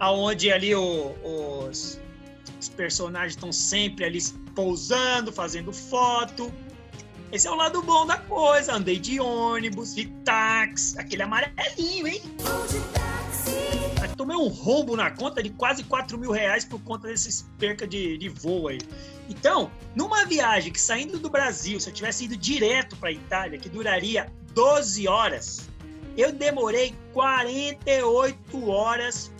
aonde 0.06 0.52
ali 0.52 0.76
o, 0.76 1.15
os, 1.24 2.00
os 2.62 2.70
personagens 2.70 3.34
estão 3.34 3.52
sempre 3.52 4.06
ali 4.06 4.22
pousando, 4.54 5.32
fazendo 5.32 5.74
foto. 5.74 6.54
Esse 7.32 7.48
é 7.48 7.52
o 7.52 7.56
lado 7.56 7.82
bom 7.82 8.06
da 8.06 8.18
coisa. 8.18 8.76
Andei 8.76 9.00
de 9.00 9.20
ônibus, 9.20 9.96
de 9.96 10.06
táxi, 10.24 10.98
aquele 11.00 11.24
amarelinho, 11.24 12.08
hein? 12.08 12.22
Tomei 14.15 14.38
um 14.38 14.48
rombo 14.48 14.96
na 14.96 15.10
conta 15.10 15.41
de 15.41 15.50
quase 15.50 15.84
4 15.84 16.20
mil 16.20 16.32
reais 16.32 16.63
por 16.63 16.80
conta 16.82 17.08
desses 17.08 17.50
perca 17.58 17.88
de, 17.88 18.15
de 18.18 18.30
voo 18.30 18.68
aí. 18.68 18.80
Então, 19.28 19.72
numa 19.96 20.24
viagem 20.26 20.72
que 20.72 20.80
saindo 20.80 21.18
do 21.18 21.32
Brasil, 21.32 21.80
se 21.80 21.89
eu 21.89 21.94
tivesse 21.94 22.26
ido 22.26 22.38
direto 22.38 22.96
para 22.96 23.10
a 23.10 23.12
Itália, 23.12 23.58
que 23.58 23.68
duraria 23.68 24.32
12 24.54 25.08
horas, 25.08 25.68
eu 26.15 26.32
demorei 26.32 26.96
48 27.12 28.70
horas 28.70 29.34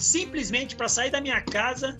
simplesmente 0.00 0.74
para 0.74 0.88
sair 0.88 1.10
da 1.10 1.20
minha 1.20 1.40
casa 1.42 1.98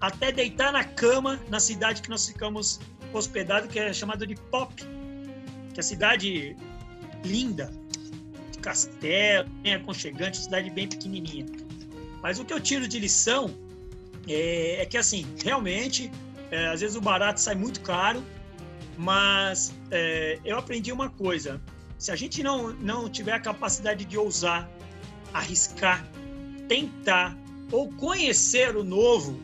até 0.00 0.30
deitar 0.30 0.72
na 0.72 0.84
cama 0.84 1.40
na 1.48 1.58
cidade 1.58 2.02
que 2.02 2.10
nós 2.10 2.26
ficamos 2.26 2.78
hospedados, 3.12 3.70
que 3.72 3.78
é 3.78 3.92
chamada 3.92 4.26
de 4.26 4.36
Pop, 4.36 4.74
que 4.74 5.76
é 5.76 5.80
a 5.80 5.82
cidade 5.82 6.56
linda, 7.24 7.72
de 8.52 8.58
castelo, 8.58 9.48
bem 9.62 9.74
aconchegante, 9.74 10.36
cidade 10.36 10.70
bem 10.70 10.86
pequenininha. 10.86 11.46
Mas 12.22 12.38
o 12.38 12.44
que 12.44 12.52
eu 12.52 12.60
tiro 12.60 12.86
de 12.86 12.98
lição 12.98 13.50
é, 14.28 14.82
é 14.82 14.86
que, 14.86 14.98
assim, 14.98 15.26
realmente 15.42 16.10
é, 16.50 16.68
às 16.68 16.80
vezes 16.80 16.96
o 16.96 17.00
barato 17.00 17.40
sai 17.40 17.54
muito 17.54 17.80
caro, 17.80 18.22
mas 18.96 19.74
é, 19.90 20.38
eu 20.44 20.58
aprendi 20.58 20.92
uma 20.92 21.08
coisa: 21.08 21.60
se 21.96 22.12
a 22.12 22.16
gente 22.16 22.42
não, 22.42 22.72
não 22.74 23.08
tiver 23.08 23.32
a 23.32 23.40
capacidade 23.40 24.04
de 24.04 24.18
ousar, 24.18 24.68
arriscar, 25.32 26.04
tentar 26.68 27.36
ou 27.72 27.88
conhecer 27.92 28.76
o 28.76 28.84
novo, 28.84 29.40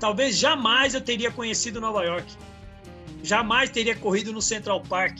talvez 0.00 0.36
jamais 0.36 0.94
eu 0.94 1.00
teria 1.00 1.30
conhecido 1.30 1.80
Nova 1.80 2.02
York, 2.04 2.26
jamais 3.22 3.70
teria 3.70 3.94
corrido 3.94 4.32
no 4.32 4.42
Central 4.42 4.82
Park, 4.82 5.18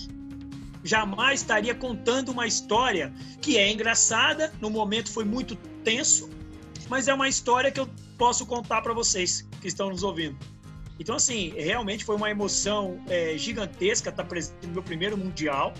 jamais 0.82 1.40
estaria 1.40 1.74
contando 1.74 2.30
uma 2.30 2.46
história 2.46 3.12
que 3.40 3.56
é 3.56 3.70
engraçada, 3.70 4.52
no 4.60 4.70
momento 4.70 5.10
foi 5.10 5.24
muito 5.24 5.54
tenso, 5.84 6.28
mas 6.88 7.08
é 7.08 7.14
uma 7.14 7.28
história 7.28 7.70
que 7.70 7.80
eu 7.80 7.88
posso 8.18 8.44
contar 8.46 8.82
para 8.82 8.92
vocês 8.92 9.46
que 9.60 9.68
estão 9.68 9.88
nos 9.90 10.02
ouvindo. 10.02 10.36
Então, 10.98 11.16
assim, 11.16 11.52
realmente 11.56 12.04
foi 12.04 12.16
uma 12.16 12.30
emoção 12.30 13.02
é, 13.08 13.36
gigantesca 13.36 14.10
estar 14.10 14.24
presente 14.24 14.66
no 14.66 14.74
meu 14.74 14.82
primeiro 14.82 15.16
Mundial 15.16 15.72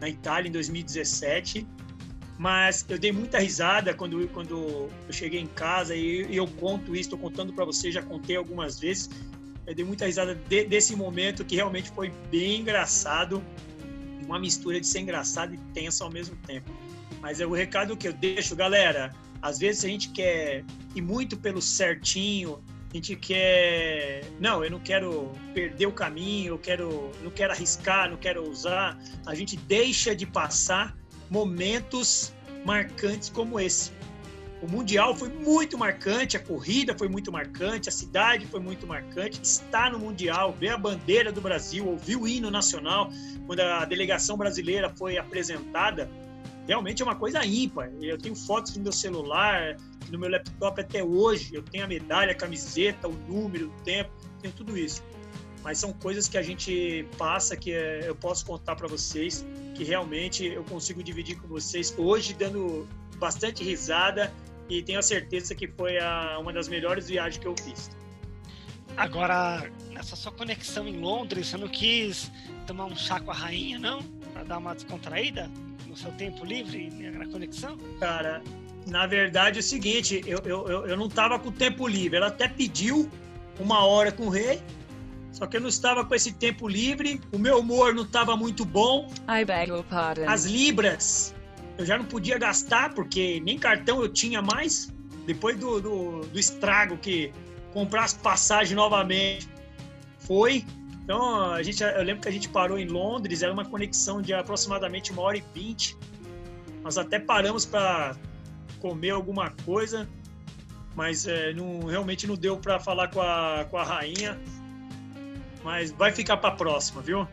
na 0.00 0.08
Itália 0.08 0.48
em 0.48 0.52
2017. 0.52 1.66
Mas 2.38 2.84
eu 2.88 2.98
dei 2.98 3.12
muita 3.12 3.38
risada 3.38 3.94
quando, 3.94 4.26
quando 4.28 4.88
eu 5.06 5.12
cheguei 5.12 5.40
em 5.40 5.46
casa 5.46 5.94
e, 5.94 6.26
e 6.28 6.36
eu 6.36 6.46
conto 6.46 6.92
isso, 6.94 7.02
estou 7.02 7.18
contando 7.18 7.52
para 7.52 7.64
você, 7.64 7.92
já 7.92 8.02
contei 8.02 8.36
algumas 8.36 8.80
vezes. 8.80 9.10
Eu 9.66 9.74
dei 9.74 9.84
muita 9.84 10.06
risada 10.06 10.34
de, 10.34 10.64
desse 10.64 10.96
momento 10.96 11.44
que 11.44 11.54
realmente 11.54 11.90
foi 11.90 12.12
bem 12.30 12.60
engraçado, 12.60 13.42
uma 14.24 14.38
mistura 14.38 14.80
de 14.80 14.86
ser 14.86 15.00
engraçado 15.00 15.54
e 15.54 15.58
tenso 15.72 16.02
ao 16.02 16.10
mesmo 16.10 16.36
tempo. 16.36 16.70
Mas 17.20 17.40
é 17.40 17.46
o 17.46 17.52
recado 17.52 17.96
que 17.96 18.08
eu 18.08 18.12
deixo, 18.12 18.56
galera. 18.56 19.14
Às 19.40 19.58
vezes 19.58 19.84
a 19.84 19.88
gente 19.88 20.08
quer 20.10 20.64
ir 20.94 21.02
muito 21.02 21.36
pelo 21.36 21.60
certinho, 21.60 22.62
a 22.90 22.94
gente 22.94 23.16
quer, 23.16 24.24
não, 24.38 24.64
eu 24.64 24.70
não 24.70 24.78
quero 24.78 25.32
perder 25.54 25.86
o 25.86 25.92
caminho, 25.92 26.54
eu 26.54 26.58
quero, 26.58 27.10
não 27.22 27.30
quero 27.30 27.52
arriscar, 27.52 28.10
não 28.10 28.16
quero 28.16 28.48
usar. 28.48 28.98
A 29.24 29.34
gente 29.34 29.56
deixa 29.56 30.14
de 30.14 30.26
passar 30.26 30.96
momentos 31.32 32.30
marcantes 32.62 33.30
como 33.30 33.58
esse. 33.58 33.90
O 34.60 34.68
Mundial 34.70 35.16
foi 35.16 35.30
muito 35.30 35.78
marcante, 35.78 36.36
a 36.36 36.40
corrida 36.40 36.96
foi 36.96 37.08
muito 37.08 37.32
marcante, 37.32 37.88
a 37.88 37.92
cidade 37.92 38.46
foi 38.46 38.60
muito 38.60 38.86
marcante. 38.86 39.40
Estar 39.42 39.90
no 39.90 39.98
Mundial, 39.98 40.52
ver 40.52 40.68
a 40.68 40.76
bandeira 40.76 41.32
do 41.32 41.40
Brasil, 41.40 41.88
ouvir 41.88 42.16
o 42.16 42.28
hino 42.28 42.50
nacional, 42.50 43.10
quando 43.46 43.60
a 43.60 43.84
delegação 43.86 44.36
brasileira 44.36 44.90
foi 44.94 45.16
apresentada, 45.16 46.08
realmente 46.68 47.02
é 47.02 47.04
uma 47.04 47.16
coisa 47.16 47.44
ímpar. 47.44 47.90
Eu 48.00 48.18
tenho 48.18 48.36
fotos 48.36 48.76
no 48.76 48.82
meu 48.82 48.92
celular, 48.92 49.76
no 50.10 50.18
meu 50.18 50.28
laptop 50.28 50.80
até 50.80 51.02
hoje. 51.02 51.54
Eu 51.54 51.62
tenho 51.62 51.84
a 51.84 51.88
medalha, 51.88 52.32
a 52.32 52.36
camiseta, 52.36 53.08
o 53.08 53.14
número, 53.26 53.68
o 53.68 53.82
tempo, 53.82 54.12
tenho 54.40 54.52
tudo 54.54 54.76
isso. 54.76 55.02
Mas 55.62 55.78
são 55.78 55.92
coisas 55.92 56.28
que 56.28 56.36
a 56.36 56.42
gente 56.42 57.06
passa 57.16 57.56
que 57.56 57.72
eh, 57.72 58.02
eu 58.04 58.16
posso 58.16 58.44
contar 58.44 58.74
para 58.74 58.88
vocês, 58.88 59.46
que 59.74 59.84
realmente 59.84 60.44
eu 60.44 60.64
consigo 60.64 61.02
dividir 61.02 61.40
com 61.40 61.46
vocês 61.46 61.94
hoje, 61.96 62.34
dando 62.34 62.88
bastante 63.16 63.62
risada 63.62 64.32
e 64.68 64.82
tenho 64.82 64.98
a 64.98 65.02
certeza 65.02 65.54
que 65.54 65.68
foi 65.68 65.98
a, 65.98 66.38
uma 66.40 66.52
das 66.52 66.66
melhores 66.66 67.08
viagens 67.08 67.38
que 67.38 67.46
eu 67.46 67.54
fiz. 67.56 67.90
Agora, 68.96 69.70
nessa 69.90 70.16
sua 70.16 70.32
conexão 70.32 70.86
em 70.86 70.98
Londres, 70.98 71.48
você 71.48 71.56
não 71.56 71.68
quis 71.68 72.30
tomar 72.66 72.86
um 72.86 72.96
chá 72.96 73.20
com 73.20 73.30
a 73.30 73.34
rainha, 73.34 73.78
não? 73.78 74.02
Para 74.32 74.44
dar 74.44 74.58
uma 74.58 74.74
descontraída 74.74 75.50
no 75.86 75.96
seu 75.96 76.10
tempo 76.12 76.44
livre 76.44 76.90
na 76.90 77.26
conexão? 77.26 77.78
Cara, 78.00 78.42
na 78.86 79.06
verdade 79.06 79.58
é 79.58 79.60
o 79.60 79.62
seguinte, 79.62 80.22
eu, 80.26 80.38
eu, 80.44 80.86
eu 80.86 80.96
não 80.96 81.06
estava 81.06 81.38
com 81.38 81.50
tempo 81.50 81.86
livre. 81.86 82.16
Ela 82.16 82.28
até 82.28 82.48
pediu 82.48 83.08
uma 83.58 83.84
hora 83.84 84.10
com 84.10 84.26
o 84.26 84.30
rei, 84.30 84.60
só 85.32 85.46
que 85.46 85.56
eu 85.56 85.60
não 85.60 85.68
estava 85.68 86.04
com 86.04 86.14
esse 86.14 86.32
tempo 86.32 86.68
livre, 86.68 87.20
o 87.32 87.38
meu 87.38 87.58
humor 87.58 87.94
não 87.94 88.04
estava 88.04 88.36
muito 88.36 88.64
bom. 88.64 89.10
I 89.28 89.44
beg 89.44 89.70
your 89.70 89.82
pardon. 89.84 90.28
As 90.28 90.44
libras 90.44 91.34
eu 91.78 91.86
já 91.86 91.98
não 91.98 92.04
podia 92.04 92.38
gastar, 92.38 92.94
porque 92.94 93.40
nem 93.40 93.58
cartão 93.58 94.02
eu 94.02 94.08
tinha 94.08 94.42
mais. 94.42 94.92
Depois 95.26 95.56
do, 95.58 95.80
do, 95.80 96.20
do 96.20 96.38
estrago 96.38 96.96
que 96.98 97.32
comprar 97.72 98.04
as 98.04 98.12
passagens 98.12 98.76
novamente 98.76 99.48
foi. 100.20 100.64
Então, 101.02 101.52
a 101.52 101.62
gente, 101.62 101.82
eu 101.82 102.02
lembro 102.02 102.22
que 102.22 102.28
a 102.28 102.32
gente 102.32 102.48
parou 102.48 102.78
em 102.78 102.86
Londres, 102.86 103.42
era 103.42 103.52
uma 103.52 103.64
conexão 103.64 104.22
de 104.22 104.32
aproximadamente 104.32 105.12
uma 105.12 105.22
hora 105.22 105.38
e 105.38 105.44
vinte. 105.54 105.96
Nós 106.82 106.98
até 106.98 107.18
paramos 107.18 107.64
para 107.64 108.16
comer 108.80 109.10
alguma 109.10 109.50
coisa, 109.64 110.08
mas 110.94 111.26
é, 111.26 111.52
não, 111.52 111.86
realmente 111.86 112.26
não 112.26 112.36
deu 112.36 112.56
para 112.56 112.78
falar 112.78 113.08
com 113.08 113.20
a, 113.20 113.66
com 113.70 113.78
a 113.78 113.84
rainha. 113.84 114.38
Mas 115.62 115.92
vai 115.92 116.12
ficar 116.12 116.36
para 116.36 116.50
a 116.50 116.56
próxima, 116.56 117.00
viu? 117.02 117.26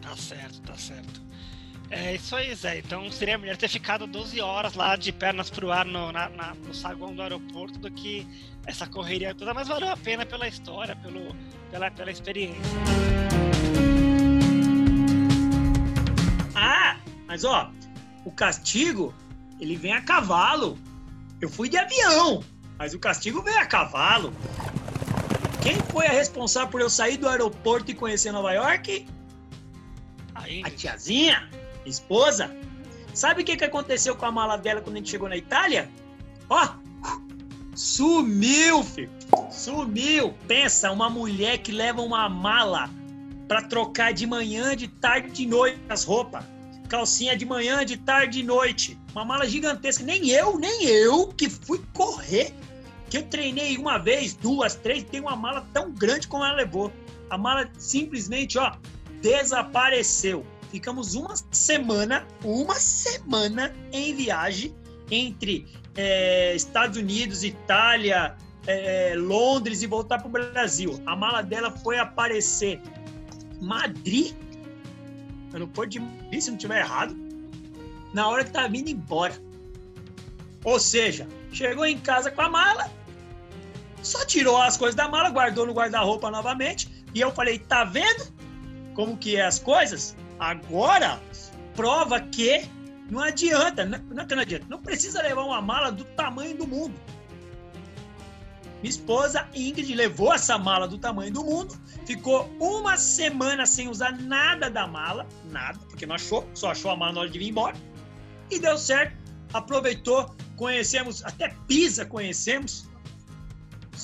Tá 0.00 0.16
certo, 0.16 0.60
tá 0.62 0.76
certo. 0.76 1.24
É 1.90 2.14
isso 2.14 2.34
aí, 2.34 2.54
Zé. 2.54 2.78
Então 2.78 3.10
seria 3.12 3.38
melhor 3.38 3.56
ter 3.56 3.68
ficado 3.68 4.06
12 4.06 4.40
horas 4.40 4.74
lá 4.74 4.96
de 4.96 5.12
pernas 5.12 5.50
pro 5.50 5.70
ar 5.70 5.84
no, 5.84 6.10
na, 6.10 6.28
na, 6.28 6.54
no 6.54 6.74
saguão 6.74 7.14
do 7.14 7.22
aeroporto 7.22 7.78
do 7.78 7.90
que 7.90 8.26
essa 8.66 8.86
correria 8.86 9.34
toda, 9.34 9.52
mas 9.52 9.68
valeu 9.68 9.88
a 9.90 9.96
pena 9.96 10.24
pela 10.24 10.48
história, 10.48 10.96
pelo, 10.96 11.34
pela, 11.70 11.90
pela 11.90 12.10
experiência. 12.10 12.60
Ah, 16.54 16.96
mas 17.26 17.44
ó, 17.44 17.70
o 18.24 18.32
castigo, 18.32 19.14
ele 19.60 19.76
vem 19.76 19.92
a 19.92 20.00
cavalo. 20.00 20.78
Eu 21.40 21.48
fui 21.48 21.68
de 21.68 21.76
avião, 21.76 22.42
mas 22.78 22.94
o 22.94 22.98
castigo 22.98 23.42
vem 23.42 23.56
a 23.56 23.66
cavalo. 23.66 24.32
Quem 25.64 25.76
foi 25.90 26.06
a 26.06 26.12
responsável 26.12 26.68
por 26.68 26.82
eu 26.82 26.90
sair 26.90 27.16
do 27.16 27.26
aeroporto 27.26 27.90
e 27.90 27.94
conhecer 27.94 28.30
Nova 28.30 28.52
York? 28.52 29.06
A 30.62 30.68
tiazinha 30.68 31.48
esposa. 31.86 32.54
Sabe 33.14 33.40
o 33.40 33.44
que, 33.46 33.56
que 33.56 33.64
aconteceu 33.64 34.14
com 34.14 34.26
a 34.26 34.30
mala 34.30 34.58
dela 34.58 34.82
quando 34.82 34.96
a 34.96 34.98
gente 34.98 35.08
chegou 35.08 35.26
na 35.26 35.38
Itália? 35.38 35.88
Ó, 36.50 36.68
sumiu, 37.74 38.84
filho. 38.84 39.10
Sumiu. 39.50 40.34
Pensa, 40.46 40.92
uma 40.92 41.08
mulher 41.08 41.56
que 41.56 41.72
leva 41.72 42.02
uma 42.02 42.28
mala 42.28 42.90
para 43.48 43.62
trocar 43.62 44.12
de 44.12 44.26
manhã, 44.26 44.76
de 44.76 44.88
tarde, 44.88 45.30
de 45.30 45.46
noite 45.46 45.80
as 45.88 46.04
roupas. 46.04 46.44
Calcinha 46.90 47.34
de 47.34 47.46
manhã, 47.46 47.86
de 47.86 47.96
tarde, 47.96 48.40
de 48.40 48.44
noite. 48.44 48.98
Uma 49.12 49.24
mala 49.24 49.48
gigantesca. 49.48 50.04
Nem 50.04 50.28
eu, 50.28 50.58
nem 50.58 50.84
eu 50.84 51.28
que 51.28 51.48
fui 51.48 51.82
correr. 51.94 52.54
Que 53.14 53.18
eu 53.18 53.26
treinei 53.26 53.78
uma 53.78 53.96
vez, 53.96 54.34
duas, 54.34 54.74
três, 54.74 55.04
tem 55.04 55.20
uma 55.20 55.36
mala 55.36 55.64
tão 55.72 55.92
grande 55.92 56.26
como 56.26 56.44
ela 56.44 56.56
levou. 56.56 56.92
A 57.30 57.38
mala 57.38 57.70
simplesmente, 57.78 58.58
ó, 58.58 58.74
desapareceu. 59.22 60.44
Ficamos 60.72 61.14
uma 61.14 61.36
semana, 61.52 62.26
uma 62.42 62.74
semana 62.74 63.72
em 63.92 64.16
viagem 64.16 64.74
entre 65.12 65.64
é, 65.94 66.56
Estados 66.56 66.96
Unidos, 66.98 67.44
Itália, 67.44 68.36
é, 68.66 69.14
Londres 69.16 69.82
e 69.82 69.86
voltar 69.86 70.18
para 70.18 70.26
o 70.26 70.30
Brasil. 70.32 71.00
A 71.06 71.14
mala 71.14 71.40
dela 71.40 71.70
foi 71.70 71.98
aparecer 72.00 72.82
Madrid, 73.60 74.34
aeroporto 75.52 75.90
de 75.90 76.00
Madrid, 76.00 76.40
se 76.40 76.50
não 76.50 76.56
estiver 76.56 76.80
errado, 76.80 77.16
na 78.12 78.26
hora 78.26 78.42
que 78.42 78.50
estava 78.50 78.68
vindo 78.68 78.88
embora. 78.88 79.40
Ou 80.64 80.80
seja, 80.80 81.28
chegou 81.52 81.86
em 81.86 82.00
casa 82.00 82.28
com 82.32 82.42
a 82.42 82.48
mala, 82.48 82.90
só 84.04 84.24
tirou 84.24 84.60
as 84.60 84.76
coisas 84.76 84.94
da 84.94 85.08
mala, 85.08 85.30
guardou 85.30 85.66
no 85.66 85.72
guarda-roupa 85.72 86.30
novamente, 86.30 87.04
e 87.14 87.20
eu 87.20 87.32
falei, 87.32 87.58
tá 87.58 87.84
vendo 87.84 88.32
como 88.94 89.16
que 89.16 89.36
é 89.36 89.44
as 89.44 89.58
coisas? 89.58 90.16
Agora, 90.38 91.20
prova 91.74 92.20
que 92.20 92.68
não 93.10 93.20
adianta, 93.20 93.84
não, 93.84 93.98
não, 93.98 94.24
não 94.24 94.38
adianta, 94.40 94.66
não 94.68 94.80
precisa 94.80 95.22
levar 95.22 95.44
uma 95.44 95.60
mala 95.60 95.90
do 95.90 96.04
tamanho 96.04 96.56
do 96.56 96.66
mundo. 96.66 96.94
Minha 98.82 98.90
esposa 98.90 99.48
Ingrid 99.54 99.94
levou 99.94 100.32
essa 100.32 100.58
mala 100.58 100.86
do 100.86 100.98
tamanho 100.98 101.32
do 101.32 101.42
mundo, 101.42 101.74
ficou 102.06 102.50
uma 102.60 102.96
semana 102.96 103.64
sem 103.64 103.88
usar 103.88 104.12
nada 104.20 104.68
da 104.68 104.86
mala, 104.86 105.26
nada, 105.50 105.78
porque 105.88 106.04
não 106.04 106.14
achou, 106.14 106.46
só 106.54 106.70
achou 106.70 106.90
a 106.90 106.96
mala 106.96 107.12
na 107.12 107.20
hora 107.20 107.30
de 107.30 107.38
vir 107.38 107.48
embora, 107.48 107.76
e 108.50 108.58
deu 108.58 108.76
certo, 108.76 109.16
aproveitou, 109.52 110.34
conhecemos, 110.56 111.24
até 111.24 111.54
Pisa 111.66 112.04
conhecemos, 112.04 112.88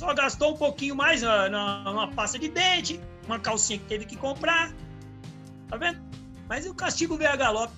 só 0.01 0.15
gastou 0.15 0.55
um 0.55 0.57
pouquinho 0.57 0.97
mais 0.97 1.21
na, 1.21 1.51
na, 1.51 1.85
numa 1.85 2.09
pasta 2.09 2.39
de 2.39 2.49
dente, 2.49 2.99
uma 3.27 3.39
calcinha 3.39 3.79
que 3.79 3.85
teve 3.85 4.07
que 4.07 4.17
comprar, 4.17 4.73
tá 5.69 5.77
vendo? 5.77 6.01
Mas 6.49 6.67
o 6.67 6.75
castigo 6.75 7.19
veio 7.19 7.31
a 7.31 7.37
galope. 7.37 7.75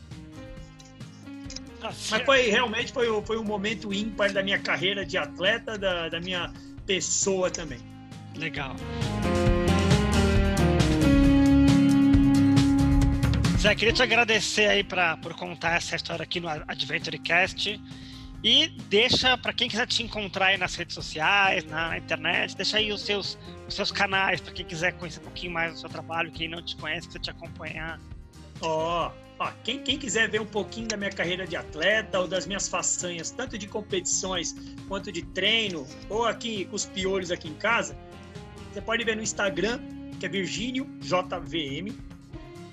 Tá 1.81 1.93
Mas 2.11 2.23
foi 2.23 2.43
realmente 2.43 2.93
foi, 2.93 3.09
foi 3.25 3.37
um 3.37 3.43
momento 3.43 3.93
ímpar 3.93 4.33
da 4.33 4.41
minha 4.41 4.59
carreira 4.61 5.05
de 5.05 5.19
atleta, 5.19 5.77
da, 5.77 6.09
da 6.09 6.21
minha 6.21 6.53
pessoa 6.87 7.51
também. 7.51 7.81
Legal. 8.37 8.77
Zé, 13.59 13.75
queria 13.75 13.93
te 13.93 14.03
agradecer 14.03 14.69
aí 14.69 14.85
pra, 14.85 15.17
por 15.17 15.35
contar 15.35 15.75
essa 15.77 15.97
história 15.97 16.23
aqui 16.23 16.39
no 16.39 16.49
Adventure 16.49 17.19
Cast. 17.19 17.81
E 18.45 18.69
deixa, 18.89 19.39
para 19.39 19.53
quem 19.53 19.69
quiser 19.69 19.87
te 19.87 20.03
encontrar 20.03 20.47
aí 20.47 20.59
nas 20.59 20.75
redes 20.75 20.95
sociais, 20.95 21.65
na 21.65 21.97
internet, 21.97 22.57
deixa 22.57 22.79
aí 22.79 22.93
os 22.93 23.03
seus, 23.03 23.39
os 23.69 23.75
seus 23.75 23.93
canais, 23.93 24.41
para 24.41 24.53
quem 24.53 24.67
quiser 24.67 24.93
conhecer 24.95 25.21
um 25.21 25.25
pouquinho 25.25 25.53
mais 25.53 25.75
do 25.75 25.79
seu 25.79 25.89
trabalho, 25.89 26.33
quem 26.33 26.49
não 26.49 26.61
te 26.61 26.75
conhece, 26.75 27.07
quiser 27.07 27.21
te 27.21 27.31
acompanhar. 27.31 28.01
Ó, 28.61 29.09
oh, 29.09 29.45
oh, 29.45 29.49
quem, 29.63 29.81
quem 29.85 29.97
quiser 29.97 30.29
ver 30.29 30.41
um 30.41 30.47
pouquinho 30.47 30.89
da 30.89 30.97
minha 30.97 31.11
carreira 31.11 31.47
de 31.47 31.55
atleta 31.55 32.19
ou 32.19 32.27
das 32.27 32.45
minhas 32.45 32.69
façanhas, 32.69 33.31
tanto 33.31 33.57
de 33.57 33.69
competições 33.69 34.57
quanto 34.89 35.13
de 35.13 35.23
treino, 35.23 35.87
ou 36.09 36.25
aqui 36.25 36.65
com 36.65 36.75
os 36.75 36.85
piolhos 36.85 37.31
aqui 37.31 37.49
em 37.49 37.55
casa, 37.55 37.97
você 38.73 38.81
pode 38.81 39.05
ver 39.05 39.15
no 39.15 39.23
Instagram, 39.23 39.79
que 40.19 40.27
é 40.27 40.29
Virgínio 40.29 40.85
JVM, 41.01 41.93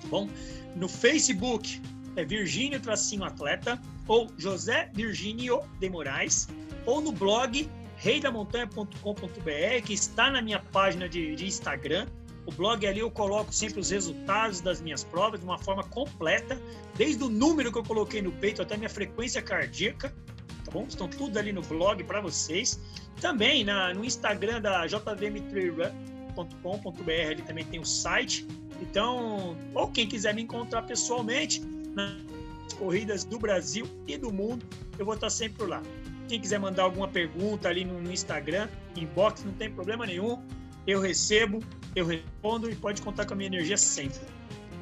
tá 0.02 0.08
bom? 0.08 0.28
No 0.76 0.90
Facebook 0.90 1.80
é 2.20 2.26
Virgínio 2.26 2.80
Tracinho 2.80 3.24
Atleta 3.24 3.80
ou 4.08 4.32
José 4.38 4.90
Virgínio 4.94 5.62
de 5.80 5.90
Moraes, 5.90 6.48
ou 6.86 7.02
no 7.02 7.12
blog 7.12 7.70
reidamontanha.com.br, 7.98 9.86
que 9.86 9.94
está 9.94 10.32
na 10.32 10.42
minha 10.42 10.60
página 10.60 11.08
de, 11.08 11.36
de 11.36 11.46
Instagram, 11.46 12.08
o 12.46 12.52
blog 12.52 12.88
ali 12.88 13.00
eu 13.00 13.12
coloco 13.12 13.54
sempre 13.54 13.80
os 13.80 13.92
resultados 13.92 14.60
das 14.62 14.82
minhas 14.82 15.04
provas 15.04 15.40
de 15.40 15.46
uma 15.46 15.60
forma 15.60 15.84
completa, 15.84 16.60
desde 16.96 17.24
o 17.24 17.30
número 17.30 17.72
que 17.72 17.78
eu 17.78 17.84
coloquei 17.84 18.24
no 18.24 18.32
peito 18.32 18.60
até 18.62 18.76
minha 18.76 18.90
frequência 18.90 19.40
cardíaca, 19.40 20.12
tá 20.66 20.72
bom? 20.72 20.86
Estão 20.88 21.08
tudo 21.08 21.38
ali 21.38 21.54
no 21.54 21.62
blog 21.62 22.04
para 22.06 22.22
vocês. 22.22 22.80
Também 23.22 23.64
na, 23.64 23.94
no 23.94 24.04
Instagram 24.04 24.62
da 24.62 24.88
jvm3run.com.br 24.88 27.30
ali 27.30 27.44
também 27.44 27.66
tem 27.66 27.80
o 27.80 27.86
site. 27.86 28.48
Então, 28.82 29.56
ou 29.76 29.90
quem 29.90 30.08
quiser 30.08 30.34
me 30.34 30.42
encontrar 30.42 30.82
pessoalmente 30.84 31.62
nas 32.00 32.74
corridas 32.74 33.24
do 33.24 33.38
Brasil 33.38 33.88
e 34.08 34.18
do 34.18 34.32
mundo, 34.32 34.66
eu 34.98 35.06
vou 35.06 35.16
estar 35.16 35.30
sempre 35.30 35.60
por 35.60 35.70
lá. 35.70 35.82
Quem 36.28 36.40
quiser 36.40 36.60
mandar 36.60 36.84
alguma 36.84 37.08
pergunta 37.08 37.68
ali 37.68 37.84
no, 37.84 38.00
no 38.02 38.12
Instagram, 38.12 38.70
inbox, 38.96 39.44
não 39.44 39.54
tem 39.54 39.72
problema 39.72 40.06
nenhum. 40.06 40.42
Eu 40.86 41.00
recebo, 41.00 41.60
eu 41.96 42.06
respondo 42.06 42.70
e 42.70 42.76
pode 42.76 43.02
contar 43.02 43.26
com 43.26 43.34
a 43.34 43.38
minha 43.38 43.48
energia 43.48 43.78
sempre. 43.78 44.20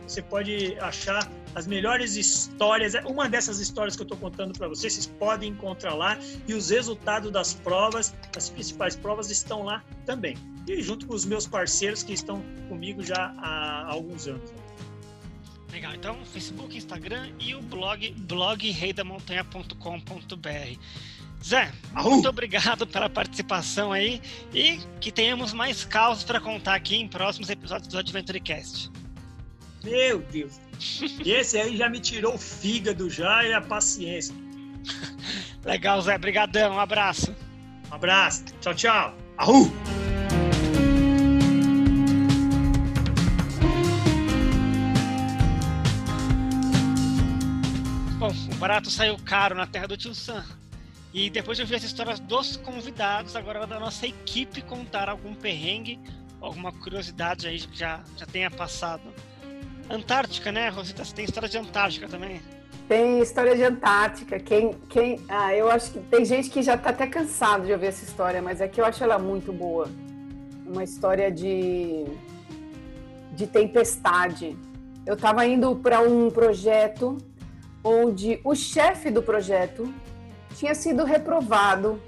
Você 0.05 0.21
pode 0.21 0.77
achar 0.79 1.29
as 1.53 1.67
melhores 1.67 2.15
histórias. 2.15 2.93
Uma 3.05 3.27
dessas 3.27 3.59
histórias 3.59 3.95
que 3.95 4.01
eu 4.01 4.05
estou 4.05 4.17
contando 4.17 4.57
para 4.57 4.67
vocês, 4.67 4.93
vocês 4.93 5.07
podem 5.07 5.49
encontrar 5.51 5.95
lá. 5.95 6.17
E 6.47 6.53
os 6.53 6.69
resultados 6.69 7.31
das 7.31 7.53
provas, 7.53 8.13
as 8.35 8.49
principais 8.49 8.95
provas, 8.95 9.29
estão 9.29 9.63
lá 9.63 9.83
também. 10.05 10.37
E 10.67 10.81
junto 10.81 11.07
com 11.07 11.13
os 11.13 11.25
meus 11.25 11.47
parceiros 11.47 12.03
que 12.03 12.13
estão 12.13 12.41
comigo 12.69 13.03
já 13.03 13.33
há 13.37 13.91
alguns 13.91 14.27
anos. 14.27 14.53
Legal, 15.71 15.93
então 15.93 16.17
Facebook, 16.25 16.75
Instagram 16.77 17.29
e 17.39 17.55
o 17.55 17.61
blog 17.61 18.13
blogreidamontanha.com.br. 18.17 20.79
Zé, 21.45 21.71
muito 21.93 22.27
obrigado 22.27 22.87
pela 22.87 23.09
participação 23.09 23.91
aí 23.91 24.21
e 24.53 24.79
que 24.99 25.11
tenhamos 25.11 25.53
mais 25.53 25.85
causas 25.85 26.23
para 26.23 26.39
contar 26.39 26.75
aqui 26.75 26.95
em 26.95 27.07
próximos 27.07 27.49
episódios 27.49 27.89
do 27.89 27.99
AdventureCast. 27.99 28.89
Meu 29.83 30.19
Deus. 30.19 30.59
Esse 31.25 31.57
aí 31.57 31.77
já 31.77 31.89
me 31.89 31.99
tirou 31.99 32.35
o 32.35 32.37
fígado 32.37 33.09
já 33.09 33.45
e 33.45 33.53
a 33.53 33.61
paciência. 33.61 34.35
Legal, 35.63 36.01
Zé. 36.01 36.15
Obrigadão. 36.15 36.75
Um 36.75 36.79
abraço. 36.79 37.35
Um 37.91 37.95
abraço. 37.95 38.45
Tchau, 38.61 38.73
tchau. 38.73 39.15
Arru! 39.37 39.71
Barato 48.67 48.91
saiu 48.91 49.15
caro 49.23 49.55
na 49.55 49.65
terra 49.65 49.87
do 49.87 49.95
tio 49.95 50.13
Sam. 50.13 50.43
E 51.13 51.29
depois 51.29 51.57
de 51.57 51.63
ouvir 51.63 51.75
as 51.75 51.83
histórias 51.83 52.19
dos 52.19 52.57
convidados, 52.57 53.33
agora 53.33 53.65
da 53.65 53.79
nossa 53.79 54.05
equipe 54.05 54.61
contar 54.61 55.07
algum 55.07 55.33
perrengue, 55.33 55.97
alguma 56.41 56.73
curiosidade 56.73 57.47
aí 57.47 57.59
que 57.59 57.79
já, 57.79 58.01
já 58.17 58.25
tenha 58.25 58.51
passado. 58.51 59.03
Antártica, 59.89 60.51
né, 60.51 60.67
Rosita? 60.67 61.05
Você 61.05 61.15
tem 61.15 61.23
história 61.23 61.47
de 61.47 61.57
Antártica 61.57 62.09
também? 62.09 62.41
Tem 62.89 63.21
história 63.21 63.55
de 63.55 63.63
Antártica. 63.63 64.37
Quem, 64.37 64.73
quem, 64.89 65.21
ah, 65.29 65.55
eu 65.55 65.71
acho 65.71 65.93
que 65.93 65.99
tem 65.99 66.25
gente 66.25 66.49
que 66.49 66.61
já 66.61 66.75
está 66.75 66.89
até 66.89 67.07
cansado 67.07 67.65
de 67.65 67.71
ouvir 67.71 67.85
essa 67.85 68.03
história, 68.03 68.41
mas 68.41 68.59
é 68.59 68.67
que 68.67 68.81
eu 68.81 68.85
acho 68.85 69.01
ela 69.01 69.17
muito 69.17 69.53
boa. 69.53 69.89
Uma 70.65 70.83
história 70.83 71.31
de, 71.31 72.03
de 73.31 73.47
tempestade. 73.47 74.57
Eu 75.05 75.13
estava 75.13 75.45
indo 75.45 75.73
para 75.77 76.01
um 76.01 76.29
projeto 76.29 77.17
onde 77.87 78.41
o 78.43 78.53
chefe 78.53 79.09
do 79.09 79.23
projeto 79.23 79.91
tinha 80.55 80.75
sido 80.75 81.05
reprovado 81.05 82.01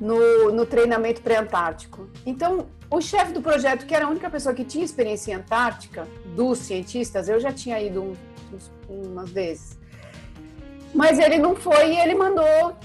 no, 0.00 0.50
no 0.52 0.66
treinamento 0.66 1.22
pré-antártico. 1.22 2.08
Então, 2.24 2.66
o 2.90 3.00
chefe 3.00 3.32
do 3.32 3.40
projeto, 3.40 3.86
que 3.86 3.94
era 3.94 4.06
a 4.06 4.08
única 4.08 4.28
pessoa 4.28 4.54
que 4.54 4.64
tinha 4.64 4.84
experiência 4.84 5.32
em 5.32 5.34
Antártica, 5.34 6.06
dos 6.34 6.58
cientistas, 6.58 7.28
eu 7.28 7.38
já 7.38 7.52
tinha 7.52 7.80
ido 7.80 8.02
um, 8.02 8.14
umas 8.88 9.30
vezes, 9.30 9.78
mas 10.94 11.18
ele 11.18 11.38
não 11.38 11.54
foi 11.54 11.94
e 11.94 11.98
ele 11.98 12.14
mandou 12.14 12.76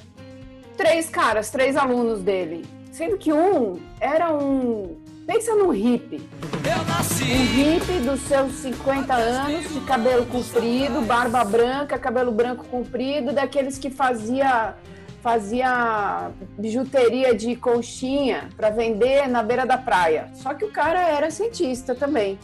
três 0.77 1.09
caras, 1.09 1.49
três 1.49 1.75
alunos 1.75 2.21
dele, 2.21 2.65
sendo 2.91 3.17
que 3.17 3.33
um 3.33 3.79
era 3.99 4.33
um. 4.33 5.00
Pensa 5.31 5.55
num 5.55 5.71
hippie. 5.71 6.19
Um 6.19 7.45
hippie 7.55 7.99
dos 8.05 8.19
seus 8.23 8.51
50 8.51 9.13
anos, 9.13 9.73
de 9.73 9.79
cabelo 9.79 10.25
comprido, 10.25 11.01
barba 11.03 11.41
branca, 11.45 11.97
cabelo 11.97 12.33
branco 12.33 12.65
comprido, 12.65 13.31
daqueles 13.31 13.77
que 13.77 13.89
fazia 13.89 14.75
fazia 15.21 16.31
bijuteria 16.57 17.33
de 17.33 17.55
conchinha 17.55 18.49
para 18.57 18.71
vender 18.71 19.29
na 19.29 19.41
beira 19.41 19.65
da 19.65 19.77
praia. 19.77 20.27
Só 20.33 20.53
que 20.53 20.65
o 20.65 20.71
cara 20.71 20.99
era 20.99 21.31
cientista 21.31 21.95
também. 21.95 22.37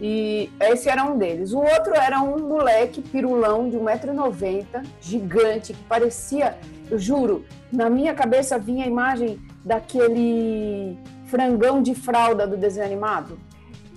E 0.00 0.48
esse 0.60 0.88
era 0.88 1.02
um 1.02 1.18
deles. 1.18 1.52
O 1.52 1.58
outro 1.58 1.92
era 1.96 2.22
um 2.22 2.38
moleque 2.38 3.02
pirulão 3.02 3.68
de 3.68 3.76
1,90m, 3.76 4.86
gigante, 5.00 5.72
que 5.72 5.82
parecia, 5.84 6.56
eu 6.88 7.00
juro, 7.00 7.44
na 7.72 7.90
minha 7.90 8.14
cabeça 8.14 8.60
vinha 8.60 8.84
a 8.84 8.88
imagem 8.88 9.40
daquele 9.64 10.96
frangão 11.34 11.82
de 11.82 11.96
fralda 11.96 12.46
do 12.46 12.56
desenho 12.56 12.86
animado. 12.86 13.36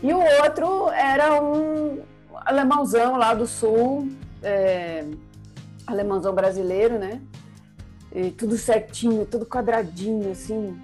E 0.01 0.11
o 0.11 0.19
outro 0.43 0.89
era 0.89 1.39
um 1.39 2.01
alemãozão 2.33 3.15
lá 3.15 3.35
do 3.35 3.45
sul, 3.45 4.09
é, 4.41 5.05
alemãozão 5.85 6.33
brasileiro, 6.33 6.97
né? 6.97 7.21
E 8.11 8.31
tudo 8.31 8.57
certinho, 8.57 9.23
tudo 9.23 9.45
quadradinho, 9.45 10.31
assim. 10.31 10.75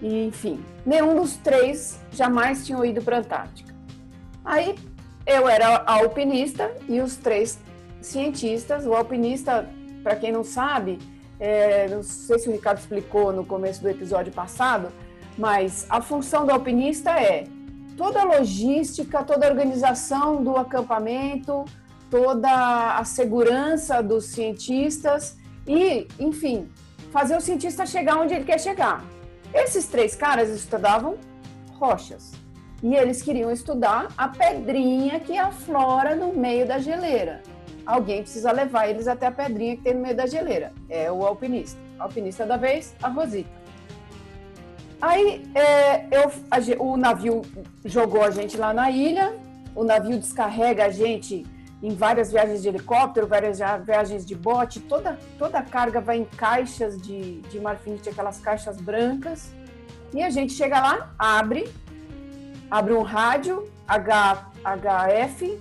E, 0.00 0.24
enfim, 0.28 0.64
nenhum 0.86 1.14
dos 1.14 1.36
três 1.36 2.00
jamais 2.10 2.64
tinham 2.64 2.82
ido 2.82 3.02
para 3.02 3.16
a 3.16 3.20
Antártica. 3.20 3.74
Aí 4.42 4.74
eu 5.26 5.46
era 5.46 5.82
alpinista 5.84 6.70
e 6.88 7.02
os 7.02 7.16
três 7.16 7.58
cientistas. 8.00 8.86
O 8.86 8.94
alpinista, 8.94 9.68
para 10.02 10.16
quem 10.16 10.32
não 10.32 10.42
sabe, 10.42 10.98
é, 11.38 11.86
não 11.88 12.02
sei 12.02 12.38
se 12.38 12.48
o 12.48 12.52
Ricardo 12.52 12.78
explicou 12.78 13.30
no 13.30 13.44
começo 13.44 13.82
do 13.82 13.90
episódio 13.90 14.32
passado, 14.32 14.88
mas 15.36 15.86
a 15.88 16.00
função 16.00 16.44
do 16.44 16.52
alpinista 16.52 17.10
é 17.10 17.44
toda 17.96 18.20
a 18.20 18.24
logística, 18.24 19.22
toda 19.22 19.46
a 19.46 19.50
organização 19.50 20.42
do 20.42 20.56
acampamento, 20.56 21.64
toda 22.10 22.96
a 22.96 23.04
segurança 23.04 24.02
dos 24.02 24.26
cientistas 24.26 25.36
e, 25.66 26.06
enfim, 26.18 26.68
fazer 27.10 27.36
o 27.36 27.40
cientista 27.40 27.86
chegar 27.86 28.18
onde 28.18 28.34
ele 28.34 28.44
quer 28.44 28.60
chegar. 28.60 29.04
Esses 29.54 29.86
três 29.86 30.14
caras 30.14 30.48
estudavam 30.50 31.16
rochas 31.78 32.32
e 32.82 32.94
eles 32.94 33.22
queriam 33.22 33.50
estudar 33.50 34.08
a 34.16 34.28
pedrinha 34.28 35.20
que 35.20 35.38
aflora 35.38 36.16
no 36.16 36.32
meio 36.32 36.66
da 36.66 36.78
geleira. 36.78 37.42
Alguém 37.84 38.22
precisa 38.22 38.52
levar 38.52 38.88
eles 38.88 39.08
até 39.08 39.26
a 39.26 39.32
pedrinha 39.32 39.76
que 39.76 39.82
tem 39.82 39.94
no 39.94 40.00
meio 40.00 40.16
da 40.16 40.26
geleira. 40.26 40.72
É 40.88 41.10
o 41.10 41.24
alpinista. 41.24 41.78
alpinista 41.98 42.46
da 42.46 42.56
vez, 42.56 42.94
a 43.02 43.08
Rosita. 43.08 43.61
Aí 45.02 45.44
é, 45.52 46.06
eu, 46.12 46.30
a, 46.48 46.58
o 46.80 46.96
navio 46.96 47.42
jogou 47.84 48.22
a 48.22 48.30
gente 48.30 48.56
lá 48.56 48.72
na 48.72 48.88
ilha, 48.88 49.36
o 49.74 49.82
navio 49.82 50.16
descarrega 50.16 50.84
a 50.84 50.90
gente 50.90 51.44
em 51.82 51.92
várias 51.92 52.30
viagens 52.30 52.62
de 52.62 52.68
helicóptero, 52.68 53.26
várias 53.26 53.58
viagens 53.84 54.24
de 54.24 54.36
bote, 54.36 54.78
toda, 54.78 55.18
toda 55.36 55.58
a 55.58 55.62
carga 55.62 56.00
vai 56.00 56.18
em 56.18 56.24
caixas 56.24 57.02
de, 57.02 57.40
de 57.40 57.58
marfinite, 57.58 58.08
aquelas 58.08 58.38
caixas 58.38 58.80
brancas. 58.80 59.52
E 60.14 60.22
a 60.22 60.30
gente 60.30 60.52
chega 60.52 60.80
lá, 60.80 61.12
abre, 61.18 61.68
abre 62.70 62.92
um 62.92 63.02
rádio 63.02 63.68
H, 63.88 64.52
HF, 64.62 65.58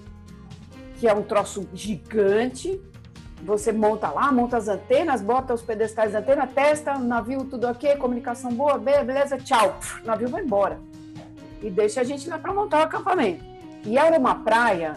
que 0.99 1.07
é 1.07 1.13
um 1.15 1.23
troço 1.23 1.67
gigante. 1.73 2.79
Você 3.43 3.71
monta 3.71 4.09
lá, 4.09 4.31
monta 4.31 4.57
as 4.57 4.67
antenas, 4.67 5.21
bota 5.21 5.53
os 5.53 5.61
pedestais 5.61 6.13
da 6.13 6.19
antena, 6.19 6.45
testa, 6.45 6.97
navio 6.97 7.43
tudo 7.45 7.67
ok, 7.67 7.95
comunicação 7.95 8.53
boa, 8.53 8.77
beleza, 8.77 9.37
tchau. 9.37 9.79
O 10.03 10.07
navio 10.07 10.29
vai 10.29 10.43
embora. 10.43 10.79
E 11.61 11.69
deixa 11.69 12.01
a 12.01 12.03
gente 12.03 12.29
lá 12.29 12.37
para 12.37 12.53
montar 12.53 12.79
o 12.79 12.83
acampamento. 12.83 13.43
E 13.83 13.97
era 13.97 14.17
uma 14.17 14.35
praia 14.35 14.95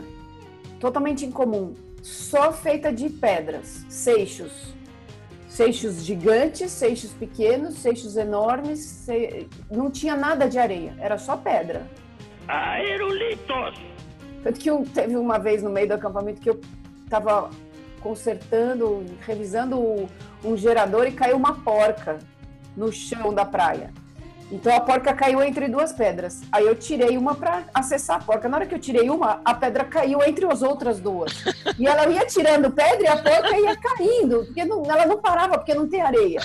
totalmente 0.78 1.24
incomum, 1.24 1.74
só 2.02 2.52
feita 2.52 2.92
de 2.92 3.08
pedras, 3.08 3.86
seixos. 3.88 4.74
Seixos 5.48 6.04
gigantes, 6.04 6.72
seixos 6.72 7.12
pequenos, 7.12 7.76
seixos 7.76 8.16
enormes, 8.16 8.80
se... 8.80 9.48
não 9.70 9.90
tinha 9.90 10.16
nada 10.16 10.48
de 10.48 10.58
areia, 10.58 10.94
era 10.98 11.16
só 11.16 11.36
pedra. 11.36 11.88
Aerolitos! 12.48 13.80
Tanto 14.42 14.60
que 14.60 14.70
um, 14.70 14.84
teve 14.84 15.16
uma 15.16 15.38
vez 15.38 15.62
no 15.62 15.70
meio 15.70 15.88
do 15.88 15.94
acampamento 15.94 16.40
que 16.40 16.50
eu 16.50 16.60
estava 17.04 17.48
consertando, 18.04 19.02
revisando 19.26 20.06
um 20.44 20.56
gerador 20.58 21.06
e 21.06 21.12
caiu 21.12 21.38
uma 21.38 21.54
porca 21.54 22.18
no 22.76 22.92
chão 22.92 23.32
da 23.32 23.46
praia. 23.46 23.90
Então 24.52 24.76
a 24.76 24.80
porca 24.80 25.14
caiu 25.14 25.42
entre 25.42 25.68
duas 25.68 25.90
pedras. 25.90 26.42
Aí 26.52 26.66
eu 26.66 26.76
tirei 26.76 27.16
uma 27.16 27.34
para 27.34 27.64
acessar 27.72 28.20
a 28.20 28.22
porca. 28.22 28.46
Na 28.46 28.58
hora 28.58 28.66
que 28.66 28.74
eu 28.74 28.78
tirei 28.78 29.08
uma, 29.08 29.40
a 29.42 29.54
pedra 29.54 29.84
caiu 29.84 30.22
entre 30.22 30.44
as 30.44 30.60
outras 30.60 31.00
duas. 31.00 31.32
E 31.78 31.86
ela 31.86 32.06
ia 32.08 32.26
tirando 32.26 32.70
pedra 32.70 33.02
e 33.02 33.06
a 33.06 33.16
porca 33.16 33.58
ia 33.58 33.74
caindo, 33.74 34.44
porque 34.44 34.64
não, 34.66 34.84
ela 34.84 35.06
não 35.06 35.18
parava 35.18 35.56
porque 35.56 35.72
não 35.72 35.88
tem 35.88 36.02
areia. 36.02 36.42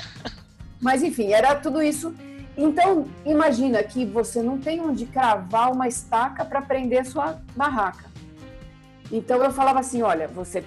Mas 0.79 1.03
enfim, 1.03 1.33
era 1.33 1.55
tudo 1.55 1.83
isso. 1.83 2.15
Então 2.57 3.05
imagina 3.25 3.83
que 3.83 4.05
você 4.05 4.41
não 4.41 4.57
tem 4.57 4.79
onde 4.79 5.05
cravar 5.05 5.71
uma 5.73 5.87
estaca 5.87 6.45
para 6.45 6.61
prender 6.61 7.01
a 7.01 7.05
sua 7.05 7.37
barraca. 7.53 8.05
Então 9.11 9.43
eu 9.43 9.51
falava 9.51 9.79
assim, 9.79 10.01
olha, 10.01 10.27
você 10.27 10.63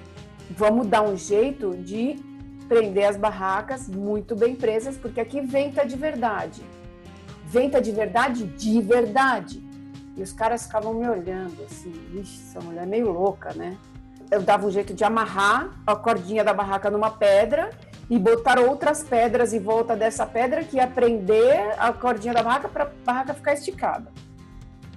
vamos 0.57 0.87
dar 0.87 1.03
um 1.03 1.17
jeito 1.17 1.77
de 1.77 2.17
prender 2.69 3.09
as 3.09 3.17
barracas 3.17 3.89
muito 3.89 4.35
bem 4.35 4.55
presas, 4.55 4.97
porque 4.97 5.21
aqui 5.21 5.41
venta 5.41 5.85
de 5.85 5.97
verdade 5.97 6.63
venta 7.53 7.83
de 7.83 7.93
verdade, 7.93 8.45
de 8.47 8.81
verdade. 8.81 9.63
E 10.17 10.23
os 10.23 10.33
caras 10.33 10.65
ficavam 10.65 10.95
me 10.95 11.07
olhando 11.07 11.63
assim, 11.65 11.93
vixe, 12.11 12.41
essa 12.49 12.61
mulher 12.61 12.85
é 12.85 12.87
meio 12.87 13.13
louca, 13.13 13.53
né? 13.55 13.77
Eu 14.31 14.41
dava 14.41 14.67
um 14.67 14.71
jeito 14.71 14.95
de 14.95 15.05
amarrar 15.05 15.71
a 15.87 15.95
cordinha 15.95 16.43
da 16.43 16.55
barraca 16.55 16.91
numa 16.91 17.11
pedra 17.11 17.69
e 18.09 18.19
botar 18.19 18.59
outras 18.59 19.05
pedras 19.05 19.53
em 19.53 19.61
volta 19.61 19.95
dessa 19.95 20.25
pedra 20.25 20.65
que 20.65 20.77
ia 20.77 20.87
prender 20.87 21.75
a 21.79 21.93
cordinha 21.93 22.33
da 22.33 22.43
barraca 22.43 22.69
para 22.69 22.85
a 22.85 22.91
barraca 23.05 23.35
ficar 23.35 23.53
esticada. 23.53 24.11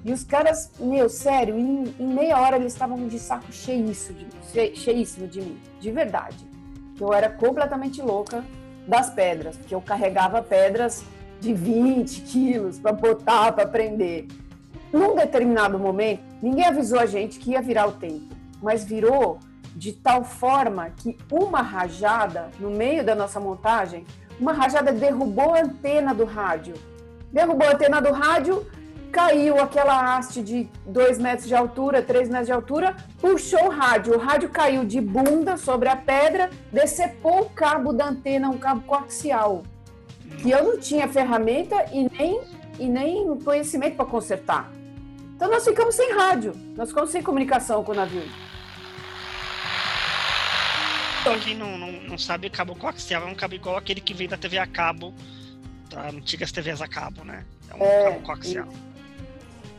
E 0.06 0.14
os 0.14 0.24
caras, 0.24 0.70
meu, 0.80 1.10
sério, 1.10 1.58
em, 1.58 1.96
em 2.00 2.08
meia 2.08 2.40
hora 2.40 2.58
eles 2.58 2.74
estavam 2.74 3.08
de 3.08 3.18
saco 3.18 3.52
cheíssimo 3.52 4.20
de, 4.54 4.76
cheíssimo 4.76 5.28
de 5.28 5.42
mim, 5.42 5.60
de 5.80 5.92
verdade. 5.92 6.48
Eu 7.02 7.12
era 7.12 7.28
completamente 7.28 8.04
louca 8.04 8.46
das 8.88 9.10
pedras, 9.10 9.58
porque 9.58 9.74
eu 9.74 9.82
carregava 9.82 10.44
pedras 10.44 11.04
de 11.42 11.56
20 11.56 12.22
quilos 12.22 12.78
para 12.78 12.92
botar, 12.92 13.52
para 13.54 13.68
prender. 13.68 14.28
Num 14.94 15.16
determinado 15.16 15.80
momento, 15.80 16.22
ninguém 16.40 16.66
avisou 16.66 17.00
a 17.00 17.08
gente 17.08 17.40
que 17.40 17.52
ia 17.52 17.62
virar 17.62 17.88
o 17.88 17.94
tempo, 17.94 18.36
mas 18.62 18.86
virou 18.86 19.40
de 19.76 19.92
tal 19.92 20.24
forma 20.24 20.92
que 20.92 21.18
uma 21.32 21.64
rajada 21.64 22.52
no 22.60 22.70
meio 22.70 23.04
da 23.04 23.16
nossa 23.16 23.40
montagem, 23.40 24.06
uma 24.40 24.54
rajada 24.54 24.92
derrubou 24.92 25.56
a 25.56 25.62
antena 25.62 26.14
do 26.14 26.26
rádio. 26.26 26.76
Derrubou 27.34 27.68
a 27.68 27.74
antena 27.74 28.00
do 28.00 28.12
rádio, 28.12 28.66
caiu 29.16 29.62
aquela 29.62 30.18
haste 30.18 30.44
de 30.44 30.68
2 30.86 31.20
metros 31.20 31.48
de 31.48 31.56
altura, 31.56 32.02
3 32.02 32.28
metros 32.28 32.48
de 32.48 32.52
altura, 32.52 32.98
puxou 33.22 33.68
o 33.68 33.70
rádio. 33.70 34.14
O 34.14 34.18
rádio 34.18 34.50
caiu 34.50 34.84
de 34.84 35.00
bunda 35.00 35.56
sobre 35.56 35.88
a 35.88 35.96
pedra, 35.96 36.50
decepou 36.70 37.44
o 37.44 37.50
cabo 37.50 37.94
da 37.94 38.08
antena, 38.08 38.50
um 38.50 38.58
cabo 38.58 38.82
coaxial. 38.82 39.64
Que 40.40 40.52
eu 40.52 40.62
não 40.66 40.78
tinha 40.78 41.08
ferramenta 41.08 41.86
e 41.94 42.10
nem, 42.12 42.42
e 42.78 42.90
nem 42.90 43.40
conhecimento 43.40 43.96
para 43.96 44.06
consertar. 44.06 44.70
Então 45.34 45.50
nós 45.50 45.64
ficamos 45.64 45.96
sem 45.96 46.14
rádio, 46.14 46.52
nós 46.76 46.90
ficamos 46.90 47.10
sem 47.10 47.24
comunicação 47.24 47.86
com 47.86 47.94
o 47.94 47.96
navio. 47.96 48.30
Pra 51.24 51.40
quem 51.40 51.56
não, 51.56 51.78
não, 51.78 51.92
não 52.02 52.18
sabe, 52.18 52.50
cabo 52.50 52.76
coaxial 52.76 53.24
é 53.24 53.32
um 53.32 53.36
cabo 53.36 53.56
igual 53.56 53.78
aquele 53.78 54.02
que 54.02 54.14
vem 54.14 54.28
da 54.28 54.36
TV 54.36 54.58
a 54.58 54.68
cabo, 54.68 55.14
da 55.90 56.10
antigas 56.10 56.52
TVs 56.52 56.82
a 56.82 56.88
cabo, 56.88 57.24
né? 57.24 57.46
É 57.70 57.76
um 57.76 57.82
é, 57.82 58.04
cabo 58.04 58.20
coaxial. 58.20 58.68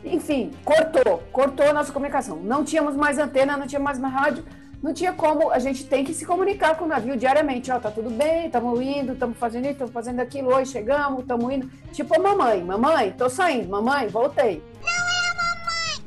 Enfim, 0.03 0.51
cortou, 0.63 1.23
cortou 1.31 1.67
a 1.67 1.73
nossa 1.73 1.91
comunicação. 1.91 2.37
Não 2.37 2.63
tínhamos 2.63 2.95
mais 2.95 3.17
antena, 3.17 3.57
não 3.57 3.67
tinha 3.67 3.79
mais 3.79 3.99
rádio, 3.99 4.43
não 4.81 4.93
tinha 4.93 5.11
como, 5.11 5.51
a 5.51 5.59
gente 5.59 5.85
tem 5.85 6.03
que 6.03 6.13
se 6.13 6.25
comunicar 6.25 6.75
com 6.77 6.85
o 6.85 6.87
navio 6.87 7.17
diariamente, 7.17 7.71
ó, 7.71 7.79
tá 7.79 7.89
tudo 7.89 8.09
bem, 8.09 8.45
estamos 8.45 8.79
indo, 8.79 9.13
estamos 9.13 9.37
fazendo 9.37 9.63
isso, 9.63 9.73
estamos 9.73 9.93
fazendo 9.93 10.19
aquilo, 10.19 10.53
hoje 10.53 10.71
chegamos, 10.71 11.21
estamos 11.21 11.51
indo. 11.51 11.69
Tipo 11.91 12.15
a 12.15 12.19
mamãe, 12.21 12.63
mamãe, 12.63 13.11
tô 13.11 13.27
saindo, 13.29 13.69
mamãe, 13.69 14.07
voltei. 14.07 14.63
Não 14.81 14.89
é 14.89 15.31
a 15.31 15.35
mamãe! 15.35 16.05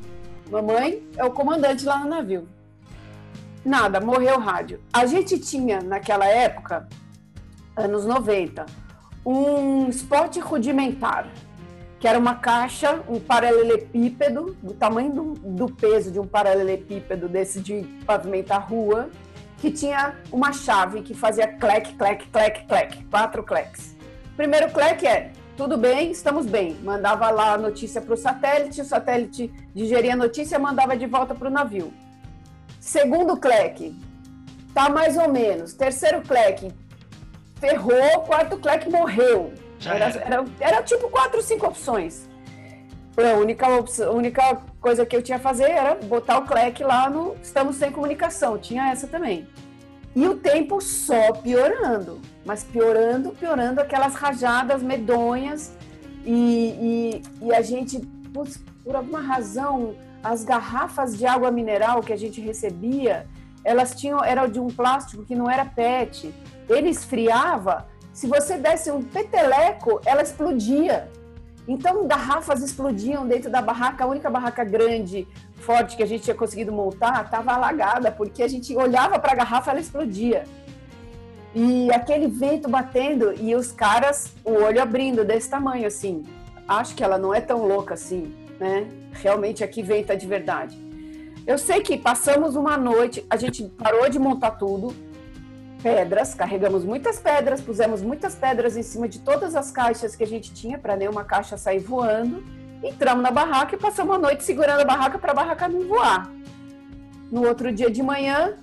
Mamãe 0.49 1.03
é 1.17 1.25
o 1.25 1.31
comandante 1.31 1.85
lá 1.85 1.99
no 1.99 2.09
navio. 2.09 2.47
Nada, 3.63 3.99
morreu 3.99 4.37
o 4.37 4.39
rádio. 4.39 4.81
A 4.91 5.05
gente 5.05 5.37
tinha, 5.37 5.81
naquela 5.81 6.25
época, 6.25 6.87
anos 7.75 8.05
90, 8.05 8.65
um 9.25 9.89
spot 9.89 10.37
rudimentar, 10.37 11.27
que 12.01 12.07
era 12.07 12.17
uma 12.17 12.33
caixa, 12.33 12.99
um 13.07 13.19
paralelepípedo, 13.19 14.57
do 14.63 14.73
tamanho 14.73 15.13
do, 15.13 15.33
do 15.33 15.71
peso 15.71 16.09
de 16.09 16.19
um 16.19 16.25
paralelepípedo 16.25 17.29
desse 17.29 17.59
de 17.59 17.83
pavimentar 18.07 18.67
rua, 18.67 19.11
que 19.59 19.69
tinha 19.69 20.15
uma 20.31 20.51
chave 20.51 21.03
que 21.03 21.13
fazia 21.13 21.47
clec, 21.47 21.93
clec, 21.93 22.25
clec, 22.29 22.65
clec, 22.65 23.03
quatro 23.05 23.43
clecs. 23.43 23.95
Primeiro 24.35 24.71
clec 24.71 25.05
é 25.05 25.31
tudo 25.55 25.77
bem, 25.77 26.09
estamos 26.09 26.47
bem. 26.47 26.73
Mandava 26.81 27.29
lá 27.29 27.53
a 27.53 27.57
notícia 27.59 28.01
para 28.01 28.15
o 28.15 28.17
satélite, 28.17 28.81
o 28.81 28.85
satélite 28.85 29.53
digeria 29.71 30.13
a 30.13 30.17
notícia 30.17 30.55
e 30.55 30.59
mandava 30.59 30.97
de 30.97 31.05
volta 31.05 31.35
para 31.35 31.49
o 31.49 31.51
navio. 31.51 31.93
Segundo 32.79 33.37
cleque, 33.37 33.95
tá 34.73 34.89
mais 34.89 35.15
ou 35.17 35.31
menos. 35.31 35.75
Terceiro 35.75 36.23
cleque, 36.23 36.73
ferrou. 37.59 38.21
Quarto 38.21 38.57
cleque, 38.57 38.89
morreu. 38.89 39.53
Era, 39.85 40.05
era, 40.05 40.45
era, 40.59 40.83
tipo 40.83 41.09
quatro, 41.09 41.41
cinco 41.41 41.67
opções. 41.67 42.29
A 43.17 43.37
única, 43.37 43.67
a 43.67 44.11
única 44.11 44.61
coisa 44.79 45.05
que 45.05 45.15
eu 45.15 45.21
tinha 45.21 45.37
a 45.37 45.39
fazer 45.39 45.69
era 45.69 45.95
botar 45.95 46.39
o 46.39 46.45
cleque 46.45 46.83
lá 46.83 47.09
no 47.09 47.35
Estamos 47.41 47.75
Sem 47.75 47.91
Comunicação. 47.91 48.57
Tinha 48.57 48.91
essa 48.91 49.07
também. 49.07 49.47
E 50.15 50.27
o 50.27 50.37
tempo 50.37 50.81
só 50.81 51.33
piorando. 51.33 52.19
Mas 52.45 52.63
piorando, 52.63 53.31
piorando 53.31 53.81
aquelas 53.81 54.15
rajadas 54.15 54.81
medonhas. 54.81 55.75
E, 56.25 57.21
e, 57.41 57.47
e 57.47 57.53
a 57.53 57.61
gente, 57.61 57.99
por 58.83 58.95
alguma 58.95 59.21
razão, 59.21 59.95
as 60.23 60.43
garrafas 60.43 61.17
de 61.17 61.25
água 61.25 61.51
mineral 61.51 62.01
que 62.01 62.13
a 62.13 62.17
gente 62.17 62.39
recebia, 62.39 63.27
elas 63.63 63.95
tinham 63.95 64.23
era 64.23 64.45
de 64.47 64.59
um 64.59 64.67
plástico 64.67 65.23
que 65.25 65.35
não 65.35 65.49
era 65.49 65.65
PET. 65.65 66.33
Ele 66.69 66.89
esfriava, 66.89 67.87
se 68.13 68.27
você 68.27 68.57
desse 68.57 68.91
um 68.91 69.01
peteleco, 69.01 70.01
ela 70.05 70.21
explodia. 70.21 71.09
Então, 71.67 72.07
garrafas 72.07 72.61
explodiam 72.61 73.27
dentro 73.27 73.49
da 73.49 73.61
barraca, 73.61 74.03
a 74.03 74.07
única 74.07 74.29
barraca 74.29 74.63
grande, 74.63 75.27
forte 75.55 75.95
que 75.95 76.03
a 76.03 76.05
gente 76.05 76.23
tinha 76.23 76.35
conseguido 76.35 76.71
montar, 76.71 77.23
estava 77.23 77.53
alagada, 77.53 78.11
porque 78.11 78.43
a 78.43 78.47
gente 78.47 78.75
olhava 78.75 79.19
para 79.19 79.33
a 79.33 79.35
garrafa, 79.35 79.71
ela 79.71 79.79
explodia. 79.79 80.43
E 81.53 81.91
aquele 81.91 82.27
vento 82.27 82.69
batendo 82.69 83.33
e 83.33 83.55
os 83.55 83.71
caras, 83.71 84.33
o 84.43 84.51
olho 84.51 84.81
abrindo 84.81 85.23
desse 85.23 85.49
tamanho 85.49 85.85
assim. 85.85 86.23
Acho 86.67 86.95
que 86.95 87.03
ela 87.03 87.17
não 87.17 87.33
é 87.33 87.41
tão 87.41 87.65
louca 87.67 87.93
assim 87.93 88.41
né? 88.61 88.87
Realmente 89.11 89.63
aqui 89.63 89.81
venta 89.81 90.15
de 90.15 90.27
verdade. 90.27 90.77
Eu 91.47 91.57
sei 91.57 91.81
que 91.81 91.97
passamos 91.97 92.55
uma 92.55 92.77
noite, 92.77 93.25
a 93.27 93.35
gente 93.35 93.63
parou 93.63 94.07
de 94.07 94.19
montar 94.19 94.51
tudo, 94.51 94.93
pedras, 95.81 96.33
carregamos 96.33 96.83
muitas 96.83 97.19
pedras, 97.19 97.61
pusemos 97.61 98.01
muitas 98.01 98.35
pedras 98.35 98.77
em 98.77 98.83
cima 98.83 99.07
de 99.07 99.19
todas 99.19 99.55
as 99.55 99.71
caixas 99.71 100.15
que 100.15 100.23
a 100.23 100.27
gente 100.27 100.53
tinha 100.53 100.77
para 100.77 100.95
nenhuma 100.95 101.23
caixa 101.23 101.57
sair 101.57 101.79
voando. 101.79 102.43
Entramos 102.83 103.23
na 103.23 103.31
barraca 103.31 103.75
e 103.75 103.77
passamos 103.77 104.15
a 104.15 104.19
noite 104.19 104.43
segurando 104.43 104.81
a 104.81 104.85
barraca 104.85 105.17
para 105.17 105.31
a 105.31 105.35
barraca 105.35 105.67
não 105.67 105.87
voar. 105.87 106.31
No 107.31 107.47
outro 107.47 107.71
dia 107.71 107.89
de 107.89 108.01
manhã, 108.01 108.57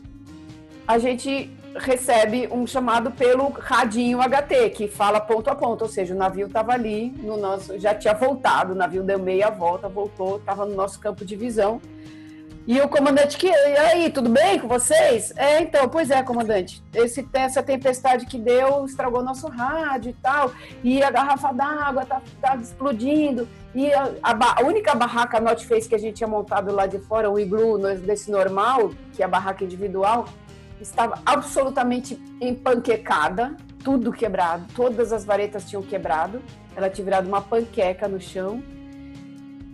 a 0.86 0.98
gente 0.98 1.50
recebe 1.76 2.48
um 2.50 2.66
chamado 2.66 3.10
pelo 3.10 3.48
radinho 3.50 4.18
HT, 4.18 4.70
que 4.70 4.88
fala 4.88 5.20
ponto 5.20 5.48
a 5.48 5.54
ponto, 5.54 5.82
ou 5.82 5.88
seja, 5.88 6.14
o 6.14 6.16
navio 6.16 6.46
estava 6.46 6.72
ali, 6.72 7.10
no 7.18 7.36
nosso, 7.36 7.78
já 7.78 7.94
tinha 7.94 8.14
voltado, 8.14 8.72
o 8.72 8.76
navio 8.76 9.02
deu 9.02 9.18
meia 9.18 9.50
volta, 9.50 9.88
voltou, 9.88 10.36
estava 10.36 10.66
no 10.66 10.74
nosso 10.74 10.98
campo 10.98 11.24
de 11.24 11.36
visão. 11.36 11.80
E 12.68 12.78
o 12.82 12.86
comandante 12.86 13.38
que, 13.38 13.46
e 13.46 13.50
aí, 13.78 14.10
tudo 14.10 14.28
bem 14.28 14.58
com 14.58 14.68
vocês? 14.68 15.32
É, 15.36 15.62
então, 15.62 15.88
pois 15.88 16.10
é, 16.10 16.22
comandante, 16.22 16.84
esse, 16.92 17.26
essa 17.32 17.62
tempestade 17.62 18.26
que 18.26 18.36
deu 18.36 18.84
estragou 18.84 19.22
nosso 19.22 19.48
rádio 19.48 20.10
e 20.10 20.12
tal, 20.12 20.52
e 20.84 21.02
a 21.02 21.10
garrafa 21.10 21.50
d'água 21.50 22.04
tá, 22.04 22.20
tá 22.42 22.56
explodindo, 22.56 23.48
e 23.74 23.90
a, 23.90 24.10
a, 24.22 24.60
a, 24.60 24.66
única 24.66 24.94
barraca 24.94 25.40
Not 25.40 25.66
Face 25.66 25.88
que 25.88 25.94
a 25.94 25.98
gente 25.98 26.16
tinha 26.16 26.28
montado 26.28 26.70
lá 26.70 26.84
de 26.84 26.98
fora, 26.98 27.30
o 27.30 27.40
iglu 27.40 27.78
desse 27.78 28.30
normal, 28.30 28.90
que 29.14 29.22
é 29.22 29.24
a 29.24 29.28
barraca 29.28 29.64
individual, 29.64 30.28
estava 30.78 31.22
absolutamente 31.24 32.20
empanquecada, 32.38 33.56
tudo 33.82 34.12
quebrado, 34.12 34.66
todas 34.74 35.10
as 35.10 35.24
varetas 35.24 35.64
tinham 35.64 35.82
quebrado, 35.82 36.42
ela 36.76 36.90
tinha 36.90 37.02
virado 37.02 37.28
uma 37.28 37.40
panqueca 37.40 38.06
no 38.06 38.20
chão. 38.20 38.62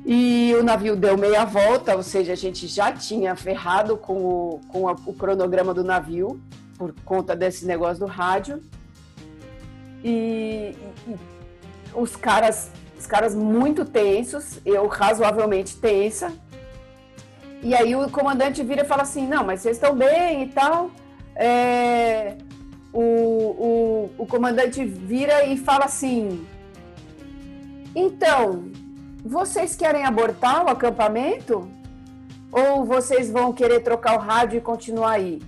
E 0.05 0.55
o 0.59 0.63
navio 0.63 0.95
deu 0.97 1.17
meia 1.17 1.45
volta, 1.45 1.97
ou 1.97 2.03
seja, 2.03 2.33
a 2.33 2.37
gente 2.37 2.67
já 2.67 2.93
tinha 2.93 3.35
ferrado 3.35 3.97
com 3.97 4.15
o, 4.15 4.61
com 4.69 4.89
a, 4.89 4.93
o 5.07 5.15
cronograma 5.15 5.73
do 5.73 5.83
navio, 5.83 6.41
por 6.77 6.95
conta 7.05 7.35
desse 7.35 7.65
negócio 7.65 8.01
do 8.01 8.07
rádio. 8.07 8.63
E, 10.03 10.75
e 11.09 11.17
os 11.95 12.15
caras, 12.17 12.71
os 12.99 13.07
caras 13.07 13.35
muito 13.35 13.85
tensos, 13.85 14.61
eu 14.67 14.87
razoavelmente 14.87 15.77
tensa, 15.77 16.33
e 17.65 17.75
aí 17.75 17.97
o 17.97 18.11
comandante 18.11 18.63
vira 18.63 18.83
e 18.83 18.85
fala 18.85 19.03
assim, 19.03 19.27
não, 19.27 19.43
mas 19.43 19.63
vocês 19.63 19.79
estão 19.79 19.97
bem 19.97 20.43
e 20.43 20.49
tal. 20.49 20.91
É, 21.35 22.37
o, 22.93 23.01
o, 23.01 24.11
o 24.19 24.27
comandante 24.27 24.85
vira 24.85 25.47
e 25.47 25.57
fala 25.57 25.87
assim, 25.87 26.47
então, 27.97 28.71
vocês 29.25 29.75
querem 29.75 30.05
abortar 30.05 30.64
o 30.64 30.68
acampamento? 30.68 31.66
Ou 32.53 32.85
vocês 32.85 33.31
vão 33.31 33.53
querer 33.53 33.81
trocar 33.81 34.16
o 34.16 34.20
rádio 34.20 34.59
e 34.59 34.61
continuar 34.61 35.12
aí? 35.12 35.43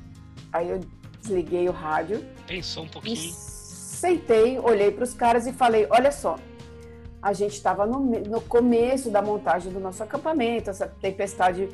Aí 0.53 0.71
eu 0.71 0.81
desliguei 1.21 1.69
o 1.69 1.73
rádio. 1.73 2.25
Pensou 2.47 2.85
um 2.85 2.89
pouquinho. 2.89 3.33
Sentei, 3.33 4.59
olhei 4.59 4.91
para 4.91 5.05
os 5.05 5.13
caras 5.13 5.47
e 5.47 5.53
falei: 5.53 5.87
olha 5.91 6.11
só, 6.11 6.37
a 7.21 7.33
gente 7.33 7.53
estava 7.53 7.87
no, 7.87 8.01
no 8.01 8.41
começo 8.41 9.11
da 9.11 9.21
montagem 9.21 9.73
do 9.73 9.79
nosso 9.79 10.03
acampamento, 10.03 10.71
essa 10.71 10.87
tempestade 10.87 11.69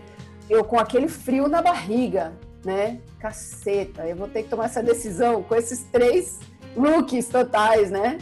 eu 0.51 0.65
com 0.65 0.79
aquele 0.79 1.09
frio 1.09 1.49
na 1.49 1.63
barriga, 1.63 2.33
né? 2.65 3.01
Caceta, 3.19 4.07
eu 4.07 4.17
vou 4.17 4.29
ter 4.29 4.43
que 4.43 4.49
tomar 4.49 4.67
essa 4.67 4.83
decisão 4.83 5.43
com 5.43 5.55
esses 5.55 5.85
três 5.85 6.41
rookies 6.77 7.29
totais, 7.29 7.91
né? 7.91 8.19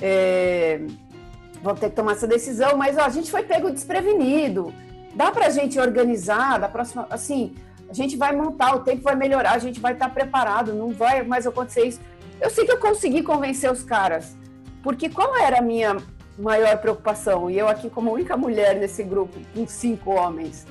É, 0.00 0.80
vou 1.64 1.74
ter 1.74 1.88
que 1.88 1.96
tomar 1.96 2.12
essa 2.12 2.26
decisão, 2.26 2.76
mas 2.76 2.98
ó, 2.98 3.00
a 3.00 3.08
gente 3.08 3.30
foi 3.30 3.42
pego 3.42 3.70
desprevenido. 3.70 4.72
Dá 5.14 5.32
pra 5.32 5.48
gente 5.48 5.80
organizar 5.80 6.60
da 6.60 6.68
próxima, 6.68 7.06
assim, 7.08 7.54
a 7.88 7.94
gente 7.94 8.16
vai 8.16 8.36
montar, 8.36 8.76
o 8.76 8.80
tempo 8.80 9.02
vai 9.02 9.16
melhorar, 9.16 9.52
a 9.52 9.58
gente 9.58 9.80
vai 9.80 9.94
estar 9.94 10.10
preparado, 10.10 10.74
não 10.74 10.90
vai 10.90 11.22
mais 11.22 11.46
acontecer 11.46 11.86
isso. 11.86 12.00
Eu 12.38 12.50
sei 12.50 12.66
que 12.66 12.72
eu 12.72 12.78
consegui 12.78 13.22
convencer 13.22 13.72
os 13.72 13.82
caras. 13.82 14.36
Porque 14.82 15.08
qual 15.08 15.34
era 15.36 15.60
a 15.60 15.62
minha 15.62 15.96
maior 16.38 16.76
preocupação? 16.78 17.50
E 17.50 17.58
eu 17.58 17.66
aqui 17.66 17.88
como 17.88 18.12
única 18.12 18.36
mulher 18.36 18.76
nesse 18.76 19.02
grupo, 19.02 19.38
com 19.54 19.66
cinco 19.66 20.10
homens. 20.10 20.66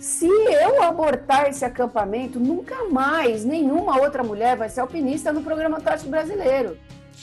Se 0.00 0.26
eu 0.26 0.82
abortar 0.82 1.48
esse 1.48 1.64
acampamento, 1.64 2.40
nunca 2.40 2.88
mais 2.88 3.44
nenhuma 3.44 4.00
outra 4.00 4.24
mulher 4.24 4.56
vai 4.56 4.68
ser 4.68 4.80
alpinista 4.80 5.30
no 5.30 5.42
programa 5.42 5.76
Antártico 5.76 6.10
Brasileiro. 6.10 6.76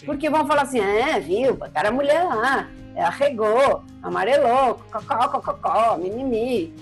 Porque 0.06 0.30
vão 0.30 0.45
falar 0.45 0.64
assim, 0.64 0.80
é, 0.80 1.20
viu, 1.20 1.56
botaram 1.56 1.89
a 1.89 1.93
mulher 1.93 2.24
lá, 2.24 2.70
é, 2.95 3.04
arregou, 3.04 3.84
amarelou, 4.02 4.80
cocó, 4.91 5.28
cocó, 5.41 5.98
mimimi. 5.98 6.74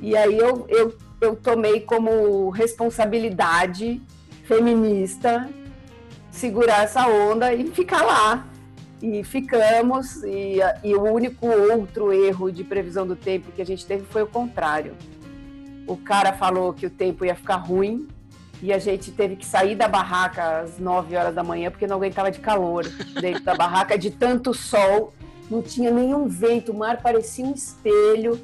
E 0.00 0.16
aí 0.16 0.38
eu, 0.38 0.66
eu, 0.68 0.96
eu 1.20 1.36
tomei 1.36 1.80
como 1.80 2.50
responsabilidade 2.50 4.00
feminista 4.44 5.48
segurar 6.30 6.84
essa 6.84 7.06
onda 7.06 7.52
e 7.52 7.66
ficar 7.68 8.02
lá. 8.02 8.46
E 9.02 9.24
ficamos, 9.24 10.22
e, 10.24 10.58
e 10.84 10.94
o 10.94 11.02
único 11.02 11.46
outro 11.46 12.12
erro 12.12 12.52
de 12.52 12.62
previsão 12.62 13.06
do 13.06 13.16
tempo 13.16 13.50
que 13.50 13.62
a 13.62 13.66
gente 13.66 13.86
teve 13.86 14.04
foi 14.04 14.22
o 14.22 14.26
contrário. 14.26 14.94
O 15.86 15.96
cara 15.96 16.34
falou 16.34 16.72
que 16.74 16.86
o 16.86 16.90
tempo 16.90 17.24
ia 17.24 17.34
ficar 17.34 17.56
ruim, 17.56 18.06
e 18.62 18.72
a 18.72 18.78
gente 18.78 19.10
teve 19.10 19.36
que 19.36 19.46
sair 19.46 19.74
da 19.74 19.88
barraca 19.88 20.60
às 20.60 20.78
9 20.78 21.16
horas 21.16 21.34
da 21.34 21.42
manhã 21.42 21.70
porque 21.70 21.86
não 21.86 21.96
aguentava 21.96 22.30
de 22.30 22.40
calor 22.40 22.86
dentro 23.20 23.42
da 23.42 23.54
barraca, 23.54 23.96
de 23.96 24.10
tanto 24.10 24.52
sol, 24.52 25.14
não 25.50 25.62
tinha 25.62 25.90
nenhum 25.90 26.28
vento, 26.28 26.72
o 26.72 26.76
mar 26.76 27.00
parecia 27.02 27.44
um 27.44 27.52
espelho. 27.52 28.38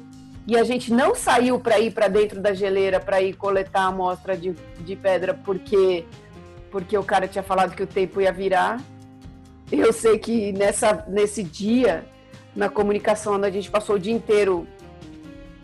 E 0.47 0.55
a 0.55 0.63
gente 0.63 0.93
não 0.93 1.13
saiu 1.13 1.59
para 1.59 1.77
ir 1.77 1.91
para 1.91 2.07
dentro 2.07 2.41
da 2.41 2.53
geleira 2.53 3.01
para 3.01 3.21
ir 3.21 3.33
coletar 3.33 3.81
a 3.81 3.87
amostra 3.87 4.35
de, 4.35 4.55
de 4.79 4.95
pedra 4.95 5.33
porque 5.33 6.05
porque 6.71 6.97
o 6.97 7.03
cara 7.03 7.27
tinha 7.27 7.43
falado 7.43 7.75
que 7.75 7.83
o 7.83 7.87
tempo 7.87 8.21
ia 8.21 8.31
virar. 8.31 8.81
Eu 9.71 9.91
sei 9.91 10.17
que 10.17 10.53
nessa 10.53 11.05
nesse 11.07 11.43
dia 11.43 12.05
na 12.55 12.69
comunicação 12.69 13.35
a 13.35 13.49
gente 13.49 13.69
passou 13.69 13.97
o 13.97 13.99
dia 13.99 14.13
inteiro 14.13 14.65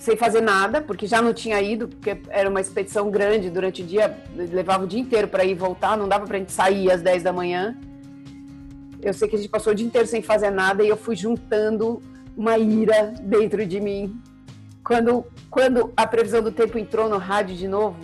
sem 0.03 0.17
fazer 0.17 0.41
nada, 0.41 0.81
porque 0.81 1.07
já 1.07 1.21
não 1.21 1.33
tinha 1.33 1.61
ido, 1.61 1.87
porque 1.87 2.17
era 2.27 2.49
uma 2.49 2.59
expedição 2.59 3.09
grande 3.09 3.49
durante 3.49 3.81
o 3.81 3.85
dia, 3.85 4.21
levava 4.35 4.83
o 4.83 4.87
dia 4.87 4.99
inteiro 4.99 5.29
para 5.29 5.45
ir 5.45 5.51
e 5.51 5.55
voltar, 5.55 5.95
não 5.95 6.09
dava 6.09 6.25
para 6.27 6.35
a 6.35 6.39
gente 6.41 6.51
sair 6.51 6.91
às 6.91 7.01
10 7.01 7.23
da 7.23 7.31
manhã. 7.31 7.77
Eu 9.01 9.13
sei 9.13 9.29
que 9.29 9.37
a 9.37 9.39
gente 9.39 9.47
passou 9.47 9.71
o 9.71 9.75
dia 9.75 9.87
inteiro 9.87 10.05
sem 10.05 10.21
fazer 10.21 10.49
nada 10.49 10.83
e 10.83 10.89
eu 10.89 10.97
fui 10.97 11.15
juntando 11.15 12.01
uma 12.35 12.57
ira 12.57 13.13
dentro 13.21 13.65
de 13.65 13.79
mim. 13.79 14.21
Quando, 14.83 15.25
quando 15.49 15.93
a 15.95 16.05
previsão 16.05 16.43
do 16.43 16.51
tempo 16.51 16.77
entrou 16.77 17.07
no 17.07 17.17
rádio 17.17 17.55
de 17.55 17.69
novo, 17.69 17.97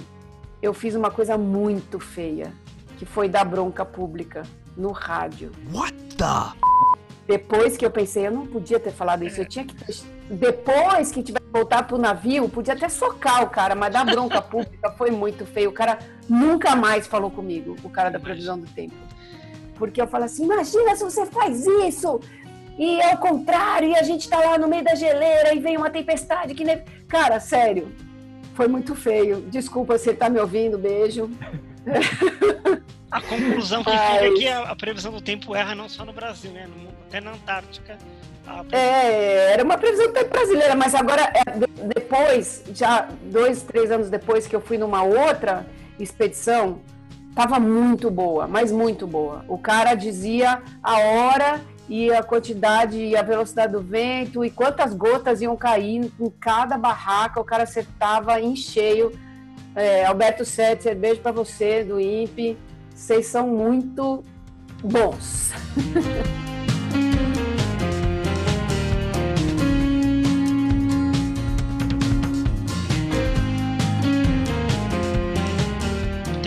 eu 0.62 0.74
fiz 0.74 0.96
uma 0.96 1.12
coisa 1.12 1.38
muito 1.38 2.00
feia, 2.00 2.54
que 2.98 3.06
foi 3.06 3.28
dar 3.28 3.44
bronca 3.44 3.84
pública 3.84 4.44
no 4.78 4.94
rádio. 4.94 5.52
What 5.74 5.98
the? 6.16 6.58
Depois 7.28 7.76
que 7.76 7.86
eu 7.86 7.92
pensei, 7.92 8.26
eu 8.26 8.32
não 8.32 8.48
podia 8.48 8.80
ter 8.80 8.92
falado 8.92 9.26
isso, 9.26 9.42
eu 9.42 9.46
tinha 9.46 9.66
que 9.66 9.76
ter... 9.76 10.19
Depois 10.30 11.12
que 11.12 11.24
tiver 11.24 11.40
que 11.40 11.52
voltar 11.52 11.84
pro 11.88 11.98
navio, 11.98 12.48
podia 12.48 12.74
até 12.74 12.88
socar 12.88 13.44
o 13.44 13.50
cara, 13.50 13.74
mas 13.74 13.92
dar 13.92 14.06
bronca 14.06 14.42
pública 14.42 14.92
foi 14.92 15.10
muito 15.10 15.46
feio. 15.46 15.70
O 15.70 15.74
cara 15.74 15.98
nunca 16.30 16.76
mais 16.76 17.08
falou 17.08 17.32
comigo, 17.32 17.76
o 17.84 17.90
cara 17.90 18.10
da 18.10 18.20
previsão 18.20 18.60
do 18.60 18.68
tempo. 18.68 18.96
Porque 19.76 20.02
eu 20.02 20.08
falo 20.08 20.26
assim, 20.26 20.44
imagina 20.44 20.96
se 20.96 21.04
você 21.04 21.26
faz 21.26 21.66
isso! 21.66 22.20
E 22.78 23.02
é 23.02 23.14
o 23.14 23.18
contrário, 23.18 23.90
e 23.90 23.96
a 23.96 24.04
gente 24.04 24.30
tá 24.30 24.40
lá 24.40 24.58
no 24.58 24.68
meio 24.68 24.84
da 24.84 24.96
geleira 24.96 25.54
e 25.54 25.60
vem 25.60 25.76
uma 25.76 25.90
tempestade 25.90 26.54
que... 26.54 26.64
Cara, 27.08 27.40
sério, 27.40 27.92
foi 28.54 28.68
muito 28.68 28.96
feio. 28.96 29.42
Desculpa 29.42 29.98
se 29.98 30.06
você 30.06 30.14
tá 30.14 30.30
me 30.30 30.40
ouvindo, 30.40 30.78
beijo. 30.78 31.30
A 33.12 33.22
conclusão 33.22 33.84
que 33.84 33.90
Mas- 33.90 34.12
fica 34.12 34.26
é 34.26 34.32
que 34.34 34.48
a, 34.48 34.62
a 34.70 34.76
previsão 34.76 35.12
do 35.12 35.20
tempo 35.20 35.56
erra 35.56 35.74
não 35.74 35.90
só 35.90 36.06
no 36.06 36.14
Brasil, 36.14 36.52
né? 36.52 36.68
No 36.68 36.76
mundo, 36.76 36.96
até 37.08 37.20
na 37.20 37.32
Antártica. 37.32 37.98
É, 38.72 39.54
era 39.54 39.64
uma 39.64 39.78
previsão 39.78 40.12
brasileira, 40.30 40.76
mas 40.76 40.94
agora, 40.96 41.32
é, 41.34 41.52
de- 41.52 41.68
depois, 41.96 42.64
já 42.74 43.08
dois, 43.24 43.64
três 43.64 43.92
anos 43.92 44.10
depois 44.10 44.48
que 44.48 44.56
eu 44.56 44.62
fui 44.62 44.78
numa 44.78 45.04
outra 45.04 45.66
expedição, 46.00 46.80
tava 47.36 47.60
muito 47.60 48.10
boa, 48.12 48.48
mas 48.48 48.72
muito 48.72 49.08
boa. 49.08 49.44
O 49.48 49.58
cara 49.58 49.94
dizia 49.96 50.62
a 50.84 50.98
hora 51.00 51.62
e 51.88 52.12
a 52.14 52.22
quantidade 52.22 52.98
e 52.98 53.16
a 53.18 53.22
velocidade 53.24 53.72
do 53.74 53.82
vento 53.82 54.46
e 54.46 54.52
quantas 54.52 54.94
gotas 54.94 55.42
iam 55.42 55.56
cair 55.58 56.12
em 56.20 56.30
cada 56.40 56.78
barraca, 56.78 57.40
o 57.40 57.44
cara 57.44 57.64
acertava 57.64 58.40
em 58.40 58.56
cheio. 58.56 59.12
É, 59.76 60.06
Alberto 60.06 60.44
Setzer, 60.46 60.96
beijo 60.96 61.22
pra 61.22 61.32
você, 61.32 61.84
do 61.84 62.00
INPE. 62.00 62.58
Vocês 62.94 63.28
são 63.28 63.48
muito 63.48 64.24
bons. 64.84 65.52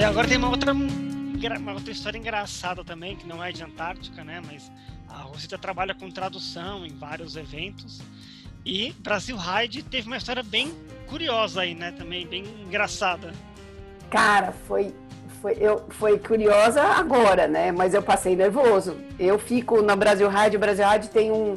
E 0.03 0.05
agora 0.05 0.27
tem 0.27 0.37
uma 0.37 0.49
outra, 0.49 0.73
uma 0.73 1.73
outra 1.75 1.93
história 1.93 2.19
engraçada 2.19 2.83
também, 2.83 3.15
que 3.15 3.25
não 3.25 3.41
é 3.41 3.53
de 3.53 3.63
Antártica, 3.63 4.25
né? 4.25 4.43
Mas 4.45 4.69
a 5.09 5.19
Rosita 5.19 5.57
trabalha 5.57 5.95
com 5.95 6.11
tradução 6.11 6.85
em 6.85 6.93
vários 6.93 7.37
eventos. 7.37 8.01
E 8.67 8.93
Brasil 8.99 9.37
Ride 9.37 9.85
teve 9.85 10.09
uma 10.09 10.17
história 10.17 10.43
bem 10.43 10.73
curiosa 11.07 11.61
aí, 11.61 11.77
né? 11.77 11.93
Também 11.93 12.27
bem 12.27 12.43
engraçada. 12.67 13.33
Cara, 14.11 14.51
foi, 14.67 14.93
foi, 15.41 15.57
eu, 15.61 15.87
foi 15.91 16.19
curiosa 16.19 16.83
agora, 16.83 17.47
né? 17.47 17.71
Mas 17.71 17.95
eu 17.95 18.03
passei 18.03 18.35
nervoso. 18.35 18.97
Eu 19.21 19.39
fico 19.39 19.83
na 19.83 19.95
Brasil. 19.95 20.27
O 20.27 20.59
Brasil 20.59 20.85
Rádio 20.85 21.11
tem 21.11 21.31
um, 21.31 21.57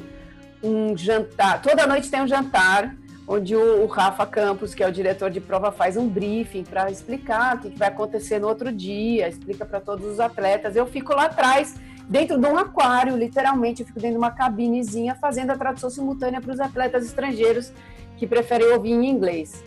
um 0.62 0.96
jantar. 0.96 1.64
Toda 1.64 1.88
noite 1.88 2.12
tem 2.12 2.22
um 2.22 2.28
jantar 2.28 2.96
onde 3.28 3.56
o, 3.56 3.86
Rafa 3.88 4.26
Campos, 4.26 4.76
que 4.76 4.84
é 4.84 4.88
o 4.88 4.92
diretor 4.92 5.30
de 5.30 5.42
prova, 5.42 5.72
faz 5.72 5.98
um 5.98 6.08
briefing 6.08 6.64
para 6.64 6.92
explicar 6.92 7.56
o 7.56 7.60
que, 7.60 7.70
vai 7.70 7.88
acontecer 7.88 8.40
no 8.40 8.48
outro 8.48 8.72
dia, 8.72 9.28
explica 9.28 9.66
para 9.66 9.80
todos 9.80 10.06
os 10.06 10.20
atletas. 10.20 10.76
Eu 10.76 10.86
fico 10.86 11.14
lá 11.14 11.26
atrás, 11.26 11.76
dentro 12.08 12.38
de 12.38 12.46
um 12.46 12.58
aquário, 12.58 13.18
literalmente, 13.18 13.82
eu 13.82 13.88
fico 13.88 14.00
dentro 14.00 14.14
de 14.14 14.20
uma 14.20 14.32
cabinezinha 14.32 15.16
fazendo 15.16 15.52
a 15.52 15.58
tradução 15.58 15.90
simultânea 15.90 16.40
para 16.40 16.54
os 16.54 16.60
atletas 16.60 17.06
estrangeiros 17.06 17.72
que 18.18 18.28
preferem 18.28 18.72
ouvir 18.72 18.92
em 18.92 19.10
inglês. 19.10 19.64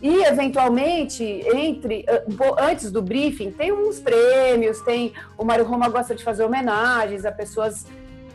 E, 0.00 0.22
eventualmente, 0.24 1.24
entre 1.24 2.04
antes 2.58 2.92
do 2.92 3.02
briefing, 3.02 3.50
tem 3.50 3.72
uns 3.72 3.98
prêmios, 3.98 4.80
tem 4.82 5.12
o 5.36 5.44
Mário 5.44 5.64
Roma 5.64 5.88
gosta 5.88 6.14
de 6.14 6.22
fazer 6.22 6.44
homenagens 6.44 7.24
a 7.24 7.32
pessoas, 7.32 7.84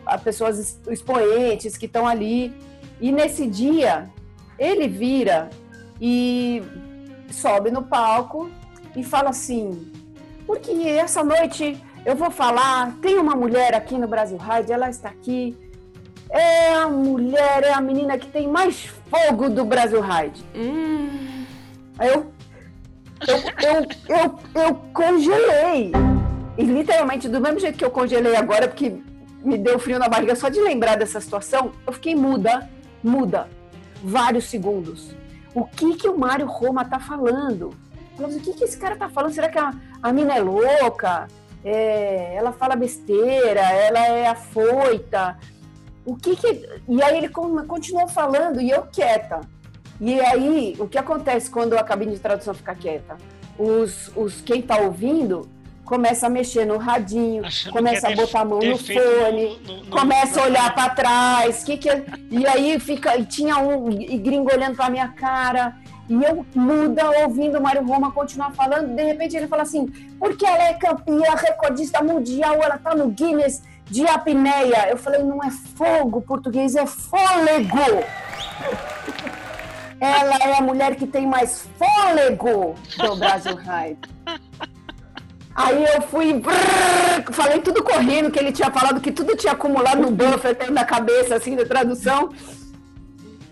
a 0.05 0.17
pessoas 0.17 0.57
ex- 0.57 0.79
expoentes 0.89 1.77
que 1.77 1.85
estão 1.85 2.05
ali. 2.05 2.53
E 2.99 3.13
nesse 3.13 3.47
dia, 3.47 4.09
ele 4.57 4.87
vira 4.87 5.49
e 5.99 6.61
sobe 7.29 7.71
no 7.71 7.83
palco 7.83 8.49
e 8.95 9.03
fala 9.03 9.29
assim: 9.29 9.91
porque 10.45 10.71
essa 10.71 11.23
noite 11.23 11.81
eu 12.05 12.15
vou 12.15 12.29
falar, 12.29 12.97
tem 13.01 13.17
uma 13.17 13.35
mulher 13.35 13.73
aqui 13.73 13.97
no 13.97 14.07
Brasil 14.07 14.37
Ride, 14.37 14.71
ela 14.71 14.89
está 14.89 15.09
aqui. 15.09 15.57
É 16.29 16.73
a 16.73 16.87
mulher, 16.89 17.63
é 17.63 17.73
a 17.73 17.79
menina 17.79 18.17
que 18.17 18.27
tem 18.27 18.47
mais 18.47 18.85
fogo 19.09 19.49
do 19.49 19.63
Brasil 19.63 20.01
Ride. 20.01 20.43
Aí 21.97 22.09
eu, 22.09 22.33
eu, 23.27 23.37
eu, 23.37 24.17
eu, 24.17 24.39
eu 24.63 24.75
congelei. 24.93 25.91
E 26.57 26.63
literalmente, 26.63 27.29
do 27.29 27.39
mesmo 27.39 27.59
jeito 27.59 27.77
que 27.77 27.85
eu 27.85 27.91
congelei 27.91 28.35
agora, 28.35 28.67
porque 28.67 28.95
me 29.43 29.57
deu 29.57 29.77
frio 29.79 29.99
na 29.99 30.09
barriga 30.09 30.35
só 30.35 30.49
de 30.49 30.59
lembrar 30.59 30.97
dessa 30.97 31.21
situação, 31.21 31.71
eu 31.85 31.93
fiquei 31.93 32.15
muda, 32.15 32.69
muda, 33.03 33.47
vários 34.03 34.45
segundos. 34.45 35.15
O 35.55 35.63
que 35.65 35.95
que 35.95 36.09
o 36.09 36.17
Mário 36.17 36.45
Roma 36.45 36.83
tá 36.83 36.99
falando? 36.99 37.69
O 38.19 38.39
que 38.39 38.53
que 38.53 38.63
esse 38.65 38.77
cara 38.77 38.95
tá 38.95 39.09
falando? 39.09 39.33
Será 39.33 39.49
que 39.49 39.57
a, 39.57 39.73
a 40.01 40.11
mina 40.11 40.35
é 40.35 40.39
louca? 40.39 41.27
É, 41.63 42.35
ela 42.35 42.51
fala 42.51 42.75
besteira? 42.75 43.61
Ela 43.61 44.05
é 44.07 44.27
afoita? 44.27 45.37
O 46.05 46.15
que 46.15 46.35
que... 46.35 46.69
E 46.87 47.01
aí 47.01 47.17
ele 47.17 47.29
con- 47.29 47.65
continuou 47.65 48.07
falando 48.07 48.59
e 48.59 48.69
eu 48.69 48.83
quieta. 48.83 49.41
E 50.01 50.19
aí, 50.19 50.75
o 50.79 50.87
que 50.87 50.97
acontece 50.97 51.49
quando 51.49 51.77
a 51.77 51.83
cabine 51.83 52.13
de 52.13 52.19
tradução 52.19 52.53
fica 52.53 52.75
quieta? 52.75 53.15
Os, 53.57 54.11
os 54.15 54.41
quem 54.41 54.61
tá 54.61 54.77
ouvindo 54.77 55.47
começa 55.85 56.27
a 56.27 56.29
mexer 56.29 56.65
no 56.65 56.77
radinho, 56.77 57.45
Achando 57.45 57.73
começa 57.73 58.01
que 58.01 58.07
a 58.07 58.11
é 58.11 58.15
botar 58.15 58.39
a 58.41 58.45
mão 58.45 58.59
no 58.59 58.77
fone, 58.77 58.97
no- 59.67 59.73
no- 59.75 59.83
no- 59.83 59.85
começa 59.91 60.41
a 60.41 60.43
olhar 60.45 60.73
para 60.73 60.89
trás, 60.91 61.63
que 61.63 61.77
que 61.77 61.89
é- 61.89 62.03
e 62.31 62.47
aí 62.47 62.79
fica, 62.79 63.17
e 63.17 63.25
tinha 63.25 63.57
um 63.57 63.89
e 63.89 64.17
gringo 64.17 64.51
olhando 64.53 64.75
para 64.75 64.89
minha 64.89 65.09
cara, 65.09 65.75
e 66.09 66.13
eu 66.23 66.45
muda 66.55 67.09
ouvindo 67.23 67.57
o 67.59 67.61
Mário 67.61 67.85
Roma 67.85 68.11
continuar 68.11 68.51
falando, 68.51 68.95
de 68.95 69.03
repente 69.03 69.35
ele 69.35 69.47
fala 69.47 69.63
assim, 69.63 69.87
porque 70.19 70.45
ela 70.45 70.63
é 70.69 70.73
campeã, 70.73 71.35
recordista 71.35 72.01
mundial, 72.03 72.55
ela 72.63 72.77
tá 72.77 72.95
no 72.95 73.07
Guinness 73.09 73.61
de 73.85 74.05
apneia. 74.07 74.87
Eu 74.89 74.97
falei, 74.97 75.21
não 75.21 75.43
é 75.43 75.49
fogo, 75.51 76.21
português 76.21 76.75
é 76.75 76.85
fôlego. 76.85 77.77
Ela 79.99 80.35
é 80.35 80.57
a 80.57 80.61
mulher 80.61 80.95
que 80.95 81.07
tem 81.07 81.25
mais 81.25 81.65
fôlego 81.77 82.75
do 82.97 83.15
Brasil 83.15 83.55
Ride. 83.55 83.99
Aí 85.55 85.83
eu 85.95 86.01
fui, 86.01 86.33
brrr, 86.33 87.31
falei 87.31 87.59
tudo 87.59 87.83
correndo, 87.83 88.31
que 88.31 88.39
ele 88.39 88.51
tinha 88.51 88.71
falado 88.71 88.99
que 88.99 89.11
tudo 89.11 89.35
tinha 89.35 89.53
acumulado 89.53 90.01
no 90.01 90.09
buffer 90.09 90.55
dentro 90.55 90.73
da 90.73 90.83
cabeça, 90.83 91.35
assim, 91.35 91.55
da 91.55 91.65
tradução. 91.65 92.31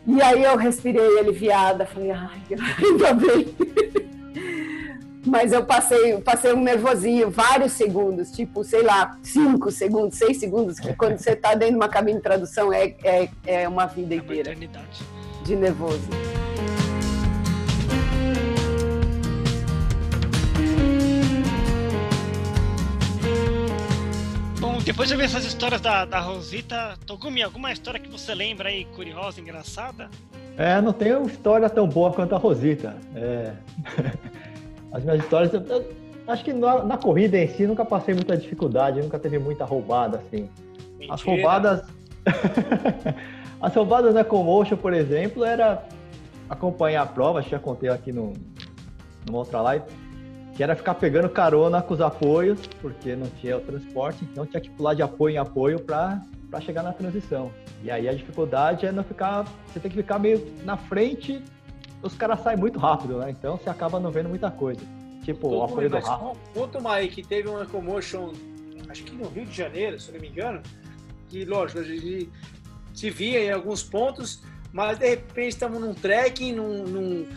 E 0.07 0.19
aí 0.21 0.43
eu 0.43 0.57
respirei 0.57 1.19
aliviada, 1.19 1.85
falei, 1.85 2.09
ai, 2.11 2.41
ainda 2.83 3.13
bem. 3.13 3.55
Mas 5.23 5.53
eu 5.53 5.63
passei, 5.63 6.17
passei 6.21 6.51
um 6.51 6.63
nervosinho, 6.63 7.29
vários 7.29 7.73
segundos, 7.73 8.31
tipo, 8.31 8.63
sei 8.63 8.81
lá, 8.81 9.15
cinco 9.21 9.69
segundos, 9.69 10.17
seis 10.17 10.39
segundos, 10.39 10.79
que 10.79 10.95
quando 10.95 11.19
você 11.19 11.33
está 11.33 11.53
dentro 11.53 11.75
de 11.75 11.79
uma 11.79 11.87
cabine 11.89 12.17
de 12.17 12.23
tradução 12.23 12.73
é, 12.73 12.95
é, 13.03 13.29
é 13.45 13.67
uma 13.69 13.85
vida 13.85 14.15
É 14.15 14.17
uma 14.17 14.23
inteira 14.23 14.49
eternidade. 14.49 15.03
de 15.43 15.55
nervoso. 15.55 16.01
Depois 24.85 25.07
de 25.09 25.15
ver 25.15 25.25
essas 25.25 25.45
histórias 25.45 25.79
da, 25.81 26.05
da 26.05 26.19
Rosita, 26.19 26.97
Togumi, 27.05 27.41
alguma 27.43 27.71
história 27.71 27.99
que 27.99 28.09
você 28.09 28.33
lembra 28.33 28.69
aí, 28.69 28.85
curiosa, 28.85 29.39
engraçada? 29.39 30.09
É, 30.57 30.81
não 30.81 30.91
tenho 30.93 31.25
história 31.27 31.69
tão 31.69 31.87
boa 31.87 32.11
quanto 32.11 32.35
a 32.35 32.37
Rosita. 32.37 32.95
É. 33.15 33.53
As 34.91 35.03
minhas 35.03 35.19
histórias, 35.23 35.53
eu- 35.53 35.89
acho 36.27 36.43
que 36.43 36.51
na, 36.53 36.83
na 36.83 36.97
corrida 36.97 37.37
em 37.37 37.47
si 37.47 37.65
nunca 37.65 37.85
passei 37.85 38.13
muita 38.13 38.35
dificuldade, 38.35 39.01
nunca 39.01 39.17
teve 39.19 39.39
muita 39.39 39.63
roubada 39.65 40.17
assim. 40.17 40.49
As 41.09 41.23
Mentira. 41.23 41.31
roubadas. 41.31 41.83
As 43.61 43.73
roubadas 43.75 44.13
na 44.13 44.23
Comotion, 44.23 44.75
por 44.75 44.91
exemplo, 44.93 45.45
era 45.45 45.83
acompanhar 46.49 47.03
a 47.03 47.05
prova, 47.05 47.39
acho 47.39 47.47
que 47.49 47.55
já 47.55 47.59
contei 47.59 47.89
aqui 47.89 48.11
no, 48.11 48.33
numa 49.25 49.37
outra 49.39 49.61
live, 49.61 49.85
que 50.61 50.63
era 50.63 50.75
ficar 50.75 50.93
pegando 50.93 51.27
carona 51.27 51.81
com 51.81 51.91
os 51.95 52.01
apoios, 52.01 52.59
porque 52.79 53.15
não 53.15 53.25
tinha 53.41 53.57
o 53.57 53.61
transporte, 53.61 54.23
então 54.23 54.45
tinha 54.45 54.61
que 54.61 54.69
pular 54.69 54.93
de 54.93 55.01
apoio 55.01 55.33
em 55.33 55.37
apoio 55.39 55.79
para 55.79 56.21
chegar 56.61 56.83
na 56.83 56.93
transição. 56.93 57.51
E 57.83 57.89
aí 57.89 58.07
a 58.07 58.13
dificuldade 58.13 58.85
é 58.85 58.91
não 58.91 59.03
ficar. 59.03 59.43
Você 59.65 59.79
tem 59.79 59.89
que 59.89 59.97
ficar 59.97 60.19
meio 60.19 60.53
na 60.63 60.77
frente, 60.77 61.43
os 62.03 62.13
caras 62.13 62.41
saem 62.41 62.59
muito 62.59 62.77
rápido, 62.77 63.17
né? 63.17 63.31
Então 63.31 63.57
você 63.57 63.71
acaba 63.71 63.99
não 63.99 64.11
vendo 64.11 64.29
muita 64.29 64.51
coisa. 64.51 64.81
Tipo, 65.23 65.47
o 65.49 65.63
apoio 65.63 65.89
do 65.89 65.97
Rafa. 65.97 66.37
Conta 66.53 66.77
uma 66.77 66.93
aí 66.93 67.07
que 67.07 67.23
teve 67.23 67.49
uma 67.49 67.65
commotion, 67.65 68.31
acho 68.87 69.03
que 69.03 69.15
no 69.15 69.29
Rio 69.29 69.45
de 69.47 69.57
Janeiro, 69.57 69.99
se 69.99 70.11
não 70.11 70.19
me 70.19 70.27
engano, 70.27 70.61
que 71.27 71.43
lógico, 71.43 71.79
a 71.79 71.83
gente 71.83 72.29
se 72.93 73.09
via 73.09 73.43
em 73.45 73.49
alguns 73.51 73.81
pontos, 73.81 74.43
mas 74.71 74.99
de 74.99 75.09
repente 75.09 75.47
estamos 75.47 75.81
num 75.81 75.95
trekking, 75.95 76.53
num, 76.53 76.83
num- 76.83 77.27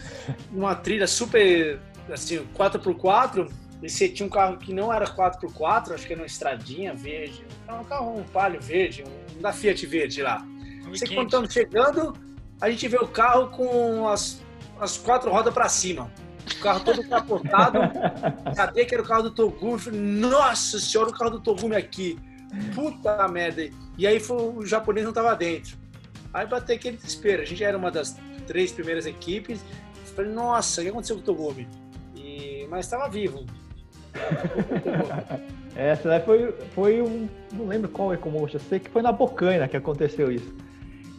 numa 0.53 0.75
trilha 0.75 1.07
super, 1.07 1.81
assim, 2.13 2.47
4x4, 2.57 3.51
e 3.83 3.89
você 3.89 4.09
tinha 4.09 4.27
um 4.27 4.31
carro 4.31 4.57
que 4.57 4.73
não 4.73 4.93
era 4.93 5.07
4x4, 5.07 5.93
acho 5.93 6.07
que 6.07 6.13
era 6.13 6.23
uma 6.23 6.27
estradinha 6.27 6.95
verde, 6.95 7.45
era 7.67 7.81
um 7.81 7.85
carro, 7.85 8.19
um 8.19 8.25
palio 8.25 8.61
verde, 8.61 9.05
um 9.37 9.41
da 9.41 9.53
Fiat 9.53 9.87
verde 9.87 10.23
lá. 10.23 10.47
Weekend. 10.87 11.15
quando 11.15 11.27
estamos 11.27 11.53
chegando, 11.53 12.15
a 12.61 12.71
gente 12.71 12.87
vê 12.89 12.97
o 12.97 13.07
carro 13.07 13.49
com 13.49 14.09
as, 14.09 14.43
as 14.81 14.97
quatro 14.97 15.31
rodas 15.31 15.53
para 15.53 15.69
cima. 15.69 16.11
O 16.57 16.61
carro 16.61 16.81
todo 16.81 17.07
capotado. 17.09 17.79
Cadê 18.55 18.85
que 18.85 18.95
era 18.95 19.03
o 19.03 19.07
carro 19.07 19.25
do 19.25 19.31
Togumi? 19.31 19.79
Falei, 19.79 20.01
Nossa 20.01 20.79
senhora, 20.79 21.11
o 21.11 21.13
carro 21.13 21.31
do 21.33 21.41
Togumi 21.41 21.75
aqui. 21.75 22.19
Puta 22.75 23.27
merda. 23.29 23.69
E 23.97 24.07
aí 24.07 24.21
foi, 24.21 24.37
o 24.37 24.65
japonês 24.65 25.05
não 25.07 25.13
tava 25.13 25.35
dentro. 25.35 25.77
Aí 26.33 26.47
bateu 26.47 26.77
aquele 26.77 26.97
desespero. 26.97 27.43
A 27.43 27.45
gente 27.45 27.65
era 27.65 27.77
uma 27.77 27.91
das 27.91 28.17
três 28.47 28.73
primeiras 28.73 29.07
equipes. 29.07 29.65
Falei, 30.15 30.31
nossa, 30.31 30.81
o 30.81 30.85
que 30.85 30.91
aconteceu 30.91 31.17
com 31.17 31.23
o 31.23 31.25
Togumi? 31.25 31.69
Mas 32.69 32.87
estava 32.87 33.09
vivo. 33.09 33.45
Essa 35.77 36.09
daí 36.09 36.21
foi, 36.21 36.53
foi 36.73 37.03
um. 37.03 37.29
Não 37.53 37.67
lembro 37.67 37.89
qual 37.89 38.13
é 38.13 38.17
como 38.17 38.49
sei 38.49 38.79
que 38.79 38.89
foi 38.91 39.03
na 39.03 39.11
Bocaina 39.11 39.67
que 39.67 39.77
aconteceu 39.77 40.31
isso. 40.31 40.55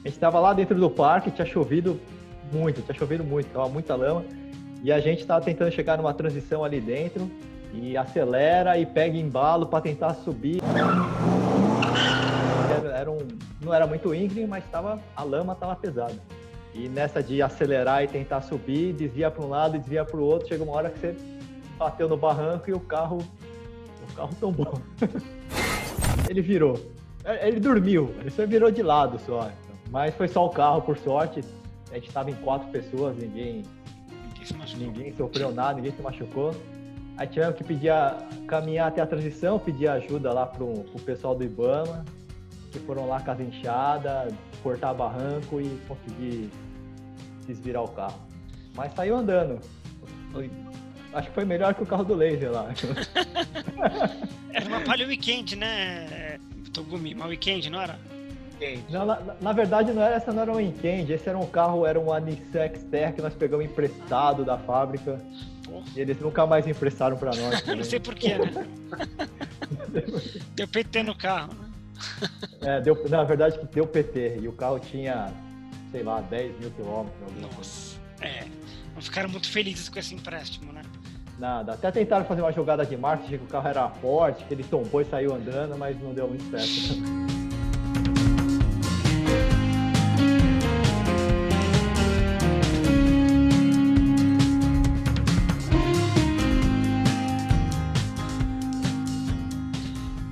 A 0.04 0.08
gente 0.08 0.20
tava 0.20 0.39
lá 0.39 0.54
dentro 0.54 0.76
do 0.76 0.89
parque, 0.89 1.32
tinha 1.32 1.46
chovido 1.46 2.00
muito, 2.54 2.82
tinha 2.82 2.96
chovido 2.96 3.24
muito, 3.24 3.48
tava 3.48 3.68
muita 3.68 3.96
lama. 3.96 4.24
E 4.84 4.91
a 4.91 5.00
gente 5.00 5.26
tava 5.26 5.43
tentando 5.43 5.72
chegar 5.72 5.98
numa 5.98 6.14
transição 6.14 6.64
ali 6.64 6.80
dentro 6.80 7.30
e 7.74 7.98
acelera 7.98 8.78
e 8.78 8.86
pega 8.86 9.18
embalo 9.18 9.66
para 9.66 9.82
tentar 9.82 10.14
subir. 10.14 10.62
Era, 12.78 12.98
era 12.98 13.12
um, 13.12 13.18
não 13.62 13.74
era 13.74 13.86
muito 13.88 14.14
íngreme, 14.14 14.48
mas 14.48 14.64
tava, 14.72 15.00
a 15.16 15.24
lama 15.24 15.56
tava 15.56 15.76
pesada. 15.76 16.16
E 16.74 16.88
nessa 16.88 17.24
de 17.24 17.41
acelerar 17.41 18.04
e 18.04 18.08
tentar 18.08 18.41
subir, 18.41 18.93
desvia 18.93 19.32
para 19.32 19.43
um 19.43 19.50
lado 19.50 19.78
desvia 19.80 20.06
para 20.06 20.18
o 20.18 20.24
outro, 20.24 20.48
chega 20.48 20.64
uma 20.64 20.74
hora 20.74 20.89
que 20.89 21.00
você 21.00 21.16
bateu 21.78 22.08
no 22.08 22.18
barranco 22.18 22.70
e 22.70 22.74
o 22.74 22.80
carro 22.80 23.20
o 24.10 24.16
carro 24.16 24.36
tombou. 24.40 24.82
ele 26.30 26.42
virou. 26.42 26.80
É, 27.24 27.48
Ele 27.48 27.60
dormiu, 27.60 28.14
ele 28.20 28.30
só 28.30 28.46
virou 28.46 28.70
de 28.70 28.84
lado 28.84 29.20
só. 29.26 29.50
Mas 29.90 30.14
foi 30.16 30.28
só 30.28 30.46
o 30.46 30.50
carro, 30.50 30.82
por 30.82 30.98
sorte. 30.98 31.42
A 31.92 31.96
gente 31.96 32.08
estava 32.08 32.30
em 32.30 32.36
quatro 32.36 32.68
pessoas, 32.70 33.16
ninguém, 33.18 33.64
Ninguém 34.28 34.46
se 34.46 34.54
machucou. 34.54 34.88
ninguém 34.88 35.16
sofreu 35.16 35.52
nada, 35.52 35.74
ninguém 35.76 35.92
se 35.92 36.02
machucou. 36.02 36.56
Aí 37.18 37.28
tivemos 37.28 37.56
que 37.56 37.64
pedir 37.64 37.90
a, 37.90 38.18
caminhar 38.48 38.90
até 38.90 39.02
a 39.02 39.08
transição, 39.08 39.58
pedir 39.58 39.88
ajuda 39.88 40.34
lá 40.34 40.46
pro, 40.46 40.68
pro 40.74 41.02
pessoal 41.02 41.34
do 41.34 41.44
Ibama, 41.44 42.04
que 42.72 42.80
foram 42.80 43.08
lá 43.08 43.22
casa 43.22 43.42
inchada, 43.42 44.28
cortar 44.62 44.94
barranco 44.94 45.62
e 45.62 45.80
conseguir 45.88 46.52
desvirar 47.48 47.84
o 47.84 47.88
carro. 47.88 48.20
Mas 48.76 48.94
saiu 48.94 49.16
andando. 49.16 49.60
Acho 51.16 51.30
que 51.30 51.34
foi 51.34 51.45
melhor 51.45 51.74
que 51.74 51.82
o 51.82 51.86
carro 51.86 52.03
do 52.03 52.13
laser 52.13 52.51
lá. 52.51 52.68
Era 54.53 54.66
uma 54.68 54.82
palha 54.82 55.07
weekend, 55.07 55.55
né? 55.55 56.38
Togumi, 56.74 57.13
uma 57.13 57.26
weekend, 57.28 57.70
não 57.70 57.82
era? 57.82 57.97
Não, 58.89 59.05
na, 59.05 59.20
na- 59.41 59.51
verdade, 59.53 59.91
não 59.91 60.01
era, 60.01 60.16
essa 60.16 60.32
não 60.32 60.41
era 60.41 60.51
um 60.51 60.55
Weekend, 60.55 61.11
esse 61.11 61.28
era 61.28 61.38
um 61.38 61.45
carro, 61.45 61.86
era 61.86 61.99
um 61.99 62.18
Nissan 62.20 62.68
Xterra 62.74 63.11
que 63.11 63.22
nós 63.22 63.34
pegamos 63.34 63.66
emprestado 63.66 64.45
da 64.45 64.57
fábrica. 64.57 65.22
Pô. 65.66 65.84
E 65.95 65.99
eles 65.99 66.18
nunca 66.20 66.45
mais 66.45 66.66
emprestaram 66.66 67.18
pra 67.18 67.32
nós. 67.36 67.63
Eu 67.68 67.76
não 67.76 67.84
sei 67.84 67.99
porquê, 67.99 68.38
né? 68.38 68.68
Deu 70.55 70.68
PT 70.68 71.03
no 71.03 71.16
carro, 71.16 71.53
né? 71.53 71.70
É, 72.61 72.82
deu, 72.82 73.01
na 73.09 73.24
verdade, 73.24 73.57
que 73.59 73.66
deu 73.68 73.86
PT. 73.88 74.39
E 74.41 74.47
o 74.47 74.53
carro 74.53 74.80
tinha, 74.80 75.32
sei 75.91 76.03
lá, 76.03 76.22
10 76.22 76.59
mil 76.59 76.72
quilômetros. 76.72 77.18
coisa. 77.34 77.41
Nossa. 77.57 77.97
É. 78.22 78.45
Não 78.93 79.01
ficaram 79.01 79.30
muito 79.30 79.49
felizes 79.49 79.89
com 79.89 79.99
esse 79.99 80.13
empréstimo, 80.16 80.72
né? 80.72 80.82
Nada. 81.38 81.74
Até 81.74 81.92
tentaram 81.92 82.26
fazer 82.26 82.42
uma 82.42 82.52
jogada 82.52 82.86
de 82.86 82.96
marketing, 82.96 83.40
que 83.40 83.44
o 83.44 83.48
carro 83.48 83.68
era 83.68 83.90
forte, 83.90 84.46
que 84.46 84.54
ele 84.54 84.64
tombou 84.64 85.02
e 85.02 85.06
saiu 85.06 85.36
andando, 85.36 85.78
mas 85.78 86.00
não 86.02 86.14
deu 86.14 86.28
muito 86.28 86.50
certo. 86.50 86.96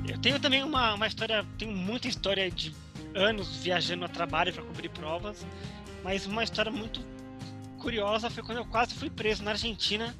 Eu 0.07 0.17
tenho 0.21 0.39
também 0.39 0.63
uma, 0.63 0.93
uma 0.93 1.07
história, 1.07 1.45
tenho 1.57 1.73
muita 1.73 2.07
história 2.07 2.49
de 2.49 2.73
anos 3.13 3.57
viajando 3.57 4.05
a 4.05 4.07
trabalho 4.07 4.53
para 4.53 4.63
cobrir 4.63 4.87
provas, 4.87 5.45
mas 6.01 6.25
uma 6.25 6.45
história 6.45 6.71
muito 6.71 7.01
curiosa 7.77 8.29
foi 8.29 8.41
quando 8.41 8.59
eu 8.59 8.65
quase 8.65 8.95
fui 8.95 9.09
preso 9.09 9.43
na 9.43 9.51
Argentina, 9.51 10.15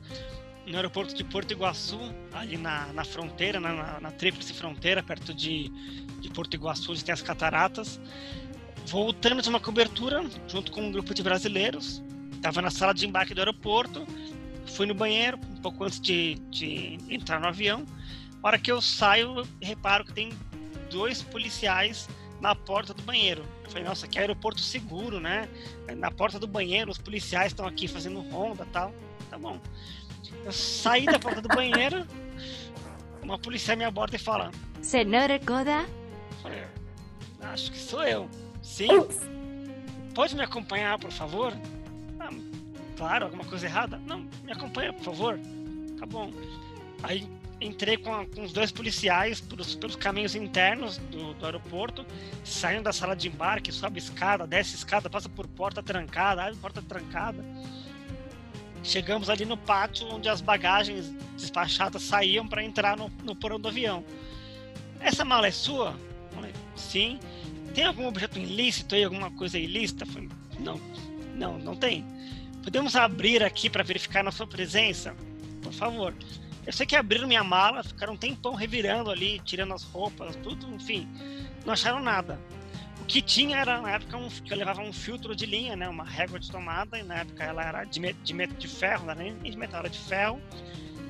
no 0.72 0.78
aeroporto 0.78 1.14
de 1.14 1.24
Porto 1.24 1.51
Iguaçu, 1.51 1.99
ali 2.32 2.57
na, 2.57 2.88
na 2.93 3.03
fronteira, 3.03 3.59
na, 3.59 3.74
na, 3.74 3.99
na 3.99 4.11
tríplice 4.11 4.53
fronteira, 4.53 5.03
perto 5.03 5.34
de, 5.34 5.70
de 6.20 6.30
Porto 6.30 6.53
Iguaçu, 6.53 6.91
onde 6.91 7.03
tem 7.03 7.14
as 7.14 7.22
cataratas. 7.22 7.99
Voltando 8.86 9.41
de 9.41 9.49
uma 9.49 9.59
cobertura, 9.59 10.24
junto 10.47 10.72
com 10.72 10.82
um 10.82 10.91
grupo 10.91 11.14
de 11.14 11.24
brasileiros, 11.24 12.03
estava 12.34 12.61
na 12.61 12.72
sala 12.72 12.93
de 12.93 13.05
embarque 13.05 13.34
do 13.34 13.39
aeroporto, 13.39 14.05
fui 14.66 14.86
no 14.86 14.93
banheiro, 14.93 15.38
um 15.38 15.61
pouco 15.61 15.84
antes 15.84 15.99
de, 15.99 16.36
de 16.49 16.97
entrar 17.09 17.39
no 17.39 17.47
avião. 17.47 17.86
A 18.41 18.47
hora 18.47 18.59
que 18.59 18.72
eu 18.72 18.82
saio, 18.82 19.39
eu 19.39 19.47
reparo 19.61 20.05
que 20.05 20.14
tem 20.14 20.32
dois 20.89 21.22
policiais 21.22 22.09
na 22.41 22.53
porta 22.53 22.93
do 22.93 23.01
banheiro. 23.03 23.45
Eu 23.64 23.70
falei, 23.70 23.86
nossa, 23.86 24.05
é 24.14 24.20
aeroporto 24.20 24.59
seguro, 24.59 25.20
né? 25.20 25.47
Na 25.97 26.11
porta 26.11 26.38
do 26.38 26.45
banheiro, 26.45 26.91
os 26.91 26.97
policiais 26.97 27.53
estão 27.53 27.66
aqui 27.66 27.88
fazendo 27.88 28.20
ronda 28.20 28.68
tal. 28.74 28.93
Tá 29.30 29.38
bom. 29.38 29.59
Eu 30.46 30.52
saí 30.52 31.06
da 31.06 31.20
porta 31.20 31.41
do 31.41 31.48
banheiro, 31.48 32.06
uma 33.22 33.38
policial 33.39 33.78
me 33.78 33.84
aborda 33.86 34.16
e 34.16 34.20
fala: 34.20 34.52
Senhor 34.82 35.30
Koda, 35.46 35.86
falei, 36.41 36.64
Acho 37.41 37.72
que 37.72 37.78
sou 37.78 38.04
eu. 38.04 38.30
Sim. 38.62 38.88
Pode 40.16 40.36
me 40.36 40.44
acompanhar, 40.44 40.98
por 41.00 41.12
favor? 41.12 41.54
"Ah, 42.20 42.30
claro, 42.96 43.26
alguma 43.26 43.44
coisa 43.46 43.66
errada? 43.66 43.98
Não, 44.06 44.26
me 44.44 44.52
acompanha, 44.52 44.94
por 44.94 45.04
favor. 45.04 45.39
Tá 46.00 46.06
bom. 46.06 46.32
Aí 47.02 47.28
entrei 47.60 47.98
com, 47.98 48.14
a- 48.14 48.26
com 48.26 48.44
os 48.44 48.52
dois 48.54 48.72
policiais 48.72 49.39
pelos, 49.41 49.76
pelos 49.76 49.96
caminhos 49.96 50.36
internos 50.36 50.98
do, 50.98 51.34
do 51.34 51.46
aeroporto, 51.46 52.06
saindo 52.44 52.84
da 52.84 52.94
sala 52.94 53.16
de 53.16 53.28
embarque, 53.28 53.72
sobe 53.72 54.00
escada, 54.00 54.46
desce 54.46 54.76
escada, 54.76 55.10
passa 55.10 55.28
por 55.30 55.48
porta 55.48 55.82
trancada, 55.82 56.44
abre 56.44 56.56
porta 56.58 56.82
trancada. 56.82 57.44
Chegamos 58.84 59.30
ali 59.30 59.46
no 59.46 59.58
pátio 59.58 60.08
onde 60.14 60.28
as 60.28 60.42
bagagens 60.42 61.10
despachadas 61.38 62.04
saíam 62.04 62.48
para 62.48 62.64
entrar 62.64 62.98
no, 62.98 63.10
no 63.24 63.36
porão 63.36 63.60
do 63.60 63.70
avião. 63.70 64.04
Essa 65.00 65.24
mala 65.24 65.48
é 65.48 65.52
sua? 65.52 65.96
Falei, 66.34 66.52
Sim. 66.76 67.20
Tem 67.74 67.86
algum 67.86 68.06
objeto 68.08 68.38
ilícito 68.38 68.94
aí, 68.94 69.04
alguma 69.04 69.32
coisa 69.32 69.58
ilícita? 69.58 70.06
Falei, 70.06 70.30
não, 70.60 70.80
não, 71.34 71.58
não 71.58 71.76
tem. 71.76 72.06
Podemos 72.62 72.96
abrir 72.96 73.44
aqui 73.44 73.70
para 73.70 73.84
verificar 73.84 74.24
na 74.24 74.32
sua 74.32 74.46
presença? 74.46 75.16
Por 75.62 75.74
favor. 75.74 76.14
Eu 76.66 76.72
sei 76.72 76.86
que 76.86 76.96
abriram 76.96 77.28
minha 77.28 77.44
mala, 77.44 77.84
ficaram 77.84 78.14
um 78.14 78.18
tempão 78.18 78.54
revirando 78.54 79.10
ali, 79.10 79.40
tirando 79.44 79.74
as 79.74 79.84
roupas, 79.84 80.36
tudo, 80.38 80.68
enfim. 80.74 81.08
Não 81.66 81.74
acharam 81.74 82.00
nada. 82.00 82.40
O 83.04 83.06
que 83.06 83.22
tinha 83.22 83.58
era, 83.58 83.82
na 83.82 83.91
época, 83.91 84.16
um, 84.16 84.30
que 84.30 84.54
eu 84.54 84.58
levava 84.58 84.82
um 84.82 84.93
filtro 84.93 85.36
de 85.36 85.45
linha, 85.45 85.76
né? 85.76 85.89
Uma 85.89 86.06
régua 86.06 86.39
de 86.39 86.49
tomada, 86.49 86.97
e 86.97 87.04
na 87.04 87.16
época 87.16 87.43
ela 87.43 87.62
era 87.62 87.84
de, 87.84 87.99
de, 87.99 88.47
de 88.47 88.68
ferro, 88.70 89.04
não 89.04 89.12
era 89.12 89.22
nem 89.22 89.36
de 89.36 89.58
metal, 89.58 89.82
era 89.82 89.89
de 89.89 89.99
ferro. 89.99 90.41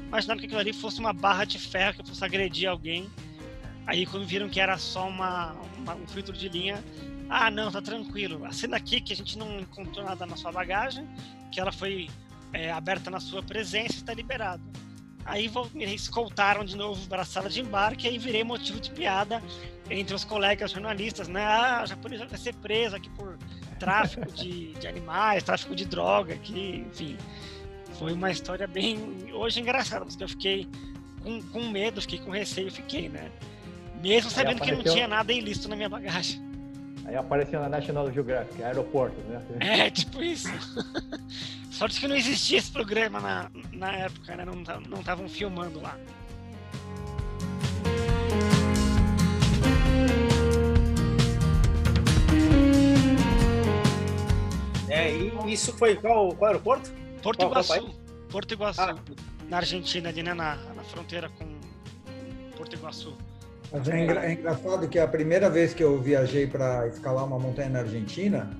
Imaginando 0.08 0.40
que 0.40 0.48
aquilo 0.48 0.60
ali 0.60 0.74
fosse 0.74 1.00
uma 1.00 1.14
barra 1.14 1.46
de 1.46 1.60
ferro, 1.60 1.94
que 1.94 2.02
eu 2.02 2.06
fosse 2.08 2.26
agredir 2.26 2.68
alguém. 2.68 3.08
Aí 3.86 4.08
quando 4.08 4.26
viram 4.26 4.50
que 4.50 4.60
era 4.60 4.76
só 4.80 5.08
uma, 5.08 5.52
uma, 5.78 5.94
um 5.94 6.08
filtro 6.08 6.36
de 6.36 6.50
linha, 6.50 6.84
ah 7.30 7.52
não, 7.52 7.72
tá 7.72 7.80
tranquilo. 7.80 8.44
Assina 8.44 8.76
aqui 8.76 9.00
que 9.00 9.14
a 9.14 9.16
gente 9.16 9.38
não 9.38 9.60
encontrou 9.60 10.04
nada 10.04 10.26
na 10.26 10.36
sua 10.36 10.52
bagagem, 10.52 11.08
que 11.52 11.60
ela 11.60 11.72
foi 11.72 12.10
é, 12.54 12.72
aberta 12.72 13.12
na 13.12 13.20
sua 13.20 13.44
presença 13.44 13.94
e 13.94 13.98
está 13.98 14.16
liberado. 14.16 14.64
Aí 15.26 15.50
me 15.74 15.96
escoltaram 15.96 16.66
de 16.66 16.76
novo 16.76 17.08
para 17.08 17.22
a 17.22 17.26
sala 17.26 17.50
de 17.50 17.62
embarque 17.62 18.06
e 18.06 18.10
aí 18.10 18.18
virei 18.18 18.44
motivo 18.44 18.80
de 18.80 18.92
piada 18.92 19.42
entre 19.90 20.14
os 20.14 20.24
colegas 20.24 20.72
jornalistas, 20.72 21.28
né? 21.28 21.44
Ah, 21.44 21.82
a 21.82 21.86
japonesa 21.86 22.26
vai 22.26 22.38
ser 22.38 22.54
presa 22.56 22.98
aqui 22.98 23.10
por 23.12 23.38
tráfico 23.80 24.32
de, 24.32 24.74
de 24.74 24.88
animais, 24.88 25.44
tráfico 25.44 25.76
de 25.76 25.86
droga, 25.86 26.34
aqui, 26.34 26.86
enfim. 26.90 27.18
Foi 28.00 28.12
uma 28.12 28.32
história 28.32 28.68
bem, 28.68 29.30
hoje 29.34 29.62
engraçada, 29.62 30.06
porque 30.06 30.24
eu 30.24 30.30
fiquei 30.30 30.68
com, 31.22 31.42
com 31.42 31.70
medo, 31.70 32.02
fiquei 32.02 32.20
com 32.20 32.32
receio, 32.32 32.72
fiquei, 32.72 33.08
né? 33.08 33.32
Mesmo 34.02 34.30
sabendo 34.30 34.58
apareceu... 34.58 34.80
que 34.80 34.86
não 34.86 34.94
tinha 34.94 35.08
nada 35.08 35.32
ilícito 35.32 35.70
na 35.70 35.76
minha 35.76 35.90
bagagem. 35.90 36.42
Aí 37.06 37.16
apareceu 37.16 37.60
na 37.60 37.70
National 37.70 38.12
Geographic, 38.12 38.62
aeroporto, 38.64 39.20
né? 39.22 39.42
É, 39.60 39.90
tipo 39.90 40.22
isso. 40.22 40.50
Sorte 41.74 42.00
que 42.00 42.08
não 42.08 42.16
existia 42.16 42.60
esse 42.60 42.72
programa 42.72 43.20
na, 43.20 43.52
na 43.74 43.92
época, 43.94 44.36
né? 44.36 44.46
Não 44.46 45.00
estavam 45.00 45.28
filmando 45.28 45.82
lá. 45.82 45.98
É, 54.88 55.12
e 55.12 55.52
isso 55.52 55.74
foi 55.74 55.96
qual, 55.96 56.36
qual 56.36 56.52
aeroporto? 56.52 56.92
Porto 57.24 57.40
qual, 57.40 57.50
Iguaçu. 57.50 57.80
Qual 57.80 57.92
Porto 58.30 58.54
Iguaçu. 58.54 58.82
Ah. 58.82 58.96
Na 59.50 59.58
Argentina, 59.58 60.10
ali, 60.10 60.22
né? 60.22 60.36
Na, 60.36 60.56
na 60.76 60.84
fronteira 60.84 61.28
com 61.40 61.46
Porto 62.56 62.76
Iguaçu. 62.76 63.18
Mas 63.72 63.90
é, 63.90 64.00
engra 64.00 64.26
é 64.28 64.34
engraçado 64.34 64.88
que 64.88 65.00
a 65.00 65.08
primeira 65.08 65.50
vez 65.50 65.74
que 65.74 65.84
eu 65.84 66.00
viajei 66.00 66.46
para 66.46 66.88
escalar 66.88 67.26
uma 67.26 67.40
montanha 67.40 67.70
na 67.70 67.80
Argentina, 67.80 68.56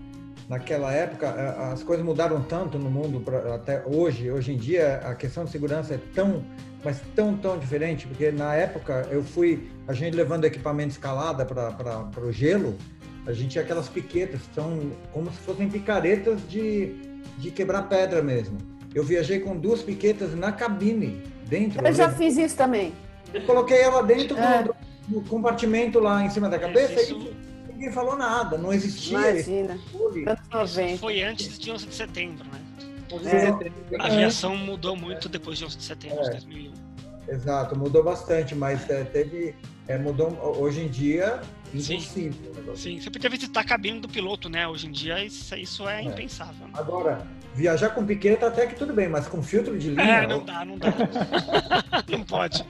naquela 0.50 0.92
época 0.92 1.30
as 1.72 1.84
coisas 1.84 2.06
mudaram 2.06 2.42
tanto 2.42 2.78
no 2.78 2.90
mundo 2.90 3.20
pra, 3.20 3.56
até 3.56 3.84
hoje. 3.86 4.30
Hoje 4.32 4.54
em 4.54 4.58
dia 4.58 4.98
a 5.06 5.16
questão 5.16 5.46
de 5.46 5.52
segurança 5.52 5.94
é 5.96 6.00
tão, 6.14 6.44
mas 6.84 7.02
tão 7.16 7.36
tão 7.38 7.58
diferente 7.58 8.08
porque 8.08 8.32
na 8.32 8.54
época 8.54 9.08
eu 9.12 9.24
fui 9.24 9.70
a 9.88 9.94
gente 9.94 10.16
levando 10.16 10.46
equipamento 10.46 10.92
escalada 10.92 11.46
para 11.46 12.22
o 12.22 12.32
gelo, 12.32 12.78
a 13.26 13.34
gente 13.34 13.52
tinha 13.52 13.64
aquelas 13.64 13.88
piquetas 13.88 14.42
são 14.54 14.92
como 15.12 15.32
se 15.32 15.38
fossem 15.40 15.70
picaretas 15.70 16.40
de, 16.48 16.94
de 17.38 17.52
quebrar 17.52 17.84
pedra 17.84 18.22
mesmo. 18.22 18.58
Eu 18.94 19.04
viajei 19.04 19.40
com 19.40 19.58
duas 19.58 19.82
piquetas 19.82 20.36
na 20.36 20.52
cabine 20.52 21.24
dentro. 21.48 21.86
Eu 21.86 21.94
já 21.94 22.10
fiz 22.10 22.38
isso 22.38 22.56
também. 22.56 22.94
Eu 23.34 23.42
coloquei 23.42 23.82
ela 23.82 24.04
dentro 24.04 24.38
é. 24.38 24.64
do, 24.64 24.76
no 25.08 25.22
compartimento 25.24 26.00
lá 26.00 26.24
em 26.24 26.30
cima 26.30 26.48
da 26.48 26.60
cabeça 26.60 27.02
isso. 27.02 27.16
e 27.16 27.53
ninguém 27.84 27.92
falou 27.92 28.16
nada, 28.16 28.58
não 28.58 28.72
existia. 28.74 29.18
Imagina, 29.18 29.80
Foi 31.00 31.22
antes 31.22 31.60
de 31.60 31.72
11 31.72 31.88
de 31.88 31.96
setembro, 31.96 32.46
né? 32.46 32.62
É, 33.26 34.02
a 34.02 34.08
aviação 34.08 34.56
mudou 34.56 34.96
muito 34.96 35.30
depois 35.30 35.60
de 35.60 35.66
11 35.66 35.78
de 35.78 35.84
setembro 35.84 36.20
é. 36.20 36.24
de 36.24 36.30
2001. 36.32 36.74
Exato, 37.28 37.78
mudou 37.78 38.04
bastante, 38.04 38.56
mas 38.56 38.90
é, 38.90 39.04
teve. 39.04 39.56
É, 39.88 39.98
mudou 39.98 40.32
hoje 40.58 40.82
em 40.82 40.88
dia 40.88 41.42
impossível. 41.74 42.34
Sim, 42.76 42.76
sim, 42.76 43.02
você 43.02 43.10
podia 43.10 43.30
visitar 43.30 43.62
a 43.62 43.64
cabine 43.64 44.00
do 44.00 44.08
piloto, 44.08 44.50
né? 44.50 44.68
Hoje 44.68 44.88
em 44.88 44.92
dia 44.92 45.24
isso, 45.24 45.54
isso 45.56 45.88
é, 45.88 46.00
é. 46.00 46.04
impensável. 46.04 46.68
Né? 46.68 46.74
Agora, 46.74 47.26
viajar 47.54 47.90
com 47.90 48.06
piqueta 48.06 48.48
até 48.48 48.66
que 48.66 48.76
tudo 48.76 48.94
bem, 48.94 49.10
mas 49.10 49.28
com 49.28 49.42
filtro 49.44 49.78
de 49.78 49.90
linha. 49.90 50.24
É, 50.24 50.28
não 50.28 50.44
dá, 50.44 50.64
não 50.64 50.78
dá. 50.78 50.88
não 52.10 52.24
pode. 52.24 52.66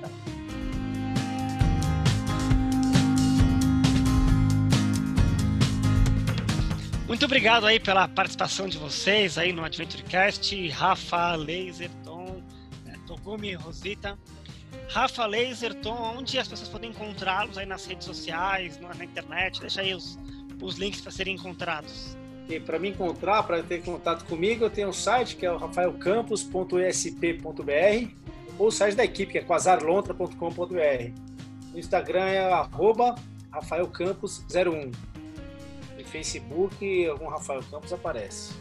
Muito 7.14 7.26
obrigado 7.26 7.68
aí 7.68 7.80
pela 7.80 8.08
participação 8.08 8.68
de 8.68 8.80
vocês 8.80 9.38
aí 9.38 9.54
no 9.54 9.64
AdventureCast, 9.64 10.68
Rafa, 10.70 11.36
Laserton, 11.36 12.42
né, 12.84 12.96
Togumi, 13.06 13.54
Rosita. 13.54 14.18
Rafa, 14.90 15.28
Laserton, 15.28 16.16
onde 16.18 16.40
as 16.40 16.48
pessoas 16.48 16.70
podem 16.70 16.90
encontrá-los 16.90 17.56
aí 17.56 17.68
nas 17.68 17.86
redes 17.86 18.08
sociais, 18.08 18.80
na, 18.80 19.06
internet? 19.06 19.62
Deixa 19.62 19.82
aí 19.82 19.94
os, 19.94 20.18
os 20.60 20.78
links 20.78 21.02
para 21.02 21.12
serem 21.12 21.36
encontrados. 21.36 22.18
Para 22.66 22.80
me 22.80 22.90
encontrar, 22.90 23.44
para 23.44 23.62
ter 23.62 23.84
contato 23.84 24.26
comigo, 24.26 24.66
eu 24.66 24.72
tenho 24.72 24.90
um 24.90 24.94
site 24.94 25.36
que 25.36 25.46
é 25.46 25.52
o 25.52 25.58
rafaelcampos.esp.br 25.58 28.12
ou 28.58 28.70
o 28.70 28.72
site 28.72 28.96
da 28.96 29.06
equipe, 29.06 29.34
que 29.34 29.38
é 29.38 29.44
quasarlontra.com.br. 29.44 31.76
O 31.76 31.78
Instagram 31.78 32.26
é 32.26 32.52
arroba 32.52 33.14
rafaelcampos01. 33.52 35.13
Facebook, 36.14 37.08
algum 37.08 37.28
Rafael 37.28 37.64
Campos 37.72 37.92
aparece. 37.92 38.54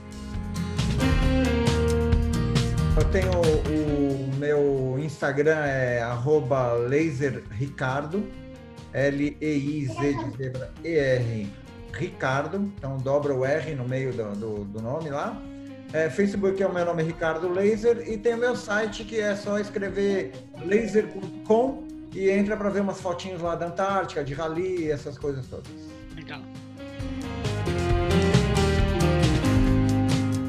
Eu 2.96 3.05
tenho 3.11 3.30
o 3.30 4.36
meu 4.36 4.98
Instagram 4.98 5.59
é 5.59 6.03
arroba 6.03 6.72
laserricardo, 6.72 8.26
L-E-I-Z 8.94 10.14
de 10.14 10.36
zebra 10.36 10.72
E-R 10.82 11.50
Ricardo, 11.92 12.72
então 12.76 12.96
dobra 12.96 13.34
o 13.34 13.44
R 13.44 13.74
no 13.74 13.86
meio 13.86 14.12
do, 14.12 14.32
do, 14.34 14.64
do 14.64 14.82
nome 14.82 15.11
lá. 15.11 15.40
É, 15.92 16.09
Facebook 16.09 16.62
é 16.62 16.66
o 16.66 16.72
meu 16.72 16.86
nome 16.86 17.03
Ricardo 17.03 17.50
Laser 17.50 18.09
e 18.09 18.16
tem 18.16 18.34
o 18.34 18.38
meu 18.38 18.57
site 18.57 19.05
que 19.05 19.20
é 19.20 19.36
só 19.36 19.59
escrever 19.59 20.32
laser.com 20.64 21.86
e 22.14 22.30
entra 22.30 22.57
para 22.57 22.70
ver 22.70 22.80
umas 22.80 22.98
fotinhos 22.98 23.42
lá 23.42 23.55
da 23.55 23.66
Antártica, 23.66 24.24
de 24.24 24.32
rally, 24.32 24.90
essas 24.90 25.18
coisas 25.18 25.46
todas. 25.46 25.70
Legal. 26.16 26.40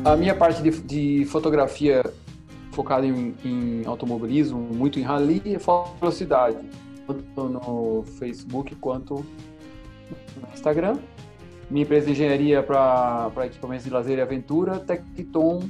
A 0.06 0.18
minha 0.18 0.36
parte 0.36 0.62
de, 0.62 0.70
de 0.82 1.26
fotografia 1.26 2.04
focada 2.74 3.06
em, 3.06 3.34
em, 3.46 3.86
automobilismo, 3.86 4.60
muito 4.60 5.00
em 5.00 5.02
rally 5.02 5.42
e 5.46 5.58
foto 5.58 5.98
velocidade, 5.98 6.58
tanto 7.08 7.44
no 7.44 8.04
Facebook 8.20 8.76
quanto 8.76 9.16
no 9.16 10.54
Instagram. 10.54 10.98
Minha 11.70 11.84
empresa 11.84 12.08
de 12.08 12.12
engenharia 12.12 12.62
para 12.62 13.32
equipamentos 13.46 13.86
de 13.86 13.92
lazer 13.92 14.18
e 14.18 14.22
aventura, 14.22 14.78
tecton.com.br. 14.80 15.64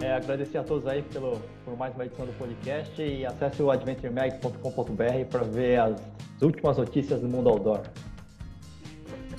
É, 0.00 0.12
agradecer 0.12 0.58
a 0.58 0.64
todos 0.64 0.88
aí 0.88 1.02
pelo, 1.02 1.40
por 1.64 1.76
mais 1.76 1.94
uma 1.94 2.04
edição 2.04 2.26
do 2.26 2.32
podcast 2.32 3.00
e 3.00 3.24
acesse 3.24 3.62
o 3.62 3.70
adventuremag.com.br 3.70 5.24
para 5.30 5.44
ver 5.44 5.78
as 5.78 6.02
últimas 6.42 6.76
notícias 6.76 7.20
do 7.20 7.28
mundo 7.28 7.48
outdoor. 7.48 7.82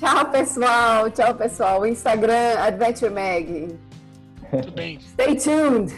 Tchau, 0.02 0.26
pessoal. 0.32 1.12
Tchau, 1.12 1.36
pessoal. 1.36 1.86
Instagram 1.86 2.58
Adventure 2.58 3.12
Mag. 3.12 3.78
Tudo 4.50 4.72
bem. 4.72 5.00
Stay 5.00 5.36
tuned. 5.36 5.94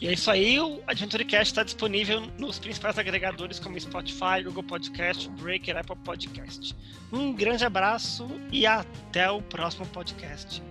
E 0.00 0.06
é 0.06 0.12
isso 0.12 0.30
aí, 0.30 0.60
o 0.60 0.80
AdventureCast 0.86 1.50
está 1.52 1.64
disponível 1.64 2.22
nos 2.38 2.58
principais 2.58 2.96
agregadores 2.98 3.58
como 3.58 3.80
Spotify, 3.80 4.44
Google 4.44 4.62
Podcast, 4.62 5.28
Breaker, 5.30 5.76
Apple 5.76 5.96
Podcast. 6.04 6.76
Um 7.10 7.32
grande 7.32 7.64
abraço 7.64 8.28
e 8.52 8.64
até 8.64 9.28
o 9.28 9.42
próximo 9.42 9.86
podcast. 9.86 10.62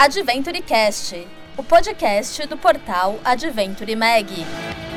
AdventureCast, 0.00 1.26
o 1.58 1.62
podcast 1.62 2.46
do 2.46 2.56
portal 2.56 3.20
Adventure 3.22 3.94
Mag. 3.94 4.89